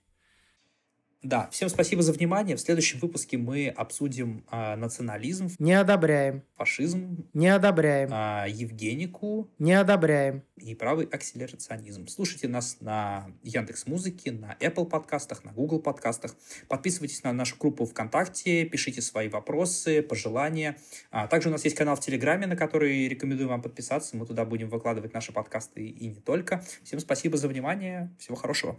Да, 1.22 1.48
всем 1.52 1.68
спасибо 1.68 2.02
за 2.02 2.12
внимание. 2.12 2.56
В 2.56 2.60
следующем 2.60 2.98
выпуске 2.98 3.38
мы 3.38 3.68
обсудим 3.68 4.44
а, 4.48 4.74
национализм. 4.74 5.50
Не 5.60 5.74
одобряем. 5.74 6.42
Фашизм. 6.56 7.28
Не 7.32 7.48
одобряем. 7.48 8.08
А, 8.12 8.46
Евгенику. 8.48 9.48
Не 9.60 9.74
одобряем. 9.74 10.42
И 10.56 10.74
правый 10.74 11.06
акселерационизм. 11.06 12.08
Слушайте 12.08 12.48
нас 12.48 12.78
на 12.80 13.28
Яндекс 13.44 13.86
Музыке, 13.86 14.32
на 14.32 14.56
Apple 14.58 14.86
подкастах, 14.86 15.44
на 15.44 15.52
Google 15.52 15.78
подкастах. 15.78 16.34
Подписывайтесь 16.66 17.22
на 17.22 17.32
нашу 17.32 17.56
группу 17.56 17.86
ВКонтакте, 17.86 18.64
пишите 18.64 19.00
свои 19.00 19.28
вопросы, 19.28 20.02
пожелания. 20.02 20.76
А, 21.12 21.28
также 21.28 21.50
у 21.50 21.52
нас 21.52 21.62
есть 21.62 21.76
канал 21.76 21.94
в 21.94 22.00
Телеграме, 22.00 22.48
на 22.48 22.56
который 22.56 23.06
рекомендую 23.06 23.48
вам 23.48 23.62
подписаться. 23.62 24.16
Мы 24.16 24.26
туда 24.26 24.44
будем 24.44 24.68
выкладывать 24.68 25.14
наши 25.14 25.32
подкасты 25.32 25.86
и 25.86 26.08
не 26.08 26.20
только. 26.20 26.64
Всем 26.82 26.98
спасибо 26.98 27.36
за 27.36 27.46
внимание. 27.46 28.10
Всего 28.18 28.34
хорошего. 28.34 28.76